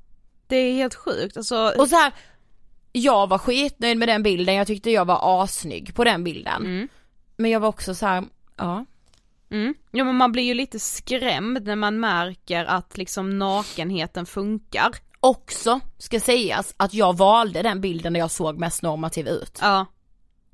Det 0.48 0.56
är 0.56 0.74
helt 0.74 0.96
sjukt, 0.96 1.38
alltså. 1.38 1.74
Och 1.78 1.88
så 1.88 1.96
här, 1.96 2.12
jag 2.92 3.28
var 3.28 3.38
skitnöjd 3.38 3.98
med 3.98 4.08
den 4.08 4.24
bilden, 4.24 4.56
jag 4.56 4.68
tyckte 4.68 4.92
jag 4.92 5.06
var 5.06 5.44
assnygg 5.44 5.96
på 5.96 6.04
den 6.04 6.24
bilden. 6.24 6.66
Mm. 6.66 6.88
Men 7.38 7.52
jag 7.52 7.60
var 7.60 7.68
också 7.68 7.96
så 7.96 8.06
här, 8.06 8.24
ja. 8.58 8.86
Mm. 9.52 9.74
Ja 9.92 10.04
men 10.04 10.16
man 10.16 10.32
blir 10.32 10.44
ju 10.44 10.54
lite 10.54 10.80
skrämd 10.80 11.66
när 11.66 11.76
man 11.76 12.00
märker 12.00 12.66
att 12.66 12.98
liksom 12.98 13.40
nakenheten 13.40 14.26
funkar. 14.26 14.92
Också 15.20 15.80
ska 15.98 16.20
sägas 16.20 16.74
att 16.78 16.94
jag 16.94 17.18
valde 17.18 17.62
den 17.62 17.82
bilden 17.82 18.14
där 18.14 18.20
jag 18.20 18.32
såg 18.32 18.60
mest 18.60 18.82
normativ 18.82 19.28
ut. 19.28 19.60
Ja, 19.62 19.86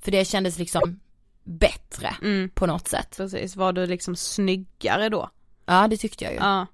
För 0.02 0.12
det 0.12 0.26
kändes 0.26 0.58
liksom 0.58 1.00
bättre 1.44 2.16
mm. 2.22 2.50
på 2.50 2.66
något 2.66 2.88
sätt. 2.88 3.18
precis. 3.18 3.56
Var 3.56 3.74
du 3.74 3.86
liksom 3.86 4.16
snyggare 4.16 5.10
då? 5.10 5.30
Ja 5.66 5.88
det 5.88 5.98
tyckte 5.98 6.24
jag 6.24 6.34
ju. 6.34 6.40
Ja. 6.40 6.66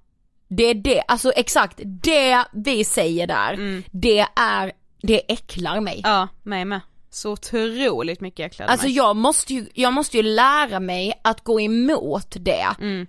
Det 0.48 0.64
är 0.64 0.74
det, 0.74 1.02
alltså 1.08 1.32
exakt 1.32 1.80
det 1.84 2.44
vi 2.52 2.84
säger 2.84 3.26
där, 3.26 3.82
det 3.90 4.26
är, 4.36 4.72
det 5.06 5.32
äcklar 5.32 5.80
mig. 5.80 6.00
Mm. 6.04 6.10
Ja, 6.12 6.28
mig 6.42 6.64
med. 6.64 6.80
Så 7.10 7.32
otroligt 7.32 8.20
mycket 8.20 8.46
äcklade 8.46 8.72
Alltså 8.72 8.86
mig. 8.86 8.96
jag 8.96 9.16
måste 9.16 9.54
ju, 9.54 9.66
jag 9.74 9.92
måste 9.92 10.16
ju 10.16 10.22
lära 10.22 10.80
mig 10.80 11.20
att 11.24 11.44
gå 11.44 11.60
emot 11.60 12.36
det. 12.40 12.66
Mm. 12.80 13.06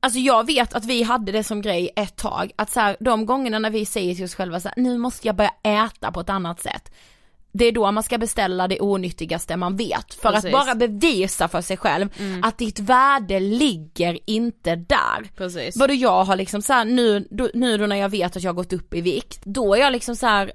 Alltså 0.00 0.18
jag 0.18 0.46
vet 0.46 0.74
att 0.74 0.84
vi 0.84 1.02
hade 1.02 1.32
det 1.32 1.44
som 1.44 1.62
grej 1.62 1.90
ett 1.96 2.16
tag, 2.16 2.52
att 2.56 2.70
så 2.70 2.80
här, 2.80 2.96
de 3.00 3.26
gångerna 3.26 3.58
när 3.58 3.70
vi 3.70 3.86
säger 3.86 4.14
till 4.14 4.24
oss 4.24 4.34
själva 4.34 4.60
så 4.60 4.68
här, 4.68 4.74
nu 4.76 4.98
måste 4.98 5.28
jag 5.28 5.36
börja 5.36 5.54
äta 5.62 6.12
på 6.12 6.20
ett 6.20 6.30
annat 6.30 6.60
sätt. 6.60 6.94
Det 7.52 7.64
är 7.64 7.72
då 7.72 7.90
man 7.90 8.02
ska 8.02 8.18
beställa 8.18 8.68
det 8.68 8.80
onyttigaste 8.80 9.56
man 9.56 9.76
vet, 9.76 10.14
för 10.14 10.32
Precis. 10.32 10.44
att 10.44 10.52
bara 10.52 10.74
bevisa 10.74 11.48
för 11.48 11.60
sig 11.60 11.76
själv 11.76 12.08
att 12.42 12.58
ditt 12.58 12.78
värde 12.80 13.40
ligger 13.40 14.18
inte 14.26 14.76
där. 14.76 15.36
Precis. 15.36 15.76
Vadå 15.76 15.94
jag 15.94 16.24
har 16.24 16.36
liksom 16.36 16.62
så 16.62 16.72
här, 16.72 16.84
nu, 16.84 17.28
då, 17.30 17.48
nu 17.54 17.78
då 17.78 17.86
när 17.86 17.96
jag 17.96 18.08
vet 18.08 18.36
att 18.36 18.42
jag 18.42 18.48
har 18.48 18.56
gått 18.56 18.72
upp 18.72 18.94
i 18.94 19.00
vikt, 19.00 19.40
då 19.44 19.74
är 19.74 19.80
jag 19.80 19.92
liksom 19.92 20.16
så 20.16 20.26
här, 20.26 20.52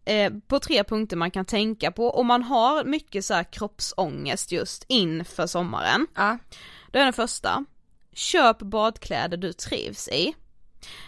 eh, 0.06 0.34
på 0.48 0.60
tre 0.60 0.84
punkter 0.84 1.18
man 1.18 1.32
kan 1.32 1.46
tänka 1.46 1.92
på 1.92 2.12
om 2.12 2.28
man 2.28 2.44
har 2.44 2.84
mycket 2.84 3.26
så 3.26 3.34
här 3.34 3.44
kroppsångest 3.44 4.52
just 4.52 4.86
inför 4.88 5.48
sommaren. 5.48 6.08
Ja. 6.16 6.38
Då 6.92 7.00
är 7.00 7.04
den 7.04 7.14
första, 7.14 7.66
köp 8.14 8.60
badkläder 8.60 9.38
du 9.38 9.54
trivs 9.54 10.08
i. 10.08 10.36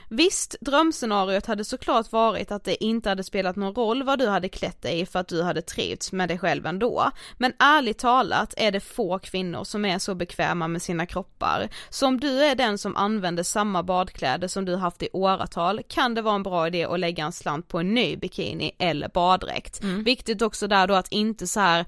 Visst, 0.10 0.56
drömscenariot 0.62 1.46
hade 1.46 1.66
såklart 1.66 2.12
varit 2.12 2.52
att 2.52 2.64
det 2.64 2.84
inte 2.84 3.10
hade 3.10 3.24
spelat 3.24 3.56
någon 3.56 3.76
roll 3.76 4.04
vad 4.04 4.20
du 4.20 4.28
hade 4.28 4.50
klätt 4.50 4.82
dig 4.82 5.06
för 5.06 5.20
att 5.20 5.28
du 5.28 5.44
hade 5.44 5.62
trivts 5.62 6.12
med 6.12 6.30
dig 6.30 6.40
själv 6.40 6.66
ändå. 6.66 7.12
Men 7.38 7.54
ärligt 7.60 7.98
talat 7.98 8.54
är 8.58 8.72
det 8.72 8.80
få 8.80 9.20
kvinnor 9.20 9.64
som 9.64 9.86
är 9.86 10.00
så 10.00 10.16
bekväma 10.16 10.68
med 10.68 10.82
sina 10.82 11.06
kroppar. 11.06 11.70
Så 11.90 12.08
om 12.08 12.20
du 12.20 12.44
är 12.44 12.56
den 12.56 12.78
som 12.78 12.96
använder 12.96 13.44
samma 13.44 13.84
badkläder 13.84 14.48
som 14.48 14.66
du 14.66 14.76
haft 14.76 15.04
i 15.04 15.10
åratal 15.14 15.82
kan 15.88 16.16
det 16.16 16.22
vara 16.22 16.36
en 16.36 16.44
bra 16.44 16.68
idé 16.68 16.86
att 16.86 17.00
lägga 17.00 17.26
en 17.26 17.32
slant 17.32 17.68
på 17.68 17.80
en 17.80 17.94
ny 17.94 18.18
bikini 18.18 18.72
eller 18.80 19.10
baddräkt. 19.10 19.84
Viktigt 19.84 20.42
också 20.42 20.68
där 20.68 20.88
då 20.88 20.94
att 20.94 21.12
inte 21.12 21.48
så 21.48 21.60
här 21.60 21.86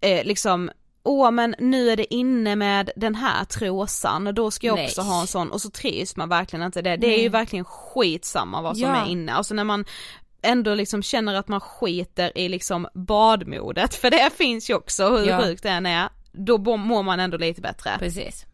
eh, 0.00 0.24
liksom 0.24 0.70
Åh 1.08 1.30
men 1.30 1.54
nu 1.58 1.90
är 1.90 1.96
det 1.96 2.14
inne 2.14 2.56
med 2.56 2.90
den 2.96 3.14
här 3.14 3.44
trosan 3.44 4.26
och 4.26 4.34
då 4.34 4.50
ska 4.50 4.66
jag 4.66 4.76
Nej. 4.76 4.84
också 4.86 5.00
ha 5.00 5.20
en 5.20 5.26
sån 5.26 5.50
och 5.52 5.60
så 5.60 5.70
trivs 5.70 6.16
man 6.16 6.28
verkligen 6.28 6.66
inte 6.66 6.82
det. 6.82 6.96
Det 6.96 7.06
är 7.18 7.22
ju 7.22 7.28
verkligen 7.28 7.64
skitsamma 7.64 8.62
vad 8.62 8.76
som 8.76 8.88
Ja. 8.88 8.96
är 9.06 9.10
inne, 9.10 9.32
alltså 9.32 9.54
när 9.54 9.64
man 9.64 9.84
ändå 10.42 10.74
liksom 10.74 11.02
känner 11.02 11.34
att 11.34 11.48
man 11.48 11.60
skiter 11.60 12.38
i 12.38 12.48
liksom 12.48 12.88
badmodet, 12.94 13.94
för 13.94 14.10
det 14.10 14.30
finns 14.36 14.70
ju 14.70 14.74
också 14.74 15.08
hur 15.16 15.26
Ja. 15.28 15.42
sjukt 15.42 15.62
det 15.62 15.68
än 15.70 15.86
är, 15.86 16.08
då 16.32 16.58
mår 16.76 17.02
man 17.02 17.20
ändå 17.20 17.36
lite 17.38 17.60
bättre. 17.60 17.90
Precis. 17.98 18.46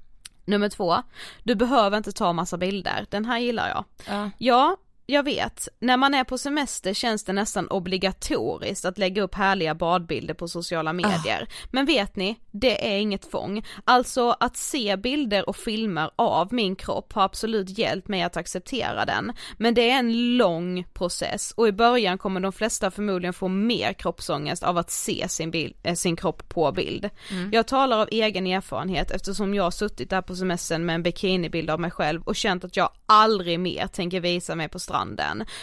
Nummer 0.44 0.68
två, 0.68 1.02
du 1.42 1.54
behöver 1.54 1.96
inte 1.96 2.12
ta 2.12 2.32
massa 2.32 2.56
bilder, 2.56 3.06
den 3.10 3.24
här 3.24 3.38
gillar 3.38 3.68
jag. 3.68 3.84
Ja. 4.08 4.30
Ja, 4.38 4.76
jag 5.06 5.22
vet. 5.22 5.68
När 5.78 5.96
man 5.96 6.14
är 6.14 6.24
på 6.24 6.38
semester 6.38 6.94
känns 6.94 7.24
det 7.24 7.32
nästan 7.32 7.68
obligatoriskt 7.68 8.84
att 8.84 8.98
lägga 8.98 9.22
upp 9.22 9.34
härliga 9.34 9.74
badbilder 9.74 10.34
på 10.34 10.48
sociala 10.48 10.92
medier. 10.92 11.48
Men 11.70 11.86
vet 11.86 12.16
ni, 12.16 12.36
det 12.50 12.94
är 12.94 12.98
inget 12.98 13.30
tvång. 13.30 13.64
Alltså 13.84 14.36
att 14.40 14.56
se 14.56 14.96
bilder 14.96 15.48
och 15.48 15.56
filmer 15.56 16.10
av 16.16 16.52
min 16.52 16.76
kropp 16.76 17.12
har 17.12 17.22
absolut 17.22 17.78
hjälpt 17.78 18.08
mig 18.08 18.22
att 18.22 18.36
acceptera 18.36 19.04
den. 19.04 19.32
Men 19.58 19.74
det 19.74 19.90
är 19.90 19.98
en 19.98 20.36
lång 20.36 20.84
process 20.92 21.52
och 21.56 21.68
i 21.68 21.72
början 21.72 22.18
kommer 22.18 22.40
de 22.40 22.52
flesta 22.52 22.90
förmodligen 22.90 23.32
få 23.32 23.48
mer 23.48 23.92
kroppsångest 23.92 24.62
av 24.62 24.78
att 24.78 24.90
se 24.90 25.28
sin, 25.28 25.50
bild, 25.50 25.74
äh, 25.82 25.94
sin 25.94 26.16
kropp 26.16 26.48
på 26.48 26.72
bild. 26.72 27.10
Jag 27.52 27.66
talar 27.66 27.98
av 27.98 28.08
egen 28.10 28.46
erfarenhet 28.46 29.10
eftersom 29.10 29.54
jag 29.54 29.64
har 29.64 29.70
suttit 29.70 30.10
där 30.10 30.22
på 30.22 30.36
semestern 30.36 30.86
med 30.86 30.94
en 30.94 31.02
bikinibild 31.02 31.70
av 31.70 31.80
mig 31.80 31.90
själv 31.90 32.22
och 32.22 32.36
känt 32.36 32.64
att 32.64 32.76
jag 32.76 32.90
aldrig 33.06 33.60
mer 33.60 33.86
tänker 33.86 34.20
visa 34.20 34.54
mig 34.54 34.68
på 34.68 34.78
stranden. 34.78 34.91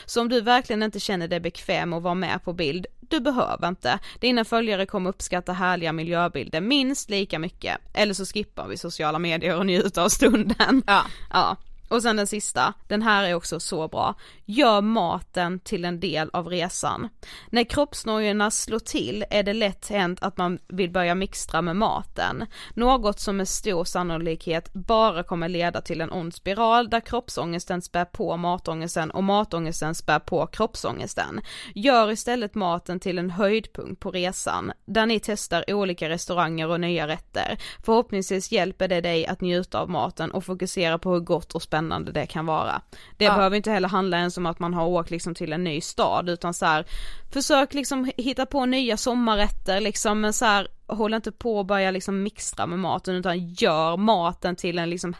Så 0.05 0.21
om 0.21 0.29
du 0.29 0.41
verkligen 0.41 0.83
inte 0.83 0.99
känner 0.99 1.27
dig 1.27 1.39
bekväm 1.39 1.93
att 1.93 2.03
vara 2.03 2.13
med 2.13 2.43
på 2.43 2.53
bild, 2.53 2.85
du 2.99 3.19
behöver 3.19 3.67
inte. 3.67 3.99
Dina 4.19 4.45
följare 4.45 4.85
kommer 4.85 5.09
uppskatta 5.09 5.53
härliga 5.53 5.93
miljöbilder 5.93 6.61
minst 6.61 7.09
lika 7.09 7.39
mycket. 7.39 7.77
Eller 7.93 8.13
så 8.13 8.25
skippar 8.25 8.67
vi 8.67 8.77
sociala 8.77 9.19
medier 9.19 9.57
och 9.57 9.65
njuter 9.65 10.01
av 10.01 10.09
stunden. 10.09 10.83
Ja. 10.87 11.05
Ja. 11.29 11.57
Och 11.89 12.01
sen 12.01 12.15
den 12.15 12.27
sista, 12.27 12.73
den 12.87 13.01
här 13.01 13.23
är 13.23 13.33
också 13.33 13.59
så 13.59 13.87
bra. 13.87 14.15
Gör 14.45 14.81
maten 14.81 15.59
till 15.59 15.85
en 15.85 15.99
del 15.99 16.29
av 16.33 16.47
resan. 16.47 17.09
När 17.49 17.63
kroppsnojorna 17.63 18.51
slår 18.51 18.79
till 18.79 19.25
är 19.29 19.43
det 19.43 19.53
lätt 19.53 19.89
hänt 19.89 20.19
att 20.21 20.37
man 20.37 20.59
vill 20.67 20.91
börja 20.91 21.15
mixtra 21.15 21.61
med 21.61 21.75
maten. 21.75 22.45
Något 22.73 23.19
som 23.19 23.37
med 23.37 23.47
stor 23.47 23.83
sannolikhet 23.83 24.73
bara 24.73 25.23
kommer 25.23 25.49
leda 25.49 25.81
till 25.81 26.01
en 26.01 26.11
ond 26.11 26.33
spiral 26.33 26.89
där 26.89 26.99
kroppsångesten 26.99 27.81
spär 27.81 28.05
på 28.05 28.37
matångesten 28.37 29.11
och 29.11 29.23
matångesten 29.23 29.95
spär 29.95 30.19
på 30.19 30.47
kroppsångesten. 30.47 31.41
Gör 31.75 32.11
istället 32.11 32.55
maten 32.55 32.99
till 32.99 33.17
en 33.17 33.29
höjdpunkt 33.29 34.01
på 34.01 34.11
resan, 34.11 34.71
där 34.85 35.05
ni 35.05 35.19
testar 35.19 35.63
olika 35.67 36.09
restauranger 36.09 36.67
och 36.67 36.79
nya 36.79 37.07
rätter. 37.07 37.57
Förhoppningsvis 37.85 38.51
hjälper 38.51 38.87
det 38.87 39.01
dig 39.01 39.25
att 39.25 39.41
njuta 39.41 39.79
av 39.79 39.89
maten 39.89 40.31
och 40.31 40.45
fokusera 40.45 40.99
på 40.99 41.13
hur 41.13 41.19
gott 41.19 41.55
och 41.55 41.61
spännande 41.61 41.78
det 42.13 42.25
kan 42.25 42.45
vara. 42.45 42.81
Det 43.17 43.25
Ja. 43.25 43.35
behöver 43.35 43.57
inte 43.57 43.71
heller 43.71 43.89
handla 43.89 44.17
ens 44.17 44.37
om 44.37 44.45
att 44.45 44.59
man 44.59 44.73
har 44.73 44.85
åkt 44.85 45.11
liksom 45.11 45.35
till 45.35 45.53
en 45.53 45.63
ny 45.63 45.81
stad 45.81 46.29
utan 46.29 46.53
så 46.53 46.65
här, 46.65 46.85
försök 47.31 47.73
liksom 47.73 48.11
hitta 48.17 48.45
på 48.45 48.65
nya 48.65 48.97
sommarrätter 48.97 49.81
liksom 49.81 50.21
men 50.21 50.33
så 50.33 50.45
här, 50.45 50.67
håll 50.87 51.13
inte 51.13 51.31
på 51.31 51.57
och 51.57 51.65
börja 51.65 51.91
liksom 51.91 52.23
mixtra 52.23 52.65
med 52.67 52.79
maten 52.79 53.15
utan 53.15 53.47
gör 53.53 53.97
maten 53.97 54.55
till 54.55 54.79
en 54.79 54.89
liksom 54.89 55.13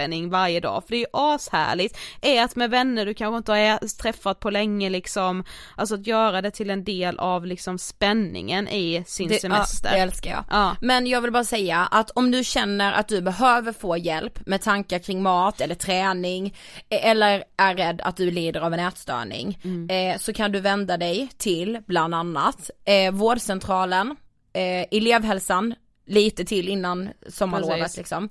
happening 0.00 0.30
varje 0.30 0.60
dag 0.60 0.82
för 0.82 0.90
det 0.90 0.96
är 0.96 1.00
ju 1.00 1.06
ashärligt, 1.12 1.98
ät 2.22 2.56
med 2.56 2.70
vänner 2.70 3.06
du 3.06 3.14
kanske 3.14 3.36
inte 3.36 3.52
har 3.52 3.98
träffat 4.02 4.40
på 4.40 4.50
länge 4.50 4.90
liksom, 4.90 5.44
alltså 5.76 5.94
att 5.94 6.06
göra 6.06 6.42
det 6.42 6.50
till 6.50 6.70
en 6.70 6.84
del 6.84 7.18
av 7.18 7.46
liksom 7.46 7.78
spänningen 7.78 8.68
i 8.68 9.04
sin 9.06 9.28
Det, 9.28 9.40
semester. 9.40 9.88
Ja, 9.88 9.94
det 9.96 10.02
älskar 10.02 10.30
jag. 10.30 10.44
Ja. 10.50 10.76
Men 10.80 11.06
jag 11.06 11.20
vill 11.20 11.32
bara 11.32 11.44
säga 11.44 11.88
att 11.90 12.10
om 12.10 12.30
du 12.30 12.44
känner 12.44 12.92
att 12.92 13.08
du 13.08 13.20
behöver 13.20 13.72
få 13.72 13.96
hjälp 13.96 14.46
med 14.46 14.62
tankar 14.62 14.98
kring 14.98 15.22
mat 15.22 15.60
eller 15.60 15.74
träning 15.74 16.54
eh, 16.88 17.06
eller 17.10 17.44
är 17.56 17.74
rädd 17.74 18.00
att 18.04 18.16
du 18.16 18.30
lider 18.30 18.60
av 18.60 18.74
en 18.74 18.80
ätstörning 18.80 19.58
eh, 19.90 20.18
så 20.18 20.32
kan 20.32 20.52
du 20.52 20.60
vända 20.60 20.96
dig 20.96 21.28
till 21.38 21.78
bland 21.86 22.14
annat 22.14 22.70
eh, 22.84 23.12
vårdcentralen, 23.12 24.16
eh, 24.52 24.98
elevhälsan, 24.98 25.74
lite 26.06 26.44
till 26.44 26.68
innan 26.68 27.08
sommarlovet 27.28 27.96
liksom, 27.96 28.28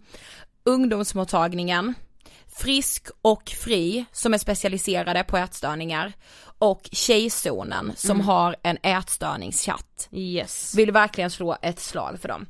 ungdomsmottagningen, 0.65 1.93
Frisk 2.55 3.07
och 3.21 3.49
Fri 3.49 4.05
som 4.11 4.33
är 4.33 4.37
specialiserade 4.37 5.23
på 5.23 5.37
ätstörningar 5.37 6.13
och 6.59 6.89
Tjejzonen 6.91 7.91
som 7.95 8.21
har 8.21 8.55
en 8.63 8.77
ätstörningschatt. 8.83 10.07
Yes. 10.11 10.75
Vill 10.75 10.91
verkligen 10.91 11.29
slå 11.29 11.57
ett 11.61 11.79
slag 11.79 12.17
för 12.21 12.27
dem. 12.27 12.45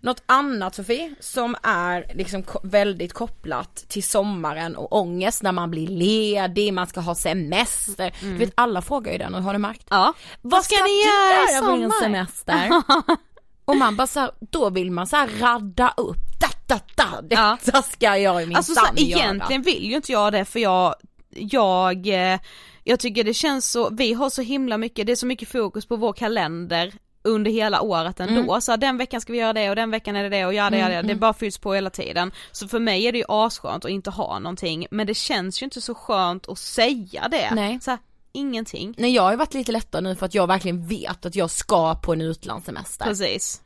Något 0.00 0.22
annat 0.26 0.74
Sofie 0.74 1.14
som 1.20 1.56
är 1.62 2.12
liksom 2.14 2.42
ko- 2.42 2.60
väldigt 2.62 3.12
kopplat 3.12 3.76
till 3.88 4.02
sommaren 4.02 4.76
och 4.76 4.92
ångest 4.92 5.42
när 5.42 5.52
man 5.52 5.70
blir 5.70 5.86
ledig, 5.86 6.72
man 6.74 6.86
ska 6.86 7.00
ha 7.00 7.14
semester. 7.14 8.14
Du 8.20 8.32
vet 8.36 8.52
alla 8.54 8.82
frågar 8.82 9.12
ju 9.12 9.18
den 9.18 9.34
och 9.34 9.42
har 9.42 9.52
du 9.52 9.58
märkt? 9.58 9.86
Ja. 9.90 10.12
Vad 10.42 10.64
ska, 10.64 10.74
ni 10.84 11.02
göra 11.04 11.70
på 11.70 11.76
din 11.76 11.92
semester? 12.02 12.68
och 13.64 13.76
man 13.76 13.96
bara 13.96 14.06
så 14.06 14.20
här, 14.20 14.30
då 14.40 14.70
vill 14.70 14.90
man 14.90 15.06
så 15.06 15.16
här 15.16 15.28
radda 15.40 15.94
upp, 15.96 16.16
da, 16.40 16.48
da, 16.66 16.80
da, 16.96 17.20
detta 17.22 17.82
ska 17.82 18.16
jag 18.18 18.42
i 18.42 18.46
min 18.46 18.56
Alltså 18.56 18.74
så, 18.74 18.80
göra. 18.96 19.20
egentligen 19.20 19.62
vill 19.62 19.84
ju 19.84 19.96
inte 19.96 20.12
jag 20.12 20.32
det 20.32 20.44
för 20.44 20.60
jag, 20.60 20.94
jag, 21.30 22.06
eh, 22.06 22.40
jag 22.84 23.00
tycker 23.00 23.24
det 23.24 23.34
känns 23.34 23.70
så, 23.70 23.90
vi 23.90 24.12
har 24.12 24.30
så 24.30 24.42
himla 24.42 24.78
mycket, 24.78 25.06
det 25.06 25.12
är 25.12 25.16
så 25.16 25.26
mycket 25.26 25.48
fokus 25.48 25.86
på 25.86 25.96
vår 25.96 26.12
kalender 26.12 26.92
under 27.26 27.50
hela 27.50 27.80
året 27.80 28.20
ändå, 28.20 28.40
Mm. 28.42 28.60
så 28.60 28.76
den 28.76 28.96
veckan 28.98 29.20
ska 29.20 29.32
vi 29.32 29.38
göra 29.38 29.52
det 29.52 29.70
och 29.70 29.76
den 29.76 29.90
veckan 29.90 30.16
är 30.16 30.22
det 30.22 30.28
det 30.28 30.46
och 30.46 30.54
ja 30.54 30.70
det, 30.70 30.78
ja, 30.78 30.88
det, 30.88 31.02
det 31.02 31.14
bara 31.14 31.32
fylls 31.34 31.58
på 31.58 31.74
hela 31.74 31.90
tiden. 31.90 32.32
Så 32.52 32.68
för 32.68 32.78
mig 32.78 33.04
är 33.06 33.12
det 33.12 33.18
ju 33.18 33.24
asskönt 33.28 33.84
att 33.84 33.90
inte 33.90 34.10
ha 34.10 34.38
någonting, 34.38 34.86
men 34.90 35.06
det 35.06 35.14
känns 35.14 35.62
ju 35.62 35.64
inte 35.64 35.80
så 35.80 35.94
skönt 35.94 36.48
att 36.48 36.58
säga 36.58 37.28
det. 37.30 37.50
Nej. 37.54 37.78
Så 37.82 37.90
här, 37.90 38.00
ingenting. 38.34 38.94
Nej 38.98 39.14
jag 39.14 39.22
har 39.22 39.30
ju 39.30 39.36
varit 39.36 39.54
lite 39.54 39.72
lättare 39.72 40.02
nu 40.02 40.14
för 40.16 40.26
att 40.26 40.34
jag 40.34 40.46
verkligen 40.46 40.86
vet 40.86 41.26
att 41.26 41.36
jag 41.36 41.50
ska 41.50 41.94
på 41.94 42.12
en 42.12 42.20
utlandssemester. 42.20 43.04
Precis. 43.04 43.60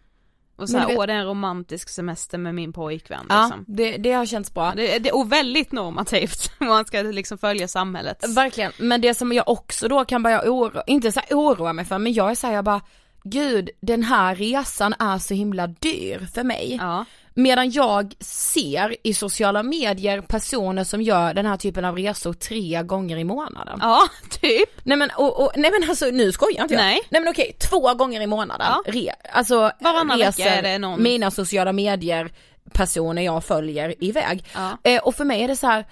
Och 0.56 0.68
så 0.68 0.72
Men 0.72 0.80
här, 0.82 0.88
du 0.88 0.92
vet- 0.94 0.98
åh 1.00 1.06
det 1.06 1.12
är 1.12 1.16
en 1.16 1.26
romantisk 1.26 1.88
semester 1.88 2.38
med 2.38 2.54
min 2.54 2.72
pojkvän 2.72 3.26
Ja, 3.28 3.42
liksom. 3.46 3.64
det, 3.68 3.96
det 3.96 4.12
har 4.12 4.26
känts 4.26 4.54
bra. 4.54 4.72
Det, 4.76 4.98
det, 4.98 5.12
och 5.12 5.32
väldigt 5.32 5.72
normativt 5.72 6.50
man 6.60 6.84
ska 6.84 7.02
liksom 7.02 7.38
följa 7.38 7.68
samhället. 7.68 8.24
Verkligen, 8.28 8.72
men 8.78 9.00
det 9.00 9.14
som 9.14 9.32
jag 9.32 9.48
också 9.48 9.88
då 9.88 10.04
kan 10.04 10.22
börja 10.22 10.42
oroa, 10.50 10.82
inte 10.86 11.12
så 11.12 11.20
här 11.20 11.36
oroa 11.38 11.72
mig 11.72 11.84
för, 11.84 11.98
men 11.98 12.12
jag 12.12 12.30
är 12.30 12.34
såhär 12.34 12.54
jag 12.54 12.64
bara, 12.64 12.80
gud 13.24 13.70
den 13.80 14.02
här 14.02 14.34
resan 14.34 14.94
är 14.98 15.18
så 15.18 15.34
himla 15.34 15.66
dyr 15.66 16.28
för 16.34 16.44
mig. 16.44 16.76
Ja. 16.80 17.04
Medan 17.38 17.70
jag 17.70 18.14
ser 18.20 18.96
i 19.02 19.14
sociala 19.14 19.62
medier 19.62 20.20
personer 20.20 20.84
som 20.84 21.02
gör 21.02 21.34
den 21.34 21.46
här 21.46 21.56
typen 21.56 21.84
av 21.84 21.96
resor 21.96 22.32
tre 22.32 22.82
gånger 22.82 23.16
i 23.16 23.24
månaden. 23.24 23.78
Ja, 23.82 24.08
typ. 24.40 24.70
Nej 24.82 24.96
men, 24.96 25.10
och, 25.16 25.44
och, 25.44 25.52
nej 25.56 25.70
men 25.70 25.90
alltså 25.90 26.06
nu 26.06 26.32
skojar 26.32 26.62
inte 26.62 26.74
jag. 26.74 26.80
Nej. 26.80 27.00
nej 27.10 27.20
men 27.20 27.30
okej, 27.30 27.56
två 27.70 27.94
gånger 27.94 28.20
i 28.20 28.26
månaden. 28.26 28.66
Ja. 28.70 28.92
Re, 28.92 29.12
alltså 29.32 29.72
Varannan 29.80 30.18
vecka 30.18 30.44
är 30.44 30.62
det 30.62 30.78
någon. 30.78 31.02
mina 31.02 31.30
sociala 31.30 31.72
medier 31.72 32.30
personer 32.72 33.22
jag 33.22 33.44
följer 33.44 34.04
iväg. 34.04 34.44
Ja. 34.54 34.78
Eh, 34.84 35.02
och 35.02 35.14
för 35.14 35.24
mig 35.24 35.42
är 35.42 35.48
det 35.48 35.56
så 35.56 35.66
här: 35.66 35.86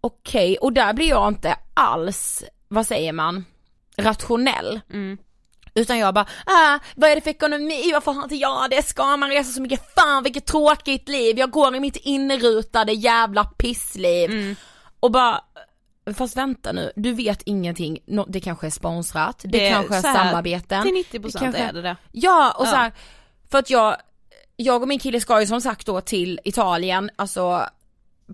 okej, 0.00 0.56
och 0.56 0.72
där 0.72 0.92
blir 0.92 1.08
jag 1.08 1.28
inte 1.28 1.56
alls, 1.74 2.44
vad 2.68 2.86
säger 2.86 3.12
man, 3.12 3.44
rationell. 3.96 4.80
Mm. 4.92 5.18
Utan 5.74 5.98
jag 5.98 6.14
bara, 6.14 6.26
ah, 6.46 6.78
vad 6.96 7.10
är 7.10 7.14
det 7.14 7.20
för 7.20 7.30
ekonomi, 7.30 7.90
varför 7.92 8.12
har 8.12 8.22
inte 8.22 8.34
jag 8.36 8.70
det, 8.70 8.82
ska 8.86 9.16
man 9.16 9.30
resa 9.30 9.52
så 9.52 9.62
mycket, 9.62 9.94
fan 9.94 10.22
vilket 10.22 10.46
tråkigt 10.46 11.08
liv, 11.08 11.38
jag 11.38 11.50
går 11.50 11.76
i 11.76 11.80
mitt 11.80 11.96
inrutade 11.96 12.92
jävla 12.92 13.44
pissliv. 13.44 14.30
Mm. 14.30 14.56
Och 15.00 15.10
bara, 15.10 15.40
fast 16.16 16.36
vänta 16.36 16.72
nu, 16.72 16.92
du 16.96 17.12
vet 17.12 17.42
ingenting, 17.42 17.98
det 18.28 18.40
kanske 18.40 18.66
är 18.66 18.70
sponsrat, 18.70 19.38
det, 19.42 19.48
Det 19.48 19.70
kanske 19.70 19.96
är 19.96 20.02
här, 20.02 20.14
samarbeten. 20.24 20.82
Till 20.82 21.20
90% 21.20 21.38
kanske- 21.38 21.62
är 21.62 21.72
det 21.72 21.82
det. 21.82 21.96
Ja 22.12 22.54
och 22.58 22.66
Ja. 22.66 22.70
så 22.70 22.76
här, 22.76 22.92
för 23.50 23.58
att 23.58 23.70
jag, 23.70 23.96
jag 24.56 24.82
och 24.82 24.88
min 24.88 24.98
kille 24.98 25.20
ska 25.20 25.40
ju 25.40 25.46
som 25.46 25.60
sagt 25.60 25.86
då 25.86 26.00
till 26.00 26.40
Italien, 26.44 27.10
alltså 27.16 27.66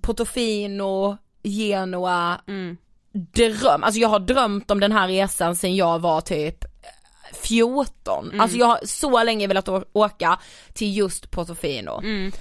Portofino, 0.02 1.18
Genoa, 1.42 2.40
Mm. 2.48 2.76
dröm, 3.12 3.84
alltså 3.84 4.00
jag 4.00 4.08
har 4.08 4.18
drömt 4.18 4.70
om 4.70 4.80
den 4.80 4.92
här 4.92 5.08
resan 5.08 5.56
sen 5.56 5.76
jag 5.76 5.98
var 5.98 6.20
typ 6.20 6.64
14, 7.32 8.26
Mm. 8.28 8.40
alltså 8.40 8.56
jag 8.56 8.66
har 8.66 8.80
så 8.84 9.22
länge 9.22 9.46
velat 9.46 9.68
åka 9.92 10.38
till 10.74 10.96
just 10.96 11.30
Portofino. 11.30 12.00
Mm. 12.02 12.32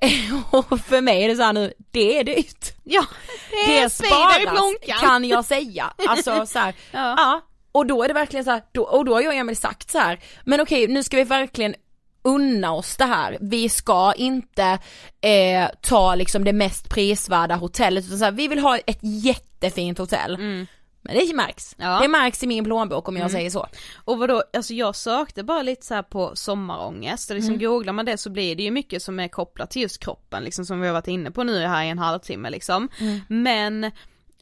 och 0.50 0.80
för 0.80 1.00
mig 1.00 1.24
är 1.24 1.28
det 1.28 1.36
så 1.36 1.42
här 1.42 1.52
nu, 1.52 1.72
det 1.90 2.18
är 2.18 2.24
dyrt. 2.24 2.72
Ja, 2.84 3.04
det, 3.66 3.80
Det 3.82 3.90
sparas 3.90 4.60
kan 5.00 5.24
jag 5.24 5.44
säga. 5.44 5.92
Alltså 6.08 6.46
så 6.46 6.58
här, 6.58 6.74
Ja. 6.92 7.14
ja. 7.18 7.40
Och 7.72 7.86
då 7.86 8.02
är 8.02 8.08
det 8.08 8.14
verkligen 8.14 8.44
så 8.44 8.50
här, 8.50 8.62
då, 8.72 8.82
och 8.82 9.04
då 9.04 9.14
har 9.14 9.20
jag 9.20 9.28
och 9.28 9.34
Emil 9.34 9.56
sagt 9.56 9.90
så 9.90 9.98
här, 9.98 10.20
men 10.44 10.60
okej 10.60 10.86
nu 10.88 11.02
ska 11.02 11.16
vi 11.16 11.24
verkligen 11.24 11.74
unna 12.22 12.72
oss 12.72 12.96
det 12.96 13.04
här. 13.04 13.38
Vi 13.40 13.68
ska 13.68 14.12
inte 14.16 14.78
eh, 15.20 15.68
ta 15.82 16.14
liksom 16.14 16.44
det 16.44 16.52
mest 16.52 16.88
prisvärda 16.90 17.54
hotellet 17.54 18.04
utan 18.06 18.18
så 18.18 18.24
här, 18.24 18.32
vi 18.32 18.48
vill 18.48 18.58
ha 18.58 18.78
ett 18.78 18.98
jättefint 19.02 19.98
hotell. 19.98 20.66
Men 21.08 21.26
det 21.26 21.34
märks. 21.36 21.74
Mm. 21.78 21.90
Ja. 21.90 21.96
Mm. 21.98 22.02
Det 22.12 22.18
märks 22.18 22.42
i 22.42 22.46
min 22.46 22.64
plånbok 22.64 23.08
om 23.08 23.16
jag 23.16 23.30
säger 23.30 23.50
så. 23.50 23.66
Och 24.04 24.18
vadå, 24.18 24.42
alltså 24.52 24.74
jag 24.74 24.96
sökte 24.96 25.42
bara 25.42 25.62
lite 25.62 25.86
så 25.86 26.02
på 26.02 26.36
sommarångest 26.36 27.30
och 27.30 27.36
liksom 27.36 27.54
Mm. 27.54 27.66
googlar 27.66 27.92
man 27.92 28.04
det 28.04 28.18
så 28.18 28.30
blir 28.30 28.56
det 28.56 28.62
ju 28.62 28.70
mycket 28.70 29.02
som 29.02 29.20
är 29.20 29.28
kopplat 29.28 29.70
till 29.70 29.82
just 29.82 30.02
kroppen 30.04 30.42
liksom 30.44 30.64
som 30.64 30.80
vi 30.80 30.86
har 30.86 30.94
varit 30.94 31.08
inne 31.08 31.30
på 31.30 31.42
nu 31.44 31.66
här 31.66 31.84
i 31.84 31.88
en 31.88 31.98
halvtimme 31.98 32.50
liksom. 32.50 32.88
Mm. 33.00 33.20
Men 33.28 33.84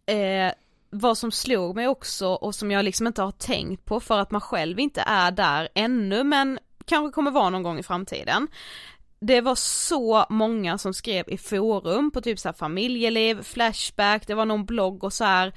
eh, 0.06 0.52
vad 0.90 1.18
som 1.18 1.32
slog 1.32 1.76
mig 1.76 1.88
också 1.88 2.28
och 2.28 2.54
som 2.54 2.70
jag 2.70 2.84
liksom 2.84 3.06
inte 3.06 3.22
har 3.22 3.32
tänkt 3.32 3.84
på 3.84 4.00
för 4.00 4.18
att 4.18 4.30
man 4.30 4.40
själv 4.40 4.80
inte 4.80 5.00
är 5.06 5.30
där 5.30 5.68
ännu 5.74 6.24
men 6.24 6.58
kanske 6.84 7.14
kommer 7.14 7.30
vara 7.30 7.50
någon 7.50 7.62
gång 7.62 7.78
i 7.78 7.82
framtiden. 7.82 8.48
det 9.20 9.40
var 9.40 9.54
så 9.54 10.26
många 10.30 10.78
som 10.78 10.94
skrev 10.94 11.24
i 11.28 11.38
forum 11.38 12.10
på 12.10 12.20
typ 12.20 12.38
så 12.38 12.48
här 12.48 12.52
familjeliv, 12.54 13.42
flashback, 13.42 14.26
det 14.26 14.34
var 14.34 14.44
någon 14.44 14.64
blogg 14.64 15.04
och 15.04 15.12
så 15.12 15.24
här 15.24 15.52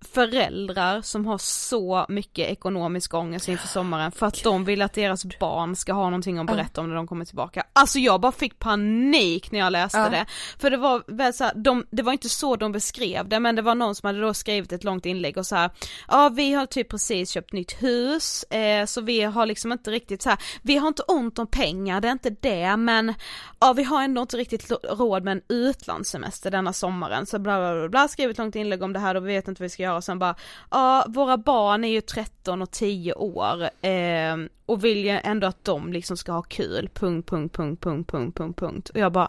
föräldrar 0.00 1.02
som 1.02 1.26
har 1.26 1.38
så 1.38 2.06
mycket 2.08 2.48
ekonomisk 2.48 3.14
ångest 3.14 3.48
inför 3.48 3.68
sommaren 3.68 4.12
för 4.12 4.26
att 4.26 4.42
de 4.44 4.64
vill 4.64 4.82
att 4.82 4.92
deras 4.92 5.38
barn 5.38 5.76
ska 5.76 5.92
ha 5.92 6.04
någonting 6.04 6.38
att 6.38 6.46
berätta 6.46 6.80
om 6.80 6.88
när 6.88 6.96
de 6.96 7.06
kommer 7.06 7.24
tillbaka. 7.24 7.62
Alltså 7.72 7.98
jag 7.98 8.20
bara 8.20 8.32
fick 8.32 8.58
panik 8.58 9.52
när 9.52 9.58
jag 9.58 9.72
läste 9.72 9.98
Ja. 9.98 10.08
det. 10.08 10.26
För 10.58 10.70
det 10.70 10.76
var 10.76 11.02
väl 11.06 11.34
så 11.34 11.44
här, 11.44 11.54
de, 11.54 11.86
det 11.90 12.02
var 12.02 12.12
inte 12.12 12.28
så 12.28 12.56
de 12.56 12.72
beskrev 12.72 13.28
det 13.28 13.40
men 13.40 13.56
det 13.56 13.62
var 13.62 13.74
någon 13.74 13.94
som 13.94 14.06
hade 14.06 14.20
då 14.20 14.34
skrivit 14.34 14.72
ett 14.72 14.84
långt 14.84 15.06
inlägg 15.06 15.36
och 15.36 15.46
så 15.46 15.56
här, 15.56 15.70
ja 16.08 16.28
vi 16.28 16.52
har 16.52 16.66
typ 16.66 16.88
precis 16.88 17.30
köpt 17.30 17.52
nytt 17.52 17.82
hus 17.82 18.42
eh, 18.44 18.86
så 18.86 19.00
vi 19.00 19.22
har 19.22 19.46
liksom 19.46 19.72
inte 19.72 19.90
riktigt 19.90 20.22
så 20.22 20.28
här, 20.30 20.38
vi 20.62 20.76
har 20.76 20.88
inte 20.88 21.02
ont 21.02 21.38
om 21.38 21.46
pengar, 21.46 22.00
det 22.00 22.08
är 22.08 22.12
inte 22.12 22.30
det 22.40 22.76
men 22.76 23.14
ja 23.60 23.72
vi 23.72 23.82
har 23.82 24.02
ändå 24.02 24.22
inte 24.22 24.36
riktigt 24.36 24.72
råd 24.90 25.24
med 25.24 25.32
en 25.32 25.42
utlandssemester 25.48 26.50
denna 26.50 26.72
sommaren 26.72 27.26
så 27.26 27.38
bla 27.38 27.58
bla 27.58 27.80
bla, 27.80 27.88
bla 27.88 28.08
skrivit 28.08 28.38
långt 28.38 28.56
inlägg 28.56 28.82
om 28.82 28.92
det 28.92 28.98
här 28.98 29.14
och 29.14 29.28
vi 29.28 29.32
vet 29.32 29.48
inte 29.48 29.62
vad 29.62 29.64
vi 29.64 29.70
ska 29.70 29.82
göra 29.82 29.89
och 29.94 30.04
sen 30.04 30.18
bara 30.18 30.34
ja 30.70 31.04
våra 31.08 31.36
barn 31.36 31.84
är 31.84 31.88
ju 31.88 32.00
13 32.00 32.62
och 32.62 32.70
10 32.70 33.12
år 33.14 33.62
eh, 33.86 34.36
och 34.66 34.84
vill 34.84 35.04
ju 35.04 35.20
ändå 35.24 35.46
att 35.46 35.64
de 35.64 35.92
liksom 35.92 36.16
ska 36.16 36.32
ha 36.32 36.42
kul, 36.42 36.88
punkt, 36.94 37.28
punkt, 37.30 37.56
punkt, 37.56 37.80
punkt, 37.82 38.10
punkt, 38.10 38.36
punkt, 38.38 38.58
punkt. 38.58 38.88
Och 38.88 38.96
jag 39.00 39.12
bara 39.12 39.28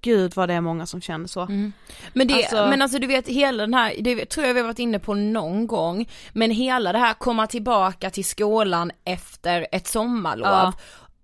gud 0.00 0.32
vad 0.36 0.48
det 0.48 0.54
är 0.54 0.60
många 0.60 0.86
som 0.86 1.00
känner 1.00 1.26
så. 1.26 1.46
Men 2.12 2.28
det, 2.28 2.34
Alltså- 2.34 2.66
men 2.70 2.82
alltså 2.82 2.98
du 2.98 3.06
vet 3.06 3.28
hela 3.28 3.62
den 3.62 3.74
här, 3.74 3.94
det 4.00 4.24
tror 4.30 4.46
jag 4.46 4.54
vi 4.54 4.60
har 4.60 4.66
varit 4.66 4.78
inne 4.78 4.98
på 4.98 5.14
någon 5.14 5.66
gång, 5.66 6.08
men 6.32 6.50
hela 6.50 6.92
det 6.92 6.98
här 6.98 7.14
komma 7.14 7.46
tillbaka 7.46 8.10
till 8.10 8.24
skolan 8.24 8.90
efter 9.04 9.66
ett 9.72 9.86
sommarlov 9.86 10.46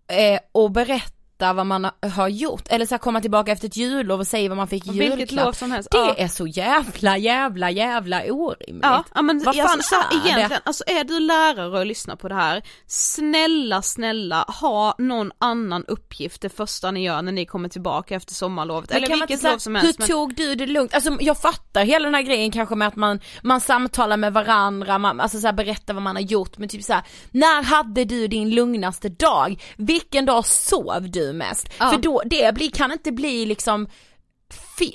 eh, 0.06 0.40
och 0.52 0.70
berätta 0.70 1.13
vad 1.38 1.66
man 1.66 1.90
har- 2.14 2.28
gjort, 2.28 2.68
eller 2.68 2.86
så 2.86 2.94
här, 2.94 2.98
komma 2.98 3.20
tillbaka 3.20 3.52
efter 3.52 3.68
ett 3.68 3.76
jullov 3.76 4.20
och 4.20 4.26
säga 4.26 4.48
vad 4.48 4.56
man 4.56 4.68
fick 4.68 4.86
i 4.86 4.90
julklapp. 4.90 5.56
som 5.56 5.70
helst. 5.72 5.90
Det 5.90 5.98
ja. 5.98 6.14
är 6.14 6.28
så 6.28 6.46
jävla 6.46 7.18
jävla 7.18 7.70
jävla 7.70 8.22
orimligt. 8.32 8.84
Ja, 8.84 9.04
ja 9.14 9.22
men 9.22 9.42
Vad 9.44 9.56
fan 9.56 9.66
alltså, 9.70 9.94
så 9.94 10.16
är 10.16 10.22
det? 10.22 10.28
egentligen, 10.28 10.62
alltså 10.64 10.84
är 10.86 11.04
du 11.04 11.20
lärare 11.20 11.78
och 11.78 11.86
lyssnar 11.86 12.16
på 12.16 12.28
det 12.28 12.34
här, 12.34 12.62
snälla 12.86 13.82
snälla 13.82 14.44
ha 14.60 14.94
någon 14.98 15.32
annan 15.38 15.84
uppgift 15.88 16.40
det 16.42 16.48
första 16.48 16.90
ni 16.90 17.04
gör 17.04 17.22
när 17.22 17.32
ni 17.32 17.46
kommer 17.46 17.68
tillbaka 17.68 18.14
efter 18.14 18.34
sommarlovet, 18.34 18.90
Men 18.90 18.96
eller 19.04 19.16
vilket 19.16 19.42
lov 19.42 19.58
som 19.58 19.74
helst. 19.74 20.00
Hur 20.00 20.06
tog 20.06 20.34
du 20.34 20.54
det 20.54 20.66
lugnt? 20.66 20.94
Alltså 20.94 21.16
jag 21.20 21.38
fattar 21.38 21.84
hela 21.84 22.04
den 22.04 22.14
här 22.14 22.22
grejen 22.22 22.50
kanske 22.50 22.74
med 22.74 22.88
att 22.88 22.96
man, 22.96 23.20
man 23.42 23.60
samtalar 23.60 24.16
med 24.16 24.32
varandra, 24.32 24.98
man, 24.98 25.20
alltså 25.20 25.40
så 25.40 25.46
här, 25.46 25.54
berättar 25.54 25.94
vad 25.94 26.02
man 26.02 26.16
har 26.16 26.22
gjort 26.22 26.58
men 26.58 26.68
typ 26.68 26.84
så 26.84 26.92
här, 26.92 27.02
när 27.30 27.62
hade 27.62 28.04
du 28.04 28.26
din 28.28 28.50
lugnaste 28.50 29.08
dag? 29.08 29.62
Vilken 29.76 30.26
dag 30.26 30.46
sov 30.46 31.10
du 31.10 31.23
mest? 31.32 31.68
Ja. 31.78 31.90
För 31.90 31.98
då, 31.98 32.22
det 32.26 32.54
blir, 32.54 32.70
kan 32.70 32.92
inte 32.92 33.12
bli 33.12 33.46
liksom 33.46 33.88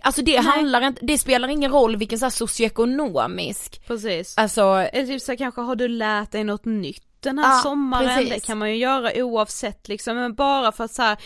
Alltså 0.02 0.22
det 0.22 0.36
handlar 0.38 0.82
inte, 0.82 1.06
det 1.06 1.18
spelar 1.18 1.48
ingen 1.48 1.72
roll 1.72 1.96
vilken 1.98 2.20
så 2.20 2.26
här 2.26 2.30
socioekonomisk, 2.30 3.82
Precis. 3.88 4.38
alltså 4.38 4.62
Eller 4.64 5.06
typ 5.08 5.22
så 5.22 5.32
här, 5.32 5.38
kanske 5.38 5.62
har 5.62 5.76
du 5.76 5.88
lärt 5.88 6.32
dig 6.32 6.44
något 6.44 6.66
nytt 6.66 7.04
den 7.20 7.40
här 7.40 7.56
Ja, 7.56 7.62
sommaren, 7.62 8.16
precis. 8.18 8.34
det 8.34 8.40
kan 8.48 8.58
man 8.58 8.70
ju 8.70 8.76
göra 8.76 9.12
oavsett 9.24 9.88
liksom, 9.88 10.16
men 10.16 10.36
bara 10.36 10.72
för 10.72 10.84
att 10.84 10.94
så 10.94 11.02
här, 11.02 11.18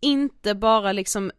inte 0.00 0.54
bara 0.54 0.92
liksom 0.92 1.30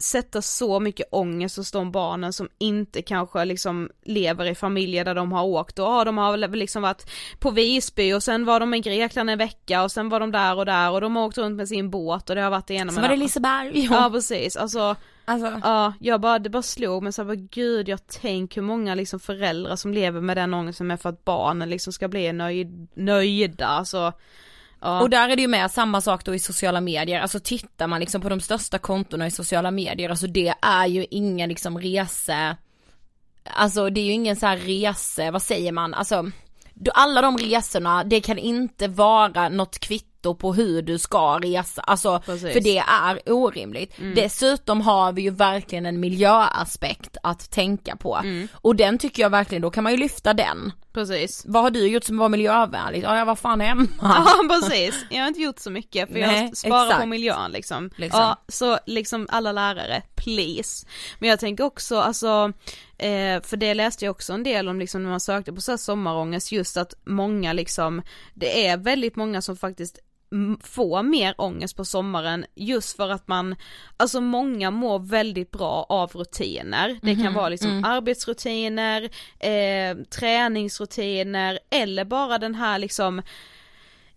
sätta 0.00 0.42
så 0.42 0.80
mycket 0.80 1.06
ångest 1.10 1.56
hos 1.56 1.70
de 1.70 1.92
barnen 1.92 2.32
som 2.32 2.48
inte 2.58 3.02
kanske 3.02 3.44
liksom 3.44 3.90
lever 4.04 4.44
i 4.44 4.54
familjer 4.54 5.04
där 5.04 5.14
de 5.14 5.32
har 5.32 5.44
åkt 5.44 5.78
och 5.78 5.84
ja, 5.84 6.04
de 6.04 6.18
har 6.18 6.36
liksom 6.36 6.82
varit 6.82 7.10
på 7.38 7.50
Visby 7.50 8.12
och 8.12 8.22
sen 8.22 8.44
var 8.44 8.60
de 8.60 8.74
i 8.74 8.80
Grekland 8.80 9.30
en 9.30 9.38
vecka 9.38 9.82
och 9.82 9.92
sen 9.92 10.08
var 10.08 10.20
de 10.20 10.32
där 10.32 10.56
och 10.56 10.66
där 10.66 10.90
och 10.90 11.00
de 11.00 11.16
har 11.16 11.24
åkt 11.24 11.38
runt 11.38 11.56
med 11.56 11.68
sin 11.68 11.90
båt 11.90 12.30
och 12.30 12.36
det 12.36 12.42
har 12.42 12.50
varit 12.50 12.66
det 12.66 12.74
ena 12.74 12.92
så 12.92 13.00
var 13.00 13.08
det. 13.08 13.16
Liseberg. 13.16 13.88
Ja 13.90 14.10
precis, 14.12 14.56
alltså 14.56 14.96
Alltså, 15.24 15.60
Ja, 15.62 15.92
jag 16.00 16.20
bara, 16.20 16.38
det 16.38 16.50
bara 16.50 16.62
slog 16.62 17.02
mig 17.02 17.12
så 17.12 17.24
bara, 17.24 17.34
gud 17.34 17.88
jag 17.88 18.06
tänk 18.06 18.56
hur 18.56 18.62
många 18.62 18.94
liksom 18.94 19.20
föräldrar 19.20 19.76
som 19.76 19.94
lever 19.94 20.20
med 20.20 20.36
den 20.36 20.54
ångesten 20.54 20.86
med 20.86 21.00
för 21.00 21.08
att 21.08 21.24
barnen 21.24 21.70
liksom 21.70 21.92
ska 21.92 22.08
bli 22.08 22.32
nöjd, 22.32 22.88
nöjda, 22.94 23.66
alltså 23.66 24.12
ja. 24.80 25.00
Och 25.00 25.10
där 25.10 25.28
är 25.28 25.36
det 25.36 25.42
ju 25.42 25.48
med 25.48 25.70
samma 25.70 26.00
sak 26.00 26.24
då 26.24 26.34
i 26.34 26.38
sociala 26.38 26.80
medier, 26.80 27.20
alltså 27.20 27.40
tittar 27.40 27.86
man 27.86 28.00
liksom 28.00 28.20
på 28.20 28.28
de 28.28 28.40
största 28.40 28.78
kontona 28.78 29.26
i 29.26 29.30
sociala 29.30 29.70
medier, 29.70 30.10
alltså 30.10 30.26
det 30.26 30.54
är 30.62 30.86
ju 30.86 31.06
ingen 31.10 31.48
liksom 31.48 31.78
rese, 31.78 32.56
alltså 33.44 33.90
det 33.90 34.00
är 34.00 34.04
ju 34.04 34.12
ingen 34.12 34.36
så 34.36 34.46
här 34.46 34.56
rese, 34.56 35.30
vad 35.30 35.42
säger 35.42 35.72
man, 35.72 35.94
alltså 35.94 36.30
alla 36.94 37.20
de 37.22 37.38
resorna, 37.38 38.04
det 38.04 38.20
kan 38.20 38.38
inte 38.38 38.88
vara 38.88 39.48
något 39.48 39.78
kvitto 39.78 40.34
på 40.34 40.54
hur 40.54 40.82
du 40.82 40.98
ska 40.98 41.38
resa, 41.38 41.82
alltså 41.82 42.22
Precis. 42.26 42.52
för 42.52 42.60
det 42.60 42.78
är 42.78 43.32
orimligt. 43.32 43.94
Dessutom 44.16 44.80
har 44.80 45.12
vi 45.12 45.22
ju 45.22 45.30
verkligen 45.30 45.86
en 45.86 46.00
miljöaspekt 46.00 47.16
att 47.22 47.50
tänka 47.50 47.96
på 47.96 48.20
och 48.52 48.76
den 48.76 48.98
tycker 48.98 49.22
jag 49.22 49.30
verkligen, 49.30 49.62
då 49.62 49.70
kan 49.70 49.84
man 49.84 49.92
ju 49.92 49.98
lyfta 49.98 50.34
den. 50.34 50.72
precis. 50.92 51.42
Vad 51.46 51.62
har 51.62 51.70
du 51.70 51.86
gjort 51.86 52.04
som 52.04 52.18
var 52.18 52.28
miljövänligt? 52.28 53.02
Ja 53.02 53.16
jag 53.16 53.26
var 53.26 53.36
fan 53.36 53.60
hemma. 53.60 53.86
Ja 54.02 54.26
precis, 54.48 55.04
jag 55.10 55.20
har 55.20 55.28
inte 55.28 55.40
gjort 55.40 55.58
så 55.58 55.70
mycket 55.70 56.08
för 56.08 56.18
Nej, 56.18 56.44
jag 56.44 56.56
sparar 56.56 56.84
exakt. 56.86 57.00
på 57.00 57.06
miljön 57.06 57.50
liksom. 57.52 57.90
Liksom. 57.96 58.20
Ja, 58.20 58.36
så 58.48 58.78
liksom 58.86 59.26
alla 59.30 59.52
lärare, 59.52 60.02
please. 60.16 60.86
Men 61.18 61.28
jag 61.30 61.40
tänker 61.40 61.64
också 61.64 62.00
alltså, 62.00 62.52
eh, 63.00 63.42
för 63.42 63.56
det 63.56 63.74
läste 63.74 64.04
jag 64.04 64.12
också 64.12 64.32
en 64.32 64.42
del 64.42 64.68
om 64.68 64.78
liksom 64.78 65.02
när 65.02 65.10
man 65.10 65.20
sökte 65.20 65.52
på 65.52 65.60
så 65.60 65.72
här 65.72 65.76
sommarångest, 65.76 66.52
just 66.52 66.76
att 66.76 66.94
många 67.04 67.52
liksom, 67.52 68.02
det 68.34 68.66
är 68.66 68.76
väldigt 68.76 69.16
många 69.16 69.42
som 69.42 69.56
faktiskt 69.56 69.98
får 70.62 71.02
mer 71.02 71.34
ångest 71.38 71.76
på 71.76 71.84
sommaren 71.84 72.44
just 72.54 72.96
för 72.96 73.08
att 73.08 73.28
man, 73.28 73.56
alltså 73.96 74.20
många 74.20 74.70
mår 74.70 74.98
väldigt 74.98 75.50
bra 75.50 75.86
av 75.88 76.10
rutiner. 76.12 76.98
Det 77.02 77.14
kan 77.14 77.34
vara 77.34 77.48
liksom 77.48 77.84
arbetsrutiner, 77.84 79.02
eh, 79.38 79.96
träningsrutiner 80.10 81.58
eller 81.70 82.04
bara 82.04 82.38
den 82.38 82.54
här 82.54 82.78
liksom 82.78 83.22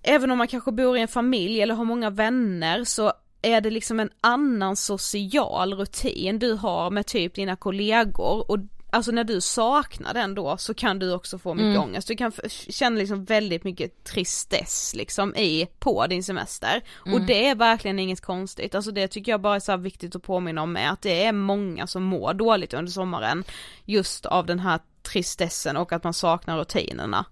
även 0.04 0.32
om 0.32 0.38
man 0.38 0.48
kanske 0.48 0.72
bor 0.72 0.98
i 0.98 1.02
en 1.02 1.08
familj 1.08 1.62
eller 1.62 1.76
har 1.76 1.86
många 1.86 2.10
vänner 2.10 2.84
så 2.84 3.14
är 3.42 3.62
det 3.62 3.70
liksom 3.70 4.00
en 4.00 4.10
annan 4.22 4.76
social 4.76 5.74
rutin 5.74 6.40
du 6.40 6.54
har 6.54 6.90
med 6.92 7.06
typ 7.06 7.36
dina 7.36 7.56
kollegor 7.56 8.52
och 8.52 8.60
alltså 8.94 9.12
när 9.12 9.24
du 9.24 9.42
saknar 9.42 10.14
den 10.14 10.36
då 10.36 10.58
så 10.58 10.74
kan 10.74 11.00
du 11.00 11.14
också 11.14 11.38
få 11.38 11.54
mycket 11.54 11.80
ångest. 11.82 12.08
Du 12.08 12.16
kan 12.16 12.32
känna 12.70 12.98
liksom 12.98 13.26
väldigt 13.26 13.64
mycket 13.64 14.04
tristess 14.04 14.94
liksom 14.96 15.36
i, 15.36 15.68
på 15.80 16.08
din 16.08 16.24
semester. 16.24 16.82
Och 17.14 17.22
det 17.22 17.48
är 17.48 17.56
verkligen 17.56 18.00
inget 18.00 18.22
konstigt, 18.22 18.76
alltså 18.76 18.92
det 18.92 19.08
tycker 19.08 19.32
jag 19.32 19.42
bara 19.42 19.56
är 19.56 19.60
så 19.60 19.78
viktigt 19.78 20.16
att 20.16 20.24
påminna 20.24 20.62
om 20.62 20.74
med 20.74 20.92
att 20.92 21.02
det 21.02 21.24
är 21.26 21.32
många 21.32 21.88
som 21.88 22.04
mår 22.04 22.34
dåligt 22.34 22.74
under 22.74 22.92
sommaren 22.92 23.44
just 23.86 24.26
av 24.26 24.46
den 24.46 24.60
här 24.60 24.80
tristessen 25.02 25.78
och 25.78 25.94
att 25.94 26.04
man 26.04 26.14
saknar 26.14 26.58
rutinerna. 26.58 27.26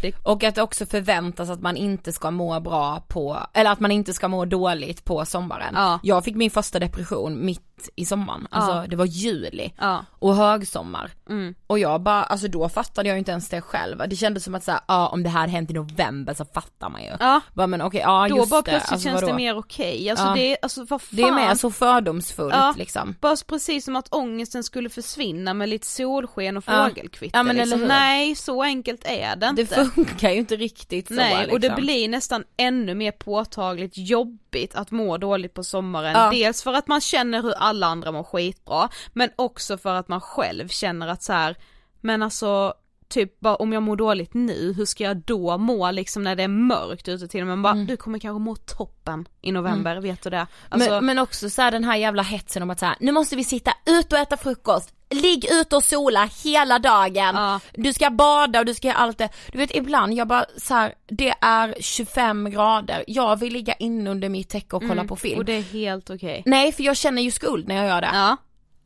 Det- 0.00 0.14
Och 0.22 0.44
att 0.44 0.54
det 0.54 0.62
också 0.62 0.86
förväntas 0.86 1.50
att 1.50 1.60
man 1.60 1.76
inte 1.76 2.12
ska 2.12 2.30
må 2.30 2.60
bra 2.60 3.04
på, 3.08 3.38
eller 3.54 3.70
att 3.70 3.80
man 3.80 3.90
inte 3.90 4.14
ska 4.14 4.28
må 4.28 4.44
dåligt 4.44 5.04
på 5.04 5.24
sommaren. 5.24 5.74
Ja. 5.74 6.00
Jag 6.02 6.24
fick 6.24 6.36
min 6.36 6.50
första 6.50 6.78
depression 6.78 7.44
mitt 7.46 7.67
i 7.96 8.04
sommaren, 8.04 8.46
alltså 8.50 8.70
Ja. 8.72 8.84
det 8.86 8.96
var 8.96 9.04
juli 9.04 9.72
Ja. 9.78 10.04
och 10.18 10.34
högsommar. 10.36 11.10
Mm. 11.30 11.54
Och 11.66 11.78
jag 11.78 12.00
bara, 12.00 12.22
alltså 12.22 12.48
då 12.48 12.68
fattade 12.68 13.08
jag 13.08 13.14
ju 13.14 13.18
inte 13.18 13.30
ens 13.30 13.48
det 13.48 13.60
själv. 13.60 14.02
Det 14.08 14.16
kändes 14.16 14.44
som 14.44 14.54
att 14.54 14.64
säga, 14.64 14.80
ja 14.88 15.08
om 15.08 15.22
det 15.22 15.28
här 15.28 15.48
hänt 15.48 15.70
i 15.70 15.74
november 15.74 16.34
så 16.34 16.44
fattar 16.44 16.88
man 16.90 17.02
ju. 17.02 17.10
Ja. 17.20 17.40
Bara, 17.54 17.66
men 17.66 17.82
okej, 17.82 18.00
ja 18.00 18.26
Då 18.28 18.36
just 18.36 18.50
bara 18.50 18.62
det. 18.62 18.70
plötsligt 18.70 18.92
Alltså, 18.92 19.08
känns 19.08 19.20
det 19.20 19.26
vadå? 19.26 19.36
mer 19.36 19.56
okej, 19.58 20.10
alltså 20.10 20.26
Ja. 20.26 20.34
det 20.34 20.52
är, 20.52 20.56
alltså 20.62 20.80
vad 20.84 21.02
fan. 21.02 21.08
Det 21.16 21.22
är 21.22 21.32
mer 21.32 21.54
så 21.54 21.70
fördomsfullt 21.70 22.54
Ja. 22.54 22.74
liksom. 22.78 23.14
Bara 23.20 23.36
precis 23.46 23.84
som 23.84 23.96
att 23.96 24.14
ångesten 24.14 24.64
skulle 24.64 24.88
försvinna 24.88 25.54
med 25.54 25.68
lite 25.68 25.86
solsken 25.86 26.56
och 26.56 26.64
Ja. 26.66 26.88
fågelkvitter 26.88 27.38
Ja, 27.38 27.42
men 27.42 27.56
liksom. 27.56 27.72
eller? 27.78 27.88
Nej, 27.88 28.34
så 28.34 28.62
enkelt 28.62 29.04
är 29.04 29.36
det 29.36 29.46
inte. 29.46 29.62
Det 29.62 29.84
funkar 29.90 30.30
ju 30.30 30.38
inte 30.38 30.56
riktigt 30.56 31.08
så 31.08 31.14
Nej, 31.14 31.36
liksom. 31.36 31.52
och 31.52 31.60
det 31.60 31.70
blir 31.70 32.08
nästan 32.08 32.44
ännu 32.56 32.94
mer 32.94 33.12
påtagligt 33.12 33.92
jobbigt 33.94 34.74
att 34.74 34.90
må 34.90 35.16
dåligt 35.18 35.54
på 35.54 35.64
sommaren. 35.64 36.12
Ja. 36.12 36.30
Dels 36.30 36.62
för 36.62 36.74
att 36.74 36.86
man 36.88 37.00
känner 37.00 37.42
hur 37.42 37.54
alla 37.68 37.86
andra 37.86 38.12
mår 38.12 38.22
skitbra, 38.22 38.88
men 39.12 39.30
också 39.36 39.78
för 39.78 39.94
att 39.94 40.08
man 40.08 40.20
själv 40.20 40.68
känner 40.68 41.08
att 41.08 41.22
så 41.22 41.32
här, 41.32 41.56
men 42.00 42.22
alltså 42.22 42.74
typ 43.08 43.40
bara 43.40 43.56
om 43.56 43.72
jag 43.72 43.82
mår 43.82 43.96
dåligt 43.96 44.34
nu, 44.34 44.72
hur 44.76 44.84
ska 44.84 45.04
jag 45.04 45.16
då 45.16 45.58
må 45.58 45.90
liksom 45.90 46.22
när 46.22 46.36
det 46.36 46.42
är 46.42 46.48
mörkt 46.48 47.08
ute 47.08 47.28
till 47.28 47.40
och 47.40 47.46
med? 47.46 47.60
Bara, 47.62 47.74
du 47.74 47.96
kommer 47.96 48.18
kanske 48.18 48.40
må 48.40 48.56
toppen 48.56 49.28
i 49.40 49.52
november, 49.52 50.00
vet 50.00 50.22
du 50.22 50.30
det? 50.30 50.46
Alltså, 50.68 50.90
men, 50.90 51.06
men 51.06 51.18
också 51.18 51.50
så 51.50 51.62
här 51.62 51.70
den 51.70 51.84
här 51.84 51.96
jävla 51.96 52.22
hetsen 52.22 52.62
om 52.62 52.70
att 52.70 52.78
så 52.78 52.86
här, 52.86 52.96
nu 53.00 53.12
måste 53.12 53.36
vi 53.36 53.44
sitta 53.44 53.72
ute 53.86 54.14
och 54.14 54.20
äta 54.22 54.36
frukost, 54.36 54.94
ligg 55.10 55.46
ute 55.50 55.76
och 55.76 55.84
sola 55.84 56.28
hela 56.44 56.78
dagen, 56.78 57.34
Ja. 57.34 57.60
du 57.74 57.92
ska 57.92 58.10
bada 58.10 58.58
och 58.58 58.64
du 58.66 58.74
ska 58.74 58.88
göra 58.88 58.98
allt 58.98 59.18
det. 59.18 59.28
Du 59.52 59.58
vet 59.58 59.76
ibland, 59.76 60.14
jag 60.14 60.28
bara 60.28 60.44
så 60.56 60.74
här, 60.74 60.94
det 61.08 61.34
är 61.40 61.74
25 61.80 62.50
grader, 62.50 63.04
jag 63.06 63.36
vill 63.38 63.52
ligga 63.52 63.74
inne 63.74 64.10
under 64.10 64.28
mitt 64.28 64.48
täcke 64.48 64.76
och 64.76 64.82
kolla 64.88 65.04
på 65.04 65.16
film. 65.16 65.32
Mm. 65.32 65.38
och 65.40 65.44
det 65.44 65.52
är 65.52 65.62
helt 65.62 66.10
okej. 66.10 66.42
Nej 66.46 66.72
för 66.72 66.82
jag 66.82 66.96
känner 66.96 67.22
ju 67.22 67.30
skuld 67.30 67.68
när 67.68 67.74
jag 67.76 67.86
gör 67.86 68.00
det. 68.00 68.10
Ja. 68.12 68.36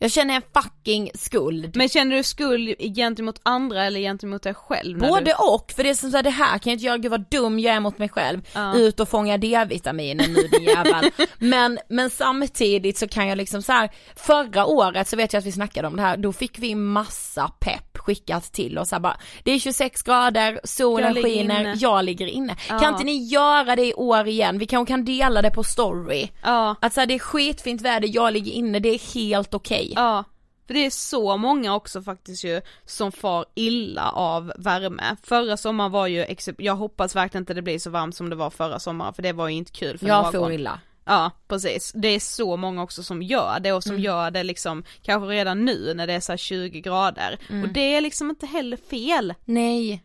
Jag 0.03 0.11
känner 0.11 0.35
en 0.35 0.43
fucking 0.55 1.11
skuld. 1.15 1.77
Men 1.77 1.89
känner 1.89 2.17
du 2.17 2.23
skuld 2.23 2.75
gentemot 2.79 3.41
andra 3.43 3.85
eller 3.85 4.01
gentemot 4.01 4.43
dig 4.43 4.55
själv? 4.55 4.99
Både 4.99 5.25
du... 5.25 5.33
och, 5.33 5.73
för 5.77 5.83
det 5.83 5.91
är 5.91 5.95
som 5.95 6.11
såhär, 6.11 6.23
det 6.23 6.31
här 6.31 6.59
kan 6.59 6.71
jag 6.71 6.75
inte 6.75 6.85
göra, 6.85 6.99
gud 6.99 7.11
vad 7.11 7.25
dum 7.31 7.59
jag 7.59 7.75
är 7.75 7.81
mot 7.81 7.99
mig 7.99 8.09
själv. 8.09 8.49
Ja. 8.53 8.77
Ut 8.77 9.01
och 9.01 9.09
fånga 9.09 9.39
D-vitaminen 9.39 10.33
nu 10.33 10.43
din 10.43 10.63
jävel. 10.63 11.11
men, 11.39 11.79
men 11.89 12.11
samtidigt 12.11 12.99
så 12.99 13.09
kan 13.09 13.29
jag 13.29 13.39
liksom 13.39 13.63
så 13.63 13.73
här, 13.73 13.91
förra 14.17 14.67
året 14.67 15.09
så 15.09 15.17
vet 15.17 15.33
jag 15.33 15.41
att 15.41 15.47
vi 15.47 15.53
snackade 15.53 15.89
om 15.89 15.97
det 15.97 16.03
här, 16.03 16.17
då 16.17 16.33
fick 16.33 16.59
vi 16.59 16.75
massa 16.75 17.49
pepp 17.61 17.99
skickat 17.99 18.53
till 18.53 18.79
oss 18.79 18.93
här 18.93 19.01
bara, 19.01 19.17
det 19.43 19.53
är 19.53 19.59
26 19.59 20.03
grader, 20.03 20.61
solen 20.65 21.15
Jag 21.15 21.25
skiner, 21.25 21.75
jag 21.79 22.05
ligger 22.05 22.27
inne. 22.27 22.57
Ja. 22.69 22.79
Kan 22.79 22.93
inte 22.93 23.05
ni 23.05 23.25
göra 23.25 23.77
det 23.77 23.87
i 23.87 23.95
år 23.95 24.29
igen? 24.29 24.59
Vi 24.59 24.67
kanske 24.67 24.93
kan 24.93 25.05
dela 25.05 25.43
det 25.43 25.51
på 25.51 25.65
story. 25.65 26.29
Ja, 26.43 26.77
Att 26.81 26.95
så 26.95 27.01
här, 27.01 27.07
det 27.07 27.15
är 27.15 27.19
skitfint 27.19 27.83
väder, 27.83 28.09
jag 28.13 28.33
ligger 28.33 28.53
inne, 28.53 28.79
det 28.79 28.89
är 28.89 29.15
helt 29.15 29.55
okej. 29.55 29.92
Ja. 29.97 30.25
För 30.67 30.75
det 30.75 30.87
är 30.87 30.91
så 30.91 31.37
många 31.37 31.75
också 31.75 32.03
faktiskt 32.03 32.45
ju 32.45 32.61
som 32.87 33.13
far 33.13 33.45
illa 33.55 34.11
av 34.11 34.53
värme. 34.59 35.17
Förra 35.23 35.57
sommaren 35.57 35.91
var 35.93 36.07
ju, 36.07 36.27
jag 36.59 36.77
hoppas 36.77 37.17
verkligen 37.17 37.43
inte 37.43 37.55
det 37.55 37.63
blir 37.63 37.79
så 37.79 37.91
varmt 37.91 38.17
som 38.17 38.31
det 38.31 38.37
var 38.37 38.51
förra 38.51 38.79
sommaren 38.79 39.15
för 39.15 39.23
det 39.23 39.33
var 39.33 39.49
ju 39.49 39.55
inte 39.55 39.73
kul 39.73 39.99
för 39.99 40.07
Jag 40.07 40.23
någon. 40.25 40.33
får 40.33 40.53
illa. 40.53 40.81
Ja 41.05 41.31
precis, 41.49 41.93
det 41.95 42.09
är 42.09 42.21
så 42.21 42.57
många 42.57 42.83
också 42.83 43.03
som 43.03 43.23
gör 43.23 43.61
det 43.61 43.73
och 43.73 43.83
som 43.83 43.93
Mm. 43.93 44.03
gör 44.05 44.31
det 44.31 44.43
liksom 44.43 44.85
kanske 45.03 45.27
redan 45.29 45.65
nu 45.65 45.95
när 45.95 46.07
det 46.07 46.13
är 46.13 46.21
så 46.21 46.33
här 46.33 46.37
20 46.37 46.81
grader. 46.81 47.39
Mm. 47.51 47.63
Och 47.63 47.69
det 47.69 47.95
är 47.95 48.01
liksom 48.01 48.31
inte 48.31 48.47
heller 48.47 48.77
fel. 48.77 49.35
Nej. 49.45 50.03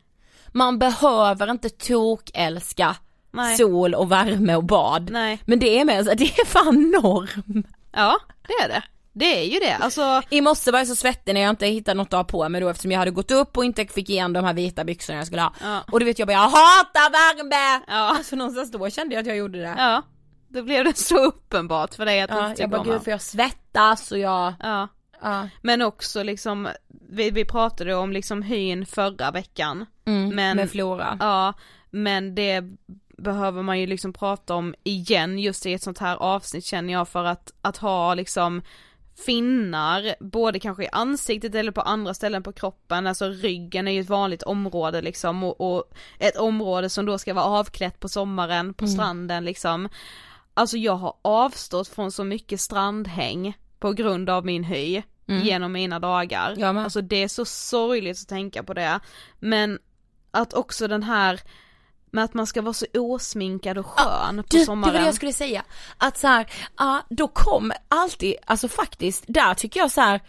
Man 0.47 0.79
behöver 0.79 1.51
inte 1.51 1.69
tokälska 1.69 2.95
Nej. 3.31 3.57
sol 3.57 3.93
och 3.95 4.11
värme 4.11 4.55
och 4.55 4.63
bad. 4.63 5.09
Nej. 5.11 5.39
Men 5.45 5.59
det 5.59 5.79
är 5.79 5.85
med 5.85 6.05
det 6.05 6.23
är 6.39 6.45
fan 6.45 6.91
norm. 7.03 7.63
Ja, 7.91 8.19
det 8.47 8.53
är 8.53 8.67
det. 8.69 8.83
Det 9.19 9.39
är 9.39 9.43
ju 9.43 9.59
det, 9.59 9.75
alltså 9.75 10.21
I 10.29 10.41
morse 10.41 10.71
var 10.71 10.79
jag 10.79 10.87
så 10.87 10.95
svettig 10.95 11.33
när 11.33 11.41
jag 11.41 11.49
inte 11.49 11.65
hittade 11.67 11.97
något 11.97 12.07
att 12.07 12.17
ha 12.17 12.23
på 12.23 12.49
mig 12.49 12.61
då 12.61 12.69
eftersom 12.69 12.91
jag 12.91 12.99
hade 12.99 13.11
gått 13.11 13.31
upp 13.31 13.57
och 13.57 13.65
inte 13.65 13.85
fick 13.85 14.09
igen 14.09 14.33
de 14.33 14.43
här 14.45 14.53
vita 14.53 14.83
byxorna 14.83 15.17
jag 15.17 15.27
skulle 15.27 15.41
ha. 15.41 15.53
Ja. 15.61 15.83
Och 15.91 15.99
du 15.99 16.05
vet 16.05 16.19
jag 16.19 16.27
bara, 16.27 16.33
jag 16.33 16.39
hatar 16.49 17.11
värme! 17.11 17.83
Ja. 17.87 17.93
Alltså 18.17 18.35
någonstans 18.35 18.71
då 18.71 18.89
kände 18.89 19.15
jag 19.15 19.21
att 19.21 19.27
jag 19.27 19.37
gjorde 19.37 19.59
det. 19.59 19.75
Ja, 19.77 20.01
då 20.47 20.63
blev 20.63 20.83
det 20.85 20.97
så 20.97 21.17
uppenbart 21.23 21.93
för 21.95 22.05
dig 22.05 22.21
att 22.21 22.29
Ja, 22.29 22.53
jag 22.57 22.69
bara 22.69 22.83
gud 22.83 23.01
för 23.03 23.11
jag 23.11 23.21
svettas 23.21 24.11
och 24.11 24.19
jag, 24.19 24.53
Ja, 24.59 24.87
ja. 25.21 25.49
men 25.61 25.81
också 25.81 26.23
liksom, 26.23 26.67
vi, 27.09 27.31
vi 27.31 27.45
pratade 27.45 27.95
om 27.95 28.11
liksom 28.11 28.41
hyn 28.41 28.85
förra 28.85 29.31
veckan. 29.31 29.85
Mm, 30.05 30.35
Men- 30.35 30.57
med 30.57 30.71
Flora. 30.71 31.17
Ja, 31.19 31.53
men 31.89 32.35
det 32.35 32.63
behöver 33.17 33.61
man 33.61 33.79
ju 33.79 33.87
liksom 33.87 34.13
prata 34.13 34.55
om 34.55 34.75
igen 34.83 35.39
just 35.39 35.65
i 35.65 35.73
ett 35.73 35.83
sånt 35.83 35.99
här 35.99 36.15
avsnitt 36.15 36.65
känner 36.65 36.93
jag 36.93 37.07
för 37.07 37.23
att, 37.23 37.51
att 37.61 37.77
ha 37.77 38.13
liksom 38.13 38.61
finnar, 39.25 40.15
både 40.19 40.59
kanske 40.59 40.83
i 40.83 40.89
ansiktet 40.91 41.55
eller 41.55 41.71
på 41.71 41.81
andra 41.81 42.13
ställen 42.13 42.43
på 42.43 42.53
kroppen, 42.53 43.07
alltså 43.07 43.29
ryggen 43.29 43.87
är 43.87 43.91
ju 43.91 44.01
ett 44.01 44.09
vanligt 44.09 44.43
område 44.43 45.01
liksom 45.01 45.43
och, 45.43 45.61
och 45.61 45.83
ett 46.19 46.37
område 46.37 46.89
som 46.89 47.05
då 47.05 47.17
ska 47.17 47.33
vara 47.33 47.45
avklätt 47.45 47.99
på 47.99 48.09
sommaren 48.09 48.73
på 48.73 48.87
stranden 48.87 49.45
liksom. 49.45 49.89
Alltså 50.53 50.77
jag 50.77 50.95
har 50.95 51.13
avstått 51.21 51.87
från 51.87 52.11
så 52.11 52.23
mycket 52.23 52.61
strandhäng 52.61 53.57
på 53.79 53.93
grund 53.93 54.29
av 54.29 54.45
min 54.45 54.63
hy 54.63 55.01
genom 55.25 55.71
mina 55.71 55.99
dagar. 55.99 56.73
Med. 56.73 56.83
Alltså 56.83 57.01
det 57.01 57.23
är 57.23 57.27
så 57.27 57.45
sorgligt 57.45 58.21
att 58.21 58.27
tänka 58.27 58.63
på 58.63 58.73
det. 58.73 58.99
Men 59.39 59.79
att 60.31 60.53
också 60.53 60.87
den 60.87 61.03
här 61.03 61.41
med 62.17 62.25
att 62.25 62.33
man 62.33 62.47
ska 62.47 62.61
vara 62.61 62.73
så 62.73 62.85
osminkad 62.93 63.77
och 63.77 63.85
skön 63.85 64.37
på 64.37 64.43
Du, 64.49 64.57
det 64.59 64.65
sommaren. 64.65 64.93
var 64.93 64.99
det 64.99 65.05
jag 65.05 65.15
skulle 65.15 65.33
säga. 65.33 65.63
Att 65.97 66.17
så 66.17 66.27
här, 66.27 66.45
ja 66.77 67.01
då 67.09 67.27
kom 67.27 67.71
alltid, 67.87 68.35
alltså 68.45 68.67
faktiskt, 68.67 69.23
där 69.27 69.53
tycker 69.53 69.79
jag 69.79 69.91
så 69.91 70.01
här. 70.01 70.21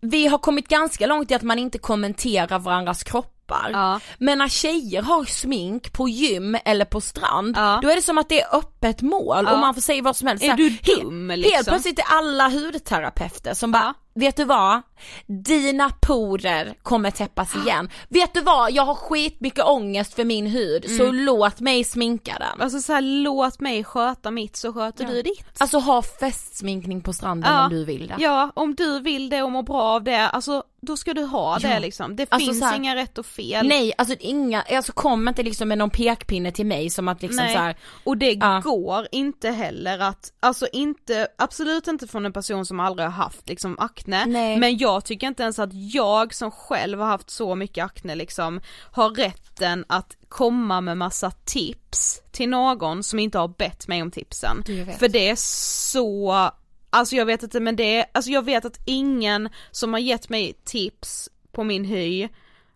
Vi 0.00 0.26
har 0.26 0.38
kommit 0.38 0.68
ganska 0.68 1.06
långt 1.06 1.30
i 1.30 1.34
att 1.34 1.42
man 1.42 1.58
inte 1.58 1.78
kommenterar 1.78 2.58
varandras 2.58 3.02
kroppar. 3.04 3.70
Ja. 3.72 4.00
Men 4.18 4.38
när 4.38 4.48
tjejer 4.48 5.02
har 5.02 5.24
smink 5.24 5.92
på 5.92 6.08
gym 6.08 6.56
eller 6.64 6.84
på 6.84 7.00
strand, 7.00 7.56
Ja. 7.56 7.78
då 7.82 7.88
är 7.90 7.96
det 7.96 8.02
som 8.02 8.18
att 8.18 8.28
det 8.28 8.40
är 8.42 8.56
öppet 8.56 9.02
mål 9.02 9.44
Ja. 9.46 9.52
och 9.52 9.58
man 9.58 9.74
får 9.74 9.80
säga 9.80 10.02
vad 10.02 10.16
som 10.16 10.28
helst. 10.28 10.44
Är 10.44 10.54
du 10.56 10.68
dum, 10.70 11.30
Helt 11.30 11.42
liksom? 11.42 11.64
plötsligt 11.64 11.98
är 11.98 12.04
alla 12.08 12.48
hudterapeuter 12.48 13.54
som 13.54 13.72
bara, 13.72 13.94
vet 14.14 14.36
du 14.36 14.44
vad? 14.44 14.82
Dina 15.26 15.90
porer 16.00 16.74
kommer 16.82 17.10
täppas 17.10 17.56
igen. 17.56 17.88
Vet 18.08 18.34
du 18.34 18.40
vad? 18.40 18.72
Jag 18.72 18.84
har 18.84 18.94
skitmycket 18.94 19.64
ångest 19.64 20.14
för 20.14 20.24
min 20.24 20.46
hud, 20.46 20.90
så 20.96 21.12
låt 21.12 21.60
mig 21.60 21.84
sminka 21.84 22.36
den. 22.38 22.60
Alltså 22.62 22.80
så 22.80 22.92
här, 22.92 23.00
låt 23.00 23.60
mig 23.60 23.84
sköta 23.84 24.30
mitt 24.30 24.56
så 24.56 24.72
sköter 24.72 25.04
du 25.04 25.22
ditt. 25.22 25.44
Alltså 25.58 25.78
ha 25.78 26.02
festsminkning 26.02 27.00
på 27.00 27.12
stranden 27.12 27.52
Ja. 27.52 27.64
om 27.64 27.70
du 27.70 27.84
vill 27.84 28.06
det. 28.06 28.14
Ja, 28.18 28.50
om 28.54 28.74
du 28.74 29.00
vill 29.00 29.30
det 29.30 29.42
och 29.42 29.52
mår 29.52 29.62
bra 29.62 29.82
av 29.82 30.02
det, 30.04 30.28
alltså 30.28 30.62
då 30.80 30.96
ska 30.96 31.14
du 31.14 31.22
ha 31.24 31.58
Ja. 31.62 31.68
det 31.68 31.80
liksom. 31.80 32.16
Det 32.16 32.26
Alltså, 32.30 32.52
finns 32.52 32.62
här- 32.64 32.76
inga 32.76 32.96
rätt 32.96 33.18
och 33.18 33.26
fel. 33.26 33.66
Nej, 33.68 33.92
alltså 33.98 34.14
inga, 34.20 34.62
alltså 34.62 34.92
kom 34.92 35.28
inte 35.28 35.42
liksom 35.42 35.68
med 35.68 35.78
någon 35.78 35.90
pekpinne 35.90 36.52
till 36.52 36.66
mig 36.66 36.90
som 36.90 37.08
att 37.08 37.22
liksom 37.22 37.44
Nej. 37.44 37.54
så 37.54 37.60
här, 37.60 37.76
Och 38.04 38.16
det 38.16 38.32
Ja. 38.32 38.60
går 38.64 39.06
inte 39.12 39.50
heller 39.50 39.98
att, 39.98 40.32
alltså 40.40 40.66
inte, 40.72 41.28
absolut 41.38 41.86
inte 41.86 42.06
från 42.06 42.26
en 42.26 42.32
person 42.32 42.66
som 42.66 42.80
aldrig 42.80 43.06
har 43.08 43.12
haft 43.12 43.48
liksom 43.48 43.76
akne, 43.78 44.26
Nej. 44.26 44.56
men 44.58 44.78
jag 44.78 45.04
tycker 45.04 45.26
inte 45.26 45.42
ens 45.42 45.58
att 45.58 45.70
jag 45.72 46.34
som 46.34 46.50
själv 46.50 47.00
har 47.00 47.06
haft 47.06 47.30
så 47.30 47.54
mycket 47.54 47.84
akne 47.84 48.14
liksom, 48.14 48.60
har 48.92 49.10
rätten 49.10 49.84
att 49.88 50.16
komma 50.28 50.80
med 50.80 50.96
massa 50.98 51.30
tips 51.30 52.22
till 52.32 52.48
någon 52.48 53.02
som 53.02 53.18
inte 53.18 53.38
har 53.38 53.48
bett 53.48 53.88
mig 53.88 54.02
om 54.02 54.10
tipsen. 54.10 54.64
För 54.98 55.08
det 55.08 55.28
är 55.30 55.36
så, 55.36 56.50
alltså 56.90 57.16
jag 57.16 57.26
vet 57.26 57.42
inte 57.42 57.60
men 57.60 57.76
det 57.76 58.04
alltså 58.14 58.30
jag 58.30 58.44
vet 58.44 58.64
att 58.64 58.78
ingen 58.86 59.48
som 59.70 59.92
har 59.92 60.00
gett 60.00 60.28
mig 60.28 60.52
tips 60.64 61.28
på 61.52 61.64
min 61.64 61.84
hy 61.84 62.28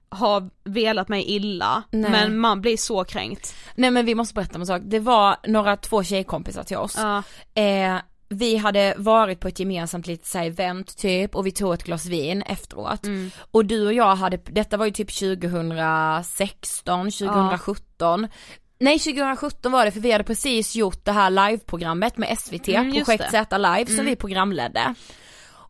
har 0.09 0.51
velat 0.65 1.09
mig 1.09 1.25
illa, 1.31 1.83
Nej. 1.91 2.11
men 2.11 2.39
man 2.39 2.61
blir 2.61 2.77
så 2.77 3.05
kränkt. 3.05 3.55
nej 3.75 3.91
men 3.91 4.07
vi 4.07 4.15
måste 4.15 4.35
berätta 4.35 4.55
om 4.55 4.61
en 4.61 4.67
sak. 4.67 4.83
Det 4.85 5.01
var 5.01 5.37
några 5.47 5.77
två 5.77 6.03
tjejkompisar 6.03 6.62
till 6.62 6.77
oss. 6.77 6.95
Ja. 6.99 7.23
Eh, 7.62 7.97
vi 8.29 8.57
hade 8.57 8.95
varit 8.97 9.41
på 9.41 9.49
ett 9.49 9.61
gemensamt 9.61 10.07
litet 10.07 10.27
så 10.27 10.39
event 10.39 10.97
typ 10.97 11.35
och 11.35 11.47
vi 11.47 11.51
tog 11.51 11.75
ett 11.75 11.85
glas 11.85 12.07
vin 12.07 12.43
efteråt. 12.43 13.05
Mm. 13.05 13.31
Och 13.51 13.65
du 13.65 13.87
och 13.87 13.93
jag 13.93 14.17
hade, 14.17 14.37
detta 14.37 14.77
var 14.77 14.87
ju 14.87 14.93
typ 14.93 15.15
2016, 15.15 17.11
2017. 17.11 18.29
Nej 18.79 18.99
2017 18.99 19.72
var 19.72 19.85
det 19.85 19.91
för 19.93 20.01
vi 20.01 20.12
hade 20.12 20.25
precis 20.25 20.75
gjort 20.77 21.05
det 21.05 21.12
här 21.12 21.31
liveprogrammet 21.31 22.16
med 22.16 22.39
SVT, 22.39 22.68
Mm, 22.68 23.05
Projekt. 23.05 23.31
Z 23.31 23.59
Live 23.59 23.87
som 23.87 24.07
vi 24.07 24.16
programledde. 24.16 24.95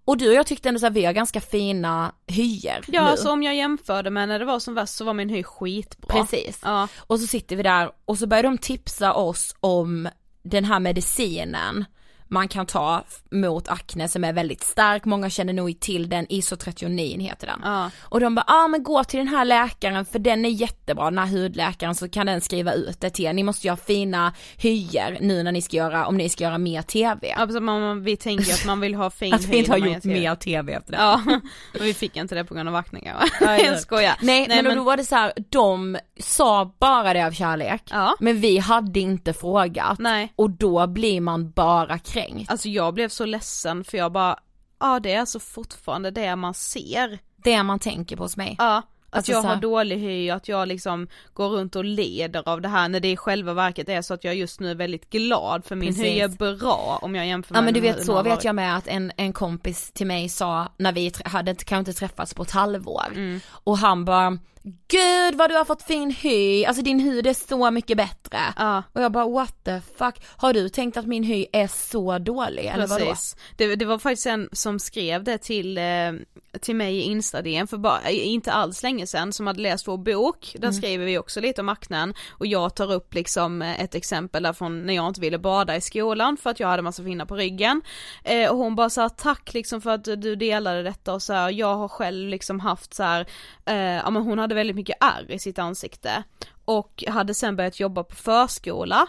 Och 0.06 0.16
du 0.16 0.28
och 0.28 0.34
jag 0.34 0.46
tyckte 0.46 0.68
ändå 0.68 0.78
så 0.80 0.86
här, 0.86 0.90
vi 0.92 1.04
har 1.04 1.12
ganska 1.12 1.40
fina 1.40 2.12
hyer 2.26 2.84
Ja, 2.86 3.02
nu. 3.04 3.08
alltså 3.10 3.30
om 3.30 3.42
jag 3.42 3.54
jämförde 3.54 4.10
med 4.10 4.28
när 4.28 4.38
det 4.38 4.44
var 4.44 4.58
som 4.58 4.74
värst 4.74 4.94
så 4.94 5.04
var 5.04 5.14
min 5.14 5.28
hy 5.28 5.42
skitbra. 5.42 6.20
Precis. 6.20 6.60
Ja. 6.64 6.88
Och 6.98 7.20
så 7.20 7.26
sitter 7.26 7.56
vi 7.56 7.62
där 7.62 7.90
och 8.04 8.18
så 8.18 8.26
börjar 8.26 8.42
de 8.42 8.58
tipsa 8.58 9.12
oss 9.14 9.54
om 9.60 10.08
den 10.42 10.64
här 10.64 10.80
medicinen 10.80 11.84
man 12.28 12.48
kan 12.48 12.66
ta 12.66 13.02
mot 13.30 13.68
akne 13.68 14.08
som 14.08 14.24
är 14.24 14.32
väldigt 14.32 14.62
stark, 14.62 15.04
många 15.04 15.30
känner 15.30 15.52
nog 15.52 15.80
till 15.80 16.08
den, 16.08 16.26
isotrionin 16.28 17.20
heter 17.20 17.46
den. 17.46 17.60
Ja. 17.64 17.90
Och 18.00 18.20
de 18.20 18.34
bara, 18.34 18.44
ja 18.46 18.64
ah, 18.64 18.68
men 18.68 18.82
gå 18.82 19.04
till 19.04 19.18
den 19.18 19.28
här 19.28 19.44
läkaren 19.44 20.04
för 20.04 20.18
den 20.18 20.44
är 20.44 20.48
jättebra, 20.48 21.04
den 21.04 21.18
här 21.18 21.26
hudläkaren 21.26 21.94
så 21.94 22.08
kan 22.08 22.26
den 22.26 22.40
skriva 22.40 22.72
ut 22.72 23.00
det 23.00 23.10
till 23.10 23.24
er, 23.24 23.32
ni 23.32 23.42
måste 23.42 23.66
ju 23.66 23.70
ha 23.70 23.76
fina 23.76 24.34
hyer 24.56 25.18
nu 25.20 25.42
när 25.42 25.52
ni 25.52 25.62
ska 25.62 25.76
göra, 25.76 26.06
om 26.06 26.16
ni 26.16 26.28
ska 26.28 26.44
göra 26.44 26.58
mer 26.58 26.82
TV. 26.82 27.32
Alltså 27.32 27.60
man, 27.60 28.02
vi 28.02 28.16
tänker 28.16 28.52
att 28.52 28.66
man 28.66 28.80
vill 28.80 28.94
ha 28.94 29.10
fin 29.20 29.34
Att 29.34 29.44
vi 29.44 29.56
inte 29.58 29.70
har 29.70 29.78
gjort 29.78 30.04
mer 30.04 30.34
TV 30.34 30.72
efter 30.72 30.92
det. 30.92 30.98
Ja, 30.98 31.22
och 31.74 31.84
vi 31.84 31.94
fick 31.94 32.16
inte 32.16 32.34
det 32.34 32.44
på 32.44 32.54
grund 32.54 32.68
av 32.68 32.72
vackningar 32.72 33.14
va? 33.14 33.24
Ja, 33.40 33.58
jag 33.58 33.80
skojar. 33.80 34.14
Nej, 34.20 34.48
men, 34.48 34.76
då 34.76 34.82
var 34.82 34.96
det 34.96 35.04
så 35.04 35.14
här, 35.14 35.32
de 35.50 35.98
sa 36.20 36.74
bara 36.78 37.12
det 37.12 37.26
av 37.26 37.32
kärlek, 37.32 37.82
Ja. 37.90 38.14
men 38.20 38.40
vi 38.40 38.58
hade 38.58 39.00
inte 39.00 39.32
frågat. 39.32 39.98
Nej. 39.98 40.32
Och 40.36 40.50
då 40.50 40.86
blir 40.86 41.20
man 41.20 41.50
bara 41.50 41.98
kränkt. 42.14 42.50
Alltså 42.50 42.68
jag 42.68 42.94
blev 42.94 43.08
så 43.08 43.24
ledsen 43.26 43.84
för 43.84 43.98
jag 43.98 44.12
bara, 44.12 44.38
ja 44.80 45.00
det 45.00 45.12
är 45.12 45.20
alltså 45.20 45.40
fortfarande 45.40 46.10
det 46.10 46.36
man 46.36 46.54
ser. 46.54 47.18
Det 47.36 47.62
man 47.62 47.78
tänker 47.78 48.16
på 48.16 48.22
hos 48.22 48.36
mig. 48.36 48.56
Ja. 48.58 48.82
Att 49.10 49.18
Alltså 49.18 49.32
jag 49.32 49.42
har 49.42 49.56
dålig 49.56 49.98
hy, 49.98 50.30
att 50.30 50.48
jag 50.48 50.68
liksom 50.68 51.08
går 51.34 51.48
runt 51.48 51.76
och 51.76 51.84
leder 51.84 52.48
av 52.48 52.60
det 52.60 52.68
här 52.68 52.88
när 52.88 53.00
det 53.00 53.10
i 53.10 53.16
själva 53.16 53.52
verket 53.54 53.88
är 53.88 54.02
så 54.02 54.14
att 54.14 54.24
jag 54.24 54.34
just 54.34 54.60
nu 54.60 54.70
är 54.70 54.74
väldigt 54.74 55.10
glad 55.10 55.64
för 55.64 55.76
min 55.76 55.94
hy 55.94 56.02
Precis. 56.02 56.22
är 56.22 56.56
bra 56.56 56.98
om 57.02 57.14
jag 57.14 57.26
jämför 57.26 57.52
med 57.54 57.58
Ja 57.58 57.64
men 57.64 57.74
du 57.74 57.80
vet 57.80 58.04
så 58.06 58.22
vet 58.22 58.44
jag 58.44 58.54
med 58.54 58.76
att 58.76 58.88
en, 58.88 59.12
en 59.16 59.32
kompis 59.32 59.90
till 59.92 60.06
mig 60.06 60.28
sa 60.28 60.68
när 60.76 60.92
vi 60.92 61.12
hade 61.24 61.50
inte- 61.50 61.64
kanske 61.64 61.90
inte 61.90 61.98
träffats 62.00 62.34
på 62.34 62.42
ett 62.42 62.50
halvår 62.50 63.04
Mm. 63.14 63.40
och 63.48 63.78
han 63.78 64.04
bara 64.04 64.38
gud 64.88 65.34
vad 65.34 65.50
du 65.50 65.54
har 65.54 65.64
fått 65.64 65.82
fin 65.82 66.10
hy, 66.10 66.64
alltså 66.64 66.82
din 66.82 67.00
hud 67.00 67.26
är 67.26 67.34
så 67.34 67.70
mycket 67.70 67.96
bättre. 67.96 68.38
Ja. 68.56 68.82
Och 68.92 69.02
jag 69.02 69.12
bara 69.12 69.28
what 69.28 69.64
the 69.64 69.80
fuck, 69.98 70.14
har 70.36 70.52
du 70.52 70.68
tänkt 70.68 70.96
att 70.96 71.06
min 71.06 71.22
hy 71.24 71.46
är 71.52 71.66
så 71.66 72.18
dålig 72.18 72.64
eller 72.66 72.86
vadå? 72.86 73.14
Det, 73.56 73.76
det 73.76 73.84
var 73.84 73.98
faktiskt 73.98 74.26
en 74.26 74.48
som 74.52 74.78
skrev 74.78 75.24
det 75.24 75.38
till, 75.38 75.78
eh, 75.78 75.84
till 76.60 76.76
mig 76.76 76.96
i 76.96 77.02
Instagram 77.02 77.66
för 77.66 77.76
bara, 77.76 78.00
eh, 78.00 78.26
inte 78.28 78.52
alls 78.52 78.82
länge 78.82 79.06
sedan 79.06 79.32
som 79.32 79.46
hade 79.46 79.60
läst 79.60 79.88
vår 79.88 79.96
bok, 79.96 80.52
där 80.58 80.68
Mm. 80.68 80.72
skriver 80.72 81.04
vi 81.04 81.18
också 81.18 81.40
lite 81.40 81.60
om 81.60 81.68
aknen 81.68 82.14
och 82.30 82.46
jag 82.46 82.74
tar 82.74 82.92
upp 82.92 83.14
liksom 83.14 83.62
eh, 83.62 83.80
ett 83.80 83.94
exempel 83.94 84.42
där 84.42 84.52
från 84.52 84.86
när 84.86 84.94
jag 84.94 85.08
inte 85.08 85.20
ville 85.20 85.38
bada 85.38 85.76
i 85.76 85.80
skolan 85.80 86.36
för 86.36 86.50
att 86.50 86.60
jag 86.60 86.68
hade 86.68 86.82
massa 86.82 87.04
finnar 87.04 87.24
på 87.24 87.34
ryggen 87.36 87.82
eh, 88.24 88.50
och 88.50 88.56
hon 88.56 88.76
bara 88.76 88.90
sa 88.90 89.08
tack 89.08 89.54
liksom 89.54 89.80
för 89.80 89.90
att 89.90 90.04
du 90.04 90.36
delade 90.36 90.82
detta 90.82 91.14
och 91.14 91.22
så 91.22 91.32
här, 91.32 91.50
jag 91.50 91.74
har 91.76 91.88
själv 91.88 92.28
liksom 92.28 92.60
haft 92.60 92.94
så 92.94 93.02
här, 93.02 93.26
eh, 93.64 93.74
ja 93.76 94.10
men 94.10 94.22
hon 94.22 94.38
hade 94.38 94.53
väldigt 94.54 94.76
mycket 94.76 94.96
ärr 95.00 95.30
i 95.30 95.38
sitt 95.38 95.58
ansikte 95.58 96.22
och 96.64 97.04
hade 97.08 97.34
sen 97.34 97.56
börjat 97.56 97.80
jobba 97.80 98.04
på 98.04 98.14
förskola. 98.14 99.08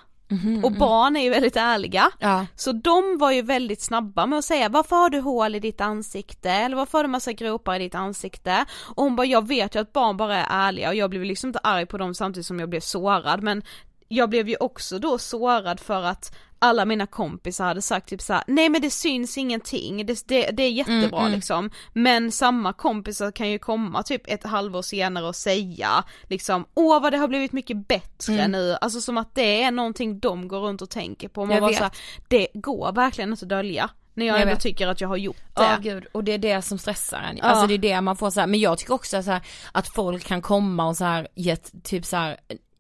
Och 0.64 0.72
barn 0.72 1.16
är 1.16 1.22
ju 1.22 1.30
väldigt 1.30 1.56
ärliga. 1.56 2.12
Ja. 2.20 2.46
så 2.56 2.72
de 2.72 3.18
var 3.18 3.32
ju 3.32 3.42
väldigt 3.42 3.82
snabba 3.82 4.26
med 4.26 4.40
att 4.40 4.46
säga 4.46 4.70
varför 4.70 4.96
har 4.96 5.10
du 5.10 5.20
hål 5.20 5.56
i 5.56 5.60
ditt 5.60 5.82
ansikte? 5.82 6.52
Eller 6.52 6.76
varför 6.76 6.98
har 6.98 7.04
du 7.04 7.10
massa 7.10 7.34
gropar 7.34 7.76
i 7.76 7.80
ditt 7.80 7.96
ansikte? 7.96 8.66
Och 8.96 9.04
hon 9.04 9.16
bara 9.16 9.28
jag 9.28 9.48
vet 9.48 9.76
ju 9.76 9.80
att 9.80 9.94
barn 9.94 10.18
bara 10.18 10.36
är 10.36 10.68
ärliga 10.68 10.90
och 10.90 10.96
jag 10.96 11.10
blev 11.10 11.24
liksom 11.24 11.48
inte 11.48 11.60
arg 11.60 11.86
på 11.86 11.98
dem 11.98 12.14
samtidigt 12.14 12.46
som 12.46 12.60
jag 12.60 12.70
blev 12.70 12.80
sårad 12.80 13.44
men 13.44 13.64
jag 14.08 14.30
blev 14.30 14.50
ju 14.50 14.56
också 14.60 15.00
då 15.00 15.18
sårad 15.18 15.80
för 15.80 16.04
att 16.04 16.36
alla 16.60 16.86
mina 16.86 17.08
kompisar 17.08 17.66
hade 17.66 17.82
sagt 17.82 18.10
typ 18.10 18.22
såhär, 18.22 18.44
nej 18.48 18.70
men 18.70 18.82
det 18.82 18.90
syns 18.90 19.38
ingenting, 19.38 20.06
det, 20.06 20.28
det, 20.28 20.52
det 20.52 20.64
är 20.64 20.72
jättebra 20.72 21.28
liksom 21.28 21.70
Men 21.94 22.32
samma 22.32 22.74
kompisar 22.74 23.32
kan 23.32 23.50
ju 23.50 23.60
komma 23.60 24.04
typ 24.04 24.22
ett 24.26 24.44
halvår 24.44 24.82
senare 24.82 25.28
och 25.28 25.36
säga 25.36 26.04
liksom, 26.24 26.66
åh 26.74 27.02
vad 27.02 27.14
det 27.14 27.18
har 27.18 27.28
blivit 27.28 27.52
mycket 27.52 27.88
bättre 27.88 28.48
nu, 28.48 28.78
alltså 28.82 29.02
som 29.02 29.18
att 29.18 29.36
det 29.36 29.64
är 29.64 29.72
någonting 29.72 30.20
de 30.20 30.48
går 30.48 30.60
runt 30.60 30.82
och 30.82 30.90
tänker 30.90 31.28
på, 31.28 31.46
man 31.46 31.56
Jag 31.56 31.68
vet. 31.68 31.78
såhär, 31.78 31.94
det 32.28 32.48
går 32.54 32.92
verkligen 32.92 33.32
inte 33.32 33.46
att 33.46 33.50
dölja 33.50 33.90
när 34.14 34.26
jag, 34.26 34.36
Jag 34.36 34.42
ändå 34.42 34.56
tycker 34.56 34.88
att 34.88 35.02
jag 35.02 35.08
har 35.08 35.18
gjort 35.18 35.38
det. 35.56 35.64
Ja 35.64 35.78
gud, 35.82 36.06
och 36.12 36.24
det 36.24 36.32
är 36.32 36.38
det 36.38 36.62
som 36.62 36.78
stressar 36.78 37.22
en. 37.22 37.42
Alltså 37.42 37.68
det 37.68 37.74
är 37.74 37.78
det 37.78 38.02
man 38.02 38.16
får 38.16 38.30
så 38.30 38.40
här, 38.40 38.48
men 38.48 38.60
jag 38.60 38.78
tycker 38.78 38.94
också 38.94 39.24
så 39.24 39.32
här, 39.32 39.42
att 39.72 39.88
folk 39.88 40.24
kan 40.26 40.42
komma 40.42 40.88
och 40.88 40.98
så 40.98 41.06
här 41.06 41.28
gett 41.36 41.84
typ 41.84 42.06
så 42.06 42.16
här. 42.18 42.38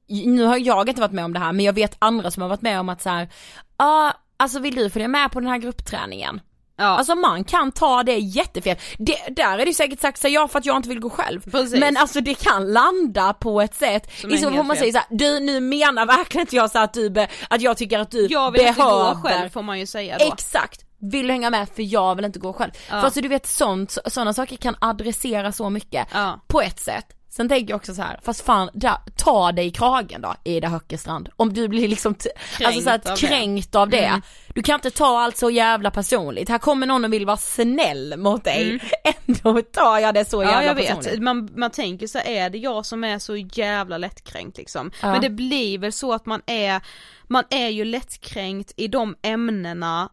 Nu 0.07 0.43
har 0.43 0.57
jag 0.57 0.89
inte 0.89 1.01
varit 1.01 1.11
med 1.11 1.25
om 1.25 1.33
det 1.33 1.39
här 1.39 1.51
men 1.53 1.65
jag 1.65 1.73
vet 1.73 1.95
andra 1.99 2.31
som 2.31 2.41
har 2.41 2.49
varit 2.49 2.61
med 2.61 2.79
om 2.79 2.89
att 2.89 3.01
så 3.01 3.09
här, 3.09 3.29
ja 3.77 4.13
alltså 4.37 4.59
vill 4.59 4.75
du 4.75 4.89
följa 4.89 5.07
med 5.07 5.31
på 5.31 5.39
den 5.39 5.49
här 5.49 5.57
gruppträningen? 5.57 6.41
Ja. 6.77 6.85
Alltså 6.85 7.15
man 7.15 7.43
kan 7.43 7.71
ta 7.71 8.03
det 8.03 8.17
jättefel. 8.17 8.77
Det, 8.97 9.17
där 9.29 9.53
är 9.53 9.57
det 9.57 9.65
ju 9.65 9.73
säkert 9.73 9.99
sagt 9.99 10.21
så 10.21 10.27
ja 10.27 10.47
för 10.47 10.59
att 10.59 10.65
jag 10.65 10.75
inte 10.77 10.89
vill 10.89 10.99
gå 10.99 11.09
själv. 11.09 11.51
Precis. 11.51 11.79
Men 11.79 11.97
alltså 11.97 12.21
det 12.21 12.33
kan 12.33 12.73
landa 12.73 13.33
på 13.33 13.61
ett 13.61 13.75
sätt, 13.75 14.11
Som 14.21 14.29
i 14.31 14.37
så 14.37 14.49
man 14.49 14.77
säga 14.77 14.91
så 14.91 14.97
här, 14.97 15.07
du 15.09 15.39
nu 15.39 15.59
menar 15.59 16.05
verkligen 16.05 16.41
inte 16.41 16.55
jag 16.55 16.71
så 16.71 16.79
att 16.79 16.93
du, 16.93 17.09
be, 17.09 17.27
att 17.49 17.61
jag 17.61 17.77
tycker 17.77 17.99
att 17.99 18.11
du 18.11 18.27
jag 18.29 18.51
vill 18.51 18.61
inte 18.61 18.73
behöver 18.73 19.13
gå 19.13 19.21
själv 19.21 19.49
får 19.49 19.61
man 19.61 19.79
ju 19.79 19.85
säga 19.85 20.17
då. 20.17 20.25
Exakt! 20.25 20.81
Vill 21.11 21.27
du 21.27 21.33
hänga 21.33 21.49
med 21.49 21.69
för 21.75 21.83
jag 21.93 22.15
vill 22.15 22.25
inte 22.25 22.39
gå 22.39 22.53
själv. 22.53 22.71
Ja. 22.75 22.79
För 22.89 22.97
alltså 23.05 23.21
du 23.21 23.27
vet 23.27 23.47
sånt, 23.47 23.97
sådana 24.05 24.33
saker 24.33 24.55
kan 24.55 24.75
adressera 24.81 25.51
så 25.51 25.69
mycket 25.69 26.07
Ja. 26.13 26.39
på 26.47 26.61
ett 26.61 26.79
sätt. 26.79 27.05
Sen 27.35 27.49
tänker 27.49 27.71
jag 27.71 27.77
också 27.77 27.95
så 27.95 28.01
här, 28.01 28.19
fast 28.23 28.45
fan, 28.45 28.69
där, 28.73 28.97
ta 29.15 29.51
dig 29.51 29.65
i 29.67 29.71
kragen 29.71 30.21
då 30.21 30.35
Ida 30.43 30.67
Höckestrand. 30.67 31.29
Om 31.35 31.53
du 31.53 31.67
blir 31.67 31.87
liksom, 31.87 32.15
t- 32.15 32.29
alltså 32.65 32.81
så 32.81 32.89
här, 32.89 32.95
av 32.95 33.01
det. 33.03 33.09
Mm. 33.09 33.17
kränkt 33.17 33.75
av 33.75 33.89
det. 33.89 34.21
Du 34.53 34.63
kan 34.63 34.75
inte 34.75 34.91
ta 34.91 35.19
allt 35.19 35.37
så 35.37 35.49
jävla 35.49 35.91
personligt. 35.91 36.49
Här 36.49 36.57
kommer 36.57 36.87
någon 36.87 37.05
och 37.05 37.13
vill 37.13 37.25
vara 37.25 37.37
snäll 37.37 38.13
mot 38.17 38.43
dig. 38.43 38.79
Ändå 39.27 39.61
tar 39.61 39.99
jag 39.99 40.13
det 40.13 40.25
så 40.25 40.43
jävla 40.43 40.55
Mm. 40.61 40.65
Ja 40.77 40.83
jag 40.83 40.87
personligt. 40.87 41.13
vet, 41.13 41.21
man, 41.21 41.49
man 41.55 41.71
tänker 41.71 42.07
så 42.07 42.19
är 42.19 42.49
det 42.49 42.57
jag 42.57 42.85
som 42.85 43.03
är 43.03 43.19
så 43.19 43.35
jävla 43.37 43.97
lättkränkt 43.97 44.57
liksom. 44.57 44.91
Ja. 45.01 45.11
Men 45.11 45.21
det 45.21 45.29
blir 45.29 45.77
väl 45.77 45.91
så 45.91 46.13
att 46.13 46.25
man 46.25 46.41
är, 46.45 46.81
man 47.27 47.43
är 47.49 47.69
ju 47.69 47.85
lättkränkt 47.85 48.71
i 48.77 48.87
de 48.87 49.15
ämnena 49.21 50.09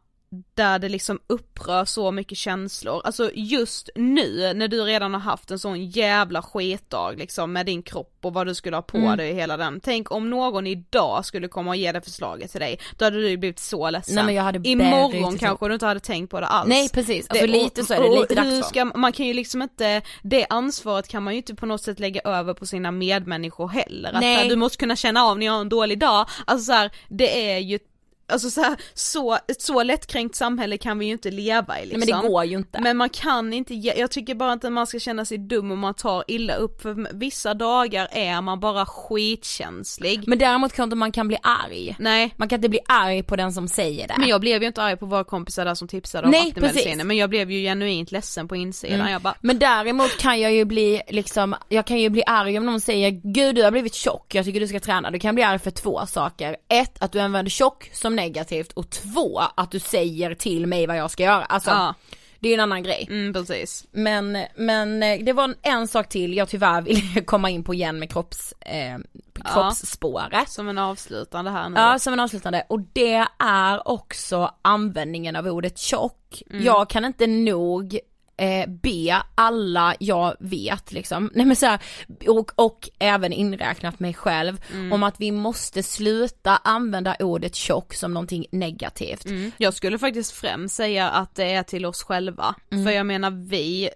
där 0.54 0.78
det 0.78 0.88
liksom 0.88 1.18
upprör 1.26 1.84
så 1.84 2.10
mycket 2.10 2.38
känslor, 2.38 3.00
alltså 3.04 3.30
just 3.34 3.88
nu 3.94 4.52
när 4.54 4.68
du 4.68 4.82
redan 4.82 5.14
har 5.14 5.20
haft 5.20 5.50
en 5.50 5.58
sån 5.58 5.84
jävla 5.86 6.42
skitdag 6.42 7.14
liksom 7.18 7.52
med 7.52 7.66
din 7.66 7.82
kropp 7.82 8.18
och 8.22 8.34
vad 8.34 8.46
du 8.46 8.54
skulle 8.54 8.76
ha 8.76 8.82
på 8.82 8.96
Mm. 8.98 9.16
dig 9.16 9.30
och 9.30 9.36
hela 9.36 9.56
den, 9.56 9.80
tänk 9.80 10.10
om 10.12 10.30
någon 10.30 10.66
idag 10.66 11.24
skulle 11.24 11.48
komma 11.48 11.70
och 11.70 11.76
ge 11.76 11.92
det 11.92 12.00
förslaget 12.00 12.50
till 12.50 12.60
dig, 12.60 12.78
då 12.98 13.04
hade 13.04 13.16
du 13.22 13.36
blivit 13.36 13.58
så 13.58 13.90
ledsen. 13.90 14.14
Nej, 14.14 14.24
men 14.24 14.34
jag 14.34 14.42
hade 14.42 14.68
Imorgon 14.68 15.14
ihop. 15.14 15.38
kanske 15.40 15.68
du 15.68 15.74
inte 15.74 15.86
hade 15.86 16.00
tänkt 16.00 16.30
på 16.30 16.40
det 16.40 16.46
alls. 16.46 16.68
Nej 16.68 16.88
precis, 16.88 17.26
alltså 17.28 17.46
Det- 17.46 17.52
lite 17.52 17.80
och- 17.80 17.86
så 17.86 17.94
är 17.94 18.00
det, 18.02 18.20
lite 18.20 18.34
dags 18.34 18.68
ska, 18.68 18.84
Man 18.84 19.12
kan 19.12 19.26
ju 19.26 19.34
liksom 19.34 19.62
inte, 19.62 20.02
det 20.22 20.46
ansvaret 20.50 21.08
kan 21.08 21.22
man 21.22 21.32
ju 21.34 21.36
inte 21.38 21.54
på 21.54 21.66
något 21.66 21.82
sätt 21.82 22.00
lägga 22.00 22.20
över 22.24 22.54
på 22.54 22.66
sina 22.66 22.90
medmänniskor 22.90 23.68
heller. 23.68 24.12
Att 24.12 24.20
Nej. 24.20 24.36
här, 24.36 24.48
du 24.48 24.56
måste 24.56 24.76
kunna 24.78 24.96
känna 24.96 25.22
av 25.24 25.38
när 25.38 25.46
jag 25.46 25.52
har 25.52 25.60
en 25.60 25.68
dålig 25.68 25.98
dag, 25.98 26.26
alltså 26.46 26.64
så 26.64 26.72
här, 26.72 26.90
det 27.08 27.52
är 27.54 27.58
ju 27.58 27.78
Alltså 28.26 28.50
så, 28.50 28.60
här, 28.60 28.76
så, 28.94 29.34
ett 29.34 29.62
så 29.62 29.82
lättkränkt 29.82 30.34
samhälle 30.36 30.78
kan 30.78 30.98
vi 30.98 31.06
ju 31.06 31.12
inte 31.12 31.30
leva 31.30 31.80
i 31.80 31.86
liksom. 31.86 32.00
Nej, 32.00 32.08
men 32.12 32.22
det 32.22 32.28
går 32.28 32.44
ju 32.44 32.56
inte. 32.56 32.80
Men 32.80 32.96
man 32.96 33.08
kan 33.08 33.52
inte, 33.52 33.74
jag 33.74 34.10
tycker 34.10 34.34
bara 34.34 34.52
inte 34.52 34.70
man 34.70 34.86
ska 34.86 34.98
känna 34.98 35.24
sig 35.24 35.38
dum 35.38 35.70
om 35.70 35.78
man 35.78 35.94
tar 35.94 36.24
illa 36.28 36.54
upp 36.54 36.82
för 36.82 37.18
vissa 37.18 37.54
dagar 37.54 38.08
är 38.12 38.40
man 38.40 38.60
bara 38.60 38.86
skitkänslig. 38.86 40.24
Men 40.26 40.38
däremot 40.38 40.72
kan 40.72 40.84
inte 40.84 40.96
man 40.96 41.12
kan 41.12 41.28
bli 41.28 41.36
arg. 41.42 41.96
Nej. 41.98 42.34
Man 42.36 42.48
kan 42.48 42.56
inte 42.58 42.68
bli 42.68 42.80
arg 42.88 43.22
på 43.22 43.36
den 43.36 43.52
som 43.52 43.68
säger 43.68 44.08
det. 44.08 44.14
Men 44.18 44.28
jag 44.28 44.40
blev 44.40 44.62
ju 44.62 44.66
inte 44.66 44.82
arg 44.82 44.96
på 44.96 45.06
våra 45.06 45.24
kompisar 45.24 45.64
där 45.64 45.74
som 45.74 45.88
tipsade 45.88 46.26
om 46.28 46.34
aknemediciner 46.34 47.04
men 47.04 47.16
jag 47.16 47.30
blev 47.30 47.50
ju 47.50 47.62
genuint 47.62 48.12
ledsen 48.12 48.48
på 48.48 48.56
insidan, 48.56 49.00
Mm. 49.00 49.12
jag 49.12 49.22
bara 49.22 49.34
Men 49.40 49.58
däremot 49.58 50.18
kan 50.18 50.40
jag 50.40 50.52
ju 50.52 50.64
bli 50.64 51.02
liksom, 51.08 51.54
jag 51.68 51.86
kan 51.86 51.98
ju 51.98 52.08
bli 52.10 52.22
arg 52.26 52.58
om 52.58 52.66
någon 52.66 52.80
säger 52.80 53.10
gud 53.10 53.54
du 53.54 53.62
har 53.62 53.70
blivit 53.70 53.94
tjock, 53.94 54.34
jag 54.34 54.44
tycker 54.44 54.60
du 54.60 54.68
ska 54.68 54.80
träna. 54.80 55.10
Du 55.10 55.18
kan 55.18 55.34
bli 55.34 55.44
arg 55.44 55.58
för 55.58 55.70
två 55.70 56.06
saker. 56.06 56.56
Ett, 56.68 57.02
att 57.02 57.12
du 57.12 57.20
använder 57.20 57.50
tjock 57.50 57.90
som 57.92 58.11
negativt 58.16 58.72
och 58.72 58.90
två, 58.90 59.40
att 59.56 59.70
du 59.70 59.80
säger 59.80 60.34
till 60.34 60.66
mig 60.66 60.86
vad 60.86 60.96
jag 60.96 61.10
ska 61.10 61.22
göra. 61.22 61.44
Alltså, 61.44 61.70
Ja. 61.70 61.94
det 62.40 62.48
är 62.48 62.50
ju 62.50 62.54
en 62.54 62.60
annan 62.60 62.82
grej. 62.82 63.06
Mm 63.10 63.32
precis. 63.32 63.86
Men, 63.90 64.38
men 64.56 65.02
eh, 65.02 65.24
det 65.24 65.32
var 65.32 65.54
en, 65.62 65.88
sak 65.88 66.08
till 66.08 66.36
jag 66.36 66.48
tyvärr 66.48 66.82
ville 66.82 67.20
komma 67.24 67.50
in 67.50 67.64
på 67.64 67.74
igen 67.74 67.98
med 67.98 68.12
kropps, 68.12 68.52
eh, 68.60 68.98
kroppsspåret. 69.44 70.50
Som 70.50 70.68
en 70.68 70.78
avslutande 70.78 71.50
här 71.50 71.68
nu. 71.68 71.80
Ja, 71.80 71.98
som 71.98 72.12
en 72.12 72.20
avslutande. 72.20 72.64
Och 72.68 72.80
det 72.92 73.26
är 73.38 73.88
också 73.88 74.54
användningen 74.62 75.36
av 75.36 75.46
ordet 75.46 75.78
tjock. 75.78 76.42
Mm. 76.50 76.64
Jag 76.64 76.90
kan 76.90 77.04
inte 77.04 77.26
nog 77.26 77.98
eh, 78.42 78.68
be 78.68 79.22
alla 79.34 79.94
jag 80.00 80.36
vet 80.40 80.92
liksom, 80.92 81.30
nej 81.34 81.46
men 81.46 81.56
så 81.56 81.66
här, 81.66 81.80
och, 82.28 82.52
och 82.56 82.88
även 82.98 83.32
inräknat 83.32 84.00
mig 84.00 84.14
själv, 84.14 84.60
Mm. 84.72 84.92
om 84.92 85.02
att 85.02 85.20
vi 85.20 85.30
måste 85.32 85.82
sluta 85.82 86.56
använda 86.56 87.16
ordet 87.20 87.54
tjock 87.54 87.94
som 87.94 88.14
någonting 88.14 88.46
negativt. 88.52 89.24
Mm. 89.26 89.52
Jag 89.56 89.74
skulle 89.74 89.98
faktiskt 89.98 90.32
främst 90.32 90.74
säga 90.74 91.10
att 91.10 91.34
det 91.34 91.52
är 91.52 91.62
till 91.62 91.86
oss 91.86 92.02
själva, 92.02 92.54
Mm. 92.72 92.84
för 92.84 92.90
jag 92.92 93.06
menar 93.06 93.30
vi 93.30 93.90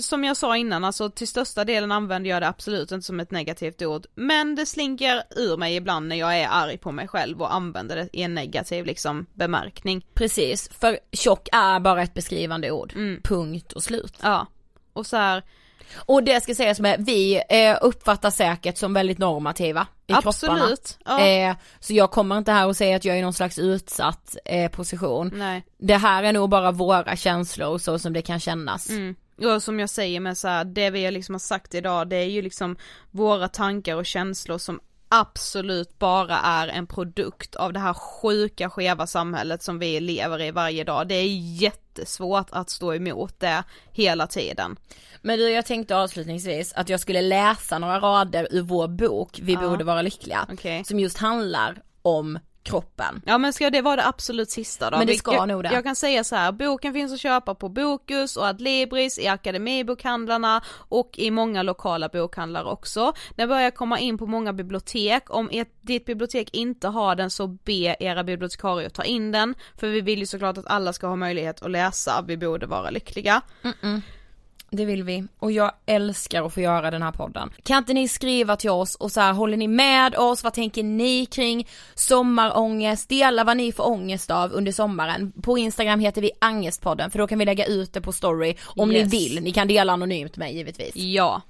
som 0.00 0.24
jag 0.24 0.36
sa 0.36 0.56
innan, 0.56 0.84
alltså 0.84 1.10
till 1.10 1.28
största 1.28 1.64
delen 1.64 1.92
använder 1.92 2.30
jag 2.30 2.42
det 2.42 2.48
absolut 2.48 2.92
inte 2.92 3.06
som 3.06 3.20
ett 3.20 3.30
negativt 3.30 3.82
ord, 3.82 4.06
men 4.14 4.54
det 4.54 4.66
slinker 4.66 5.22
ur 5.36 5.56
mig 5.56 5.76
ibland 5.76 6.08
när 6.08 6.16
jag 6.16 6.38
är 6.38 6.48
arg 6.50 6.78
på 6.78 6.92
mig 6.92 7.08
själv 7.08 7.42
och 7.42 7.54
använder 7.54 7.96
det 7.96 8.08
i 8.12 8.22
en 8.22 8.34
negativ 8.34 8.86
liksom 8.86 9.26
bemärkning. 9.32 10.06
Precis, 10.14 10.68
för 10.80 10.98
tjock 11.12 11.48
är 11.52 11.80
bara 11.80 12.02
ett 12.02 12.14
beskrivande 12.14 12.70
ord, 12.70 12.92
Mm. 12.94 13.20
punkt 13.24 13.72
och 13.72 13.82
slut. 13.82 14.14
Ja, 14.22 14.46
och 14.92 15.06
så 15.06 15.16
här, 15.16 15.42
Och 15.96 16.22
det 16.22 16.40
ska 16.42 16.54
sägas 16.54 16.80
med, 16.80 17.04
vi 17.06 17.42
eh, 17.48 17.76
uppfattar 17.82 18.30
säkert 18.30 18.78
som 18.78 18.92
väldigt 18.94 19.18
normativa 19.18 19.86
i 20.06 20.12
kropparna. 20.12 20.28
absolut. 20.30 20.98
Ja. 21.04 21.26
Eh, 21.26 21.56
så 21.80 21.92
jag 21.94 22.10
kommer 22.10 22.38
inte 22.38 22.52
här 22.52 22.66
och 22.66 22.76
säga 22.76 22.96
att 22.96 23.04
jag 23.04 23.14
är 23.14 23.18
i 23.18 23.22
någon 23.22 23.32
slags 23.32 23.58
utsatt 23.58 24.36
eh, 24.44 24.70
position. 24.70 25.30
Nej. 25.34 25.64
Det 25.78 25.96
här 25.96 26.22
är 26.22 26.32
nog 26.32 26.50
bara 26.50 26.70
våra 26.72 27.16
känslor 27.16 27.78
så 27.78 27.98
som 27.98 28.12
det 28.12 28.22
kan 28.22 28.40
kännas. 28.40 28.90
Mm. 28.90 29.14
Och 29.44 29.62
som 29.62 29.80
jag 29.80 29.90
säger 29.90 30.20
med 30.20 30.38
så 30.38 30.48
här, 30.48 30.64
det 30.64 30.90
vi 30.90 31.10
liksom 31.10 31.34
har 31.34 31.40
sagt 31.40 31.74
idag, 31.74 32.08
det 32.08 32.16
är 32.16 32.28
ju 32.28 32.42
liksom 32.42 32.76
våra 33.10 33.48
tankar 33.48 33.96
och 33.96 34.06
känslor 34.06 34.58
som 34.58 34.80
absolut 35.08 35.98
bara 35.98 36.38
är 36.38 36.68
en 36.68 36.86
produkt 36.86 37.56
av 37.56 37.72
det 37.72 37.78
här 37.78 37.94
sjuka 37.94 38.70
skeva 38.70 39.06
samhället 39.06 39.62
som 39.62 39.78
vi 39.78 40.00
lever 40.00 40.42
i 40.42 40.50
varje 40.50 40.84
dag. 40.84 41.08
Det 41.08 41.14
är 41.14 41.28
jättesvårt 41.62 42.46
att 42.50 42.70
stå 42.70 42.94
emot 42.94 43.40
det 43.40 43.64
hela 43.92 44.26
tiden. 44.26 44.76
Men 45.22 45.38
du 45.38 45.50
jag 45.50 45.66
tänkte 45.66 45.96
avslutningsvis 45.96 46.72
att 46.72 46.88
jag 46.88 47.00
skulle 47.00 47.22
läsa 47.22 47.78
några 47.78 48.00
rader 48.00 48.48
ur 48.50 48.62
vår 48.62 48.88
bok 48.88 49.38
Vi 49.42 49.52
Ja. 49.52 49.60
borde 49.60 49.84
vara 49.84 50.02
lyckliga. 50.02 50.46
Okej. 50.52 50.84
Som 50.84 51.00
just 51.00 51.18
handlar 51.18 51.82
om 52.02 52.38
kroppen. 52.66 53.22
Ja 53.26 53.38
men 53.38 53.52
ska 53.52 53.70
det 53.70 53.82
vara 53.82 53.96
det 53.96 54.06
absolut 54.06 54.50
sista 54.50 54.90
då? 54.90 54.98
Men 54.98 55.06
det 55.06 55.14
ska 55.14 55.34
jag, 55.34 55.48
nog 55.48 55.62
det. 55.62 55.70
Jag 55.72 55.84
kan 55.84 55.96
säga 55.96 56.24
så 56.24 56.36
här, 56.36 56.52
boken 56.52 56.92
finns 56.92 57.12
att 57.12 57.20
köpa 57.20 57.54
på 57.54 57.68
Bokus 57.68 58.36
och 58.36 58.46
Adlibris, 58.46 59.18
i 59.18 59.28
Akademibokhandlarna 59.28 60.62
och 60.88 61.10
i 61.18 61.30
många 61.30 61.62
lokala 61.62 62.08
bokhandlar 62.08 62.64
också. 62.64 63.12
Den 63.36 63.48
börjar 63.48 63.70
komma 63.70 63.98
in 63.98 64.18
på 64.18 64.26
många 64.26 64.52
bibliotek, 64.52 65.34
om 65.34 65.48
ert, 65.52 65.68
ditt 65.80 66.04
bibliotek 66.06 66.54
inte 66.54 66.88
har 66.88 67.14
den 67.14 67.30
så 67.30 67.46
be 67.46 67.96
era 68.00 68.24
bibliotekarier 68.24 68.88
ta 68.88 69.04
in 69.04 69.32
den, 69.32 69.54
för 69.76 69.86
vi 69.86 70.00
vill 70.00 70.18
ju 70.18 70.26
såklart 70.26 70.58
att 70.58 70.66
alla 70.66 70.92
ska 70.92 71.06
ha 71.06 71.16
möjlighet 71.16 71.62
att 71.62 71.70
läsa 71.70 72.24
Vi 72.26 72.36
borde 72.36 72.66
vara 72.66 72.90
lyckliga. 72.90 73.42
Det 74.76 74.84
vill 74.84 75.02
vi. 75.02 75.24
Och 75.38 75.52
jag 75.52 75.72
älskar 75.86 76.46
att 76.46 76.54
få 76.54 76.60
göra 76.60 76.90
den 76.90 77.02
här 77.02 77.12
podden. 77.12 77.50
Kan 77.62 77.78
inte 77.78 77.92
ni 77.92 78.08
skriva 78.08 78.56
till 78.56 78.70
oss 78.70 78.94
och 78.94 79.12
så 79.12 79.20
här, 79.20 79.32
håller 79.32 79.56
ni 79.56 79.68
med 79.68 80.14
oss? 80.16 80.44
Vad 80.44 80.52
tänker 80.54 80.82
ni 80.82 81.26
kring 81.26 81.68
sommarångest? 81.94 83.08
Dela 83.08 83.44
vad 83.44 83.56
ni 83.56 83.72
får 83.72 83.86
ångest 83.88 84.30
av 84.30 84.52
under 84.52 84.72
sommaren. 84.72 85.32
På 85.42 85.58
Instagram 85.58 86.00
heter 86.00 86.22
vi 86.22 86.30
Angestpodden 86.40 87.10
för 87.10 87.18
då 87.18 87.26
kan 87.26 87.38
vi 87.38 87.44
lägga 87.44 87.66
ut 87.66 87.92
det 87.92 88.00
på 88.00 88.12
story 88.12 88.54
om 88.64 88.92
Yes. 88.92 89.12
ni 89.12 89.18
vill. 89.18 89.42
Ni 89.42 89.52
kan 89.52 89.68
dela 89.68 89.92
anonymt 89.92 90.36
med 90.36 90.52
givetvis. 90.54 90.96
Ja. 90.96 91.42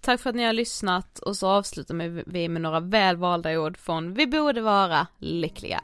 Tack 0.00 0.20
för 0.20 0.30
att 0.30 0.36
ni 0.36 0.44
har 0.44 0.52
lyssnat 0.52 1.18
och 1.18 1.36
så 1.36 1.48
avslutar 1.48 1.94
vi 2.30 2.48
med 2.48 2.62
några 2.62 2.80
välvalda 2.80 3.58
ord 3.58 3.78
från 3.78 4.14
Vi 4.14 4.26
borde 4.26 4.60
vara 4.60 5.06
lyckliga. 5.18 5.80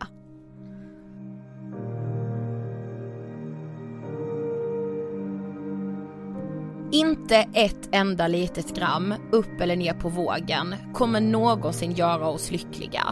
Inte 6.93 7.37
ett 7.37 7.89
enda 7.93 8.29
litet 8.29 8.77
gram 8.77 9.15
upp 9.33 9.61
eller 9.61 9.77
ner 9.77 9.95
på 9.95 10.09
vågen 10.09 10.75
kommer 10.95 11.21
någonsin 11.21 11.93
göra 11.93 12.29
oss 12.29 12.51
lyckliga. 12.51 13.03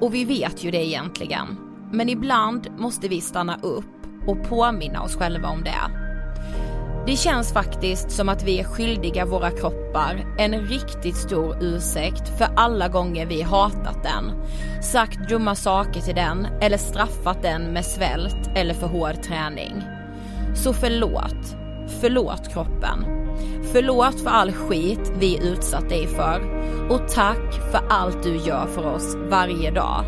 Och 0.00 0.14
vi 0.14 0.24
vet 0.24 0.64
ju 0.64 0.70
det 0.70 0.86
egentligen. 0.86 1.46
Men 1.92 2.08
ibland 2.08 2.68
måste 2.78 3.08
vi 3.08 3.20
stanna 3.20 3.58
upp 3.62 3.84
och 4.26 4.48
påminna 4.48 5.02
oss 5.02 5.16
själva 5.16 5.48
om 5.48 5.64
det. 5.64 6.02
Det 7.06 7.16
känns 7.16 7.52
faktiskt 7.52 8.10
som 8.10 8.28
att 8.28 8.44
vi 8.44 8.60
är 8.60 8.64
skyldiga 8.64 9.26
våra 9.26 9.50
kroppar 9.50 10.36
en 10.38 10.66
riktigt 10.66 11.16
stor 11.16 11.56
ursäkt 11.60 12.38
för 12.38 12.48
alla 12.56 12.88
gånger 12.88 13.26
vi 13.26 13.42
hatat 13.42 14.02
den, 14.02 14.32
sagt 14.82 15.28
dumma 15.28 15.54
saker 15.54 16.00
till 16.00 16.14
den 16.14 16.46
eller 16.60 16.78
straffat 16.78 17.42
den 17.42 17.62
med 17.62 17.84
svält 17.84 18.50
eller 18.56 18.74
för 18.74 18.86
hård 18.86 19.22
träning. 19.22 19.82
Så 20.54 20.72
förlåt, 20.72 21.61
förlåt 22.00 22.52
kroppen. 22.52 23.04
Förlåt 23.72 24.20
för 24.20 24.30
all 24.30 24.52
skit 24.52 25.12
vi 25.18 25.48
utsatt 25.48 25.88
dig 25.88 26.06
för 26.06 26.40
och 26.90 27.08
tack 27.08 27.70
för 27.70 27.80
allt 27.88 28.22
du 28.22 28.36
gör 28.36 28.66
för 28.66 28.86
oss 28.86 29.16
varje 29.30 29.70
dag. 29.70 30.04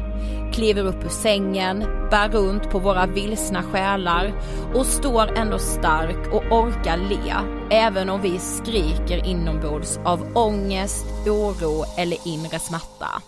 Kliver 0.53 0.87
upp 0.87 1.05
ur 1.05 1.09
sängen, 1.09 1.79
bär 2.11 2.29
runt 2.29 2.71
på 2.71 2.79
våra 2.79 3.07
vilsna 3.07 3.63
själar 3.63 4.33
och 4.75 4.87
står 4.87 5.39
ändå 5.39 5.59
stark 5.59 6.33
och 6.33 6.59
orkar 6.59 6.97
le 6.97 7.35
även 7.71 8.11
om 8.11 8.21
vi 8.21 8.39
skriker 8.39 9.27
inombords 9.27 9.99
av 10.05 10.27
ångest, 10.35 11.07
oro 11.27 11.85
eller 11.99 12.19
inre 12.29 12.59
smärta. 12.59 13.23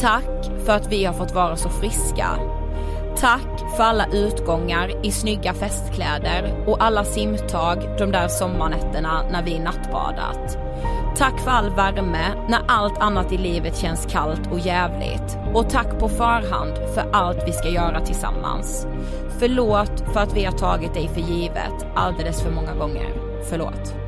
Tack 0.00 0.64
för 0.64 0.72
att 0.72 0.92
vi 0.92 1.04
har 1.04 1.14
fått 1.14 1.34
vara 1.34 1.56
så 1.56 1.68
friska 1.68 2.28
Tack 3.20 3.76
för 3.76 3.82
alla 3.82 4.06
utgångar 4.12 5.06
i 5.06 5.12
snygga 5.12 5.54
festkläder 5.54 6.64
och 6.66 6.84
alla 6.84 7.04
simtag 7.04 7.78
de 7.98 8.12
där 8.12 8.28
sommarnätterna 8.28 9.22
när 9.30 9.42
vi 9.42 9.58
nattbadat. 9.58 10.58
Tack 11.16 11.40
för 11.40 11.50
all 11.50 11.70
värme 11.70 12.28
när 12.48 12.60
allt 12.68 12.98
annat 12.98 13.32
i 13.32 13.38
livet 13.38 13.76
känns 13.76 14.06
kallt 14.06 14.52
och 14.52 14.58
jävligt. 14.58 15.38
Och 15.54 15.70
tack 15.70 15.98
på 15.98 16.08
förhand 16.08 16.74
för 16.94 17.10
allt 17.12 17.44
vi 17.46 17.52
ska 17.52 17.68
göra 17.68 18.00
tillsammans. 18.00 18.86
Förlåt 19.38 20.04
för 20.12 20.20
att 20.20 20.36
vi 20.36 20.44
har 20.44 20.52
tagit 20.52 20.94
dig 20.94 21.08
för 21.08 21.20
givet 21.20 21.86
alldeles 21.94 22.42
för 22.42 22.50
många 22.50 22.74
gånger. 22.74 23.12
Förlåt. 23.50 24.07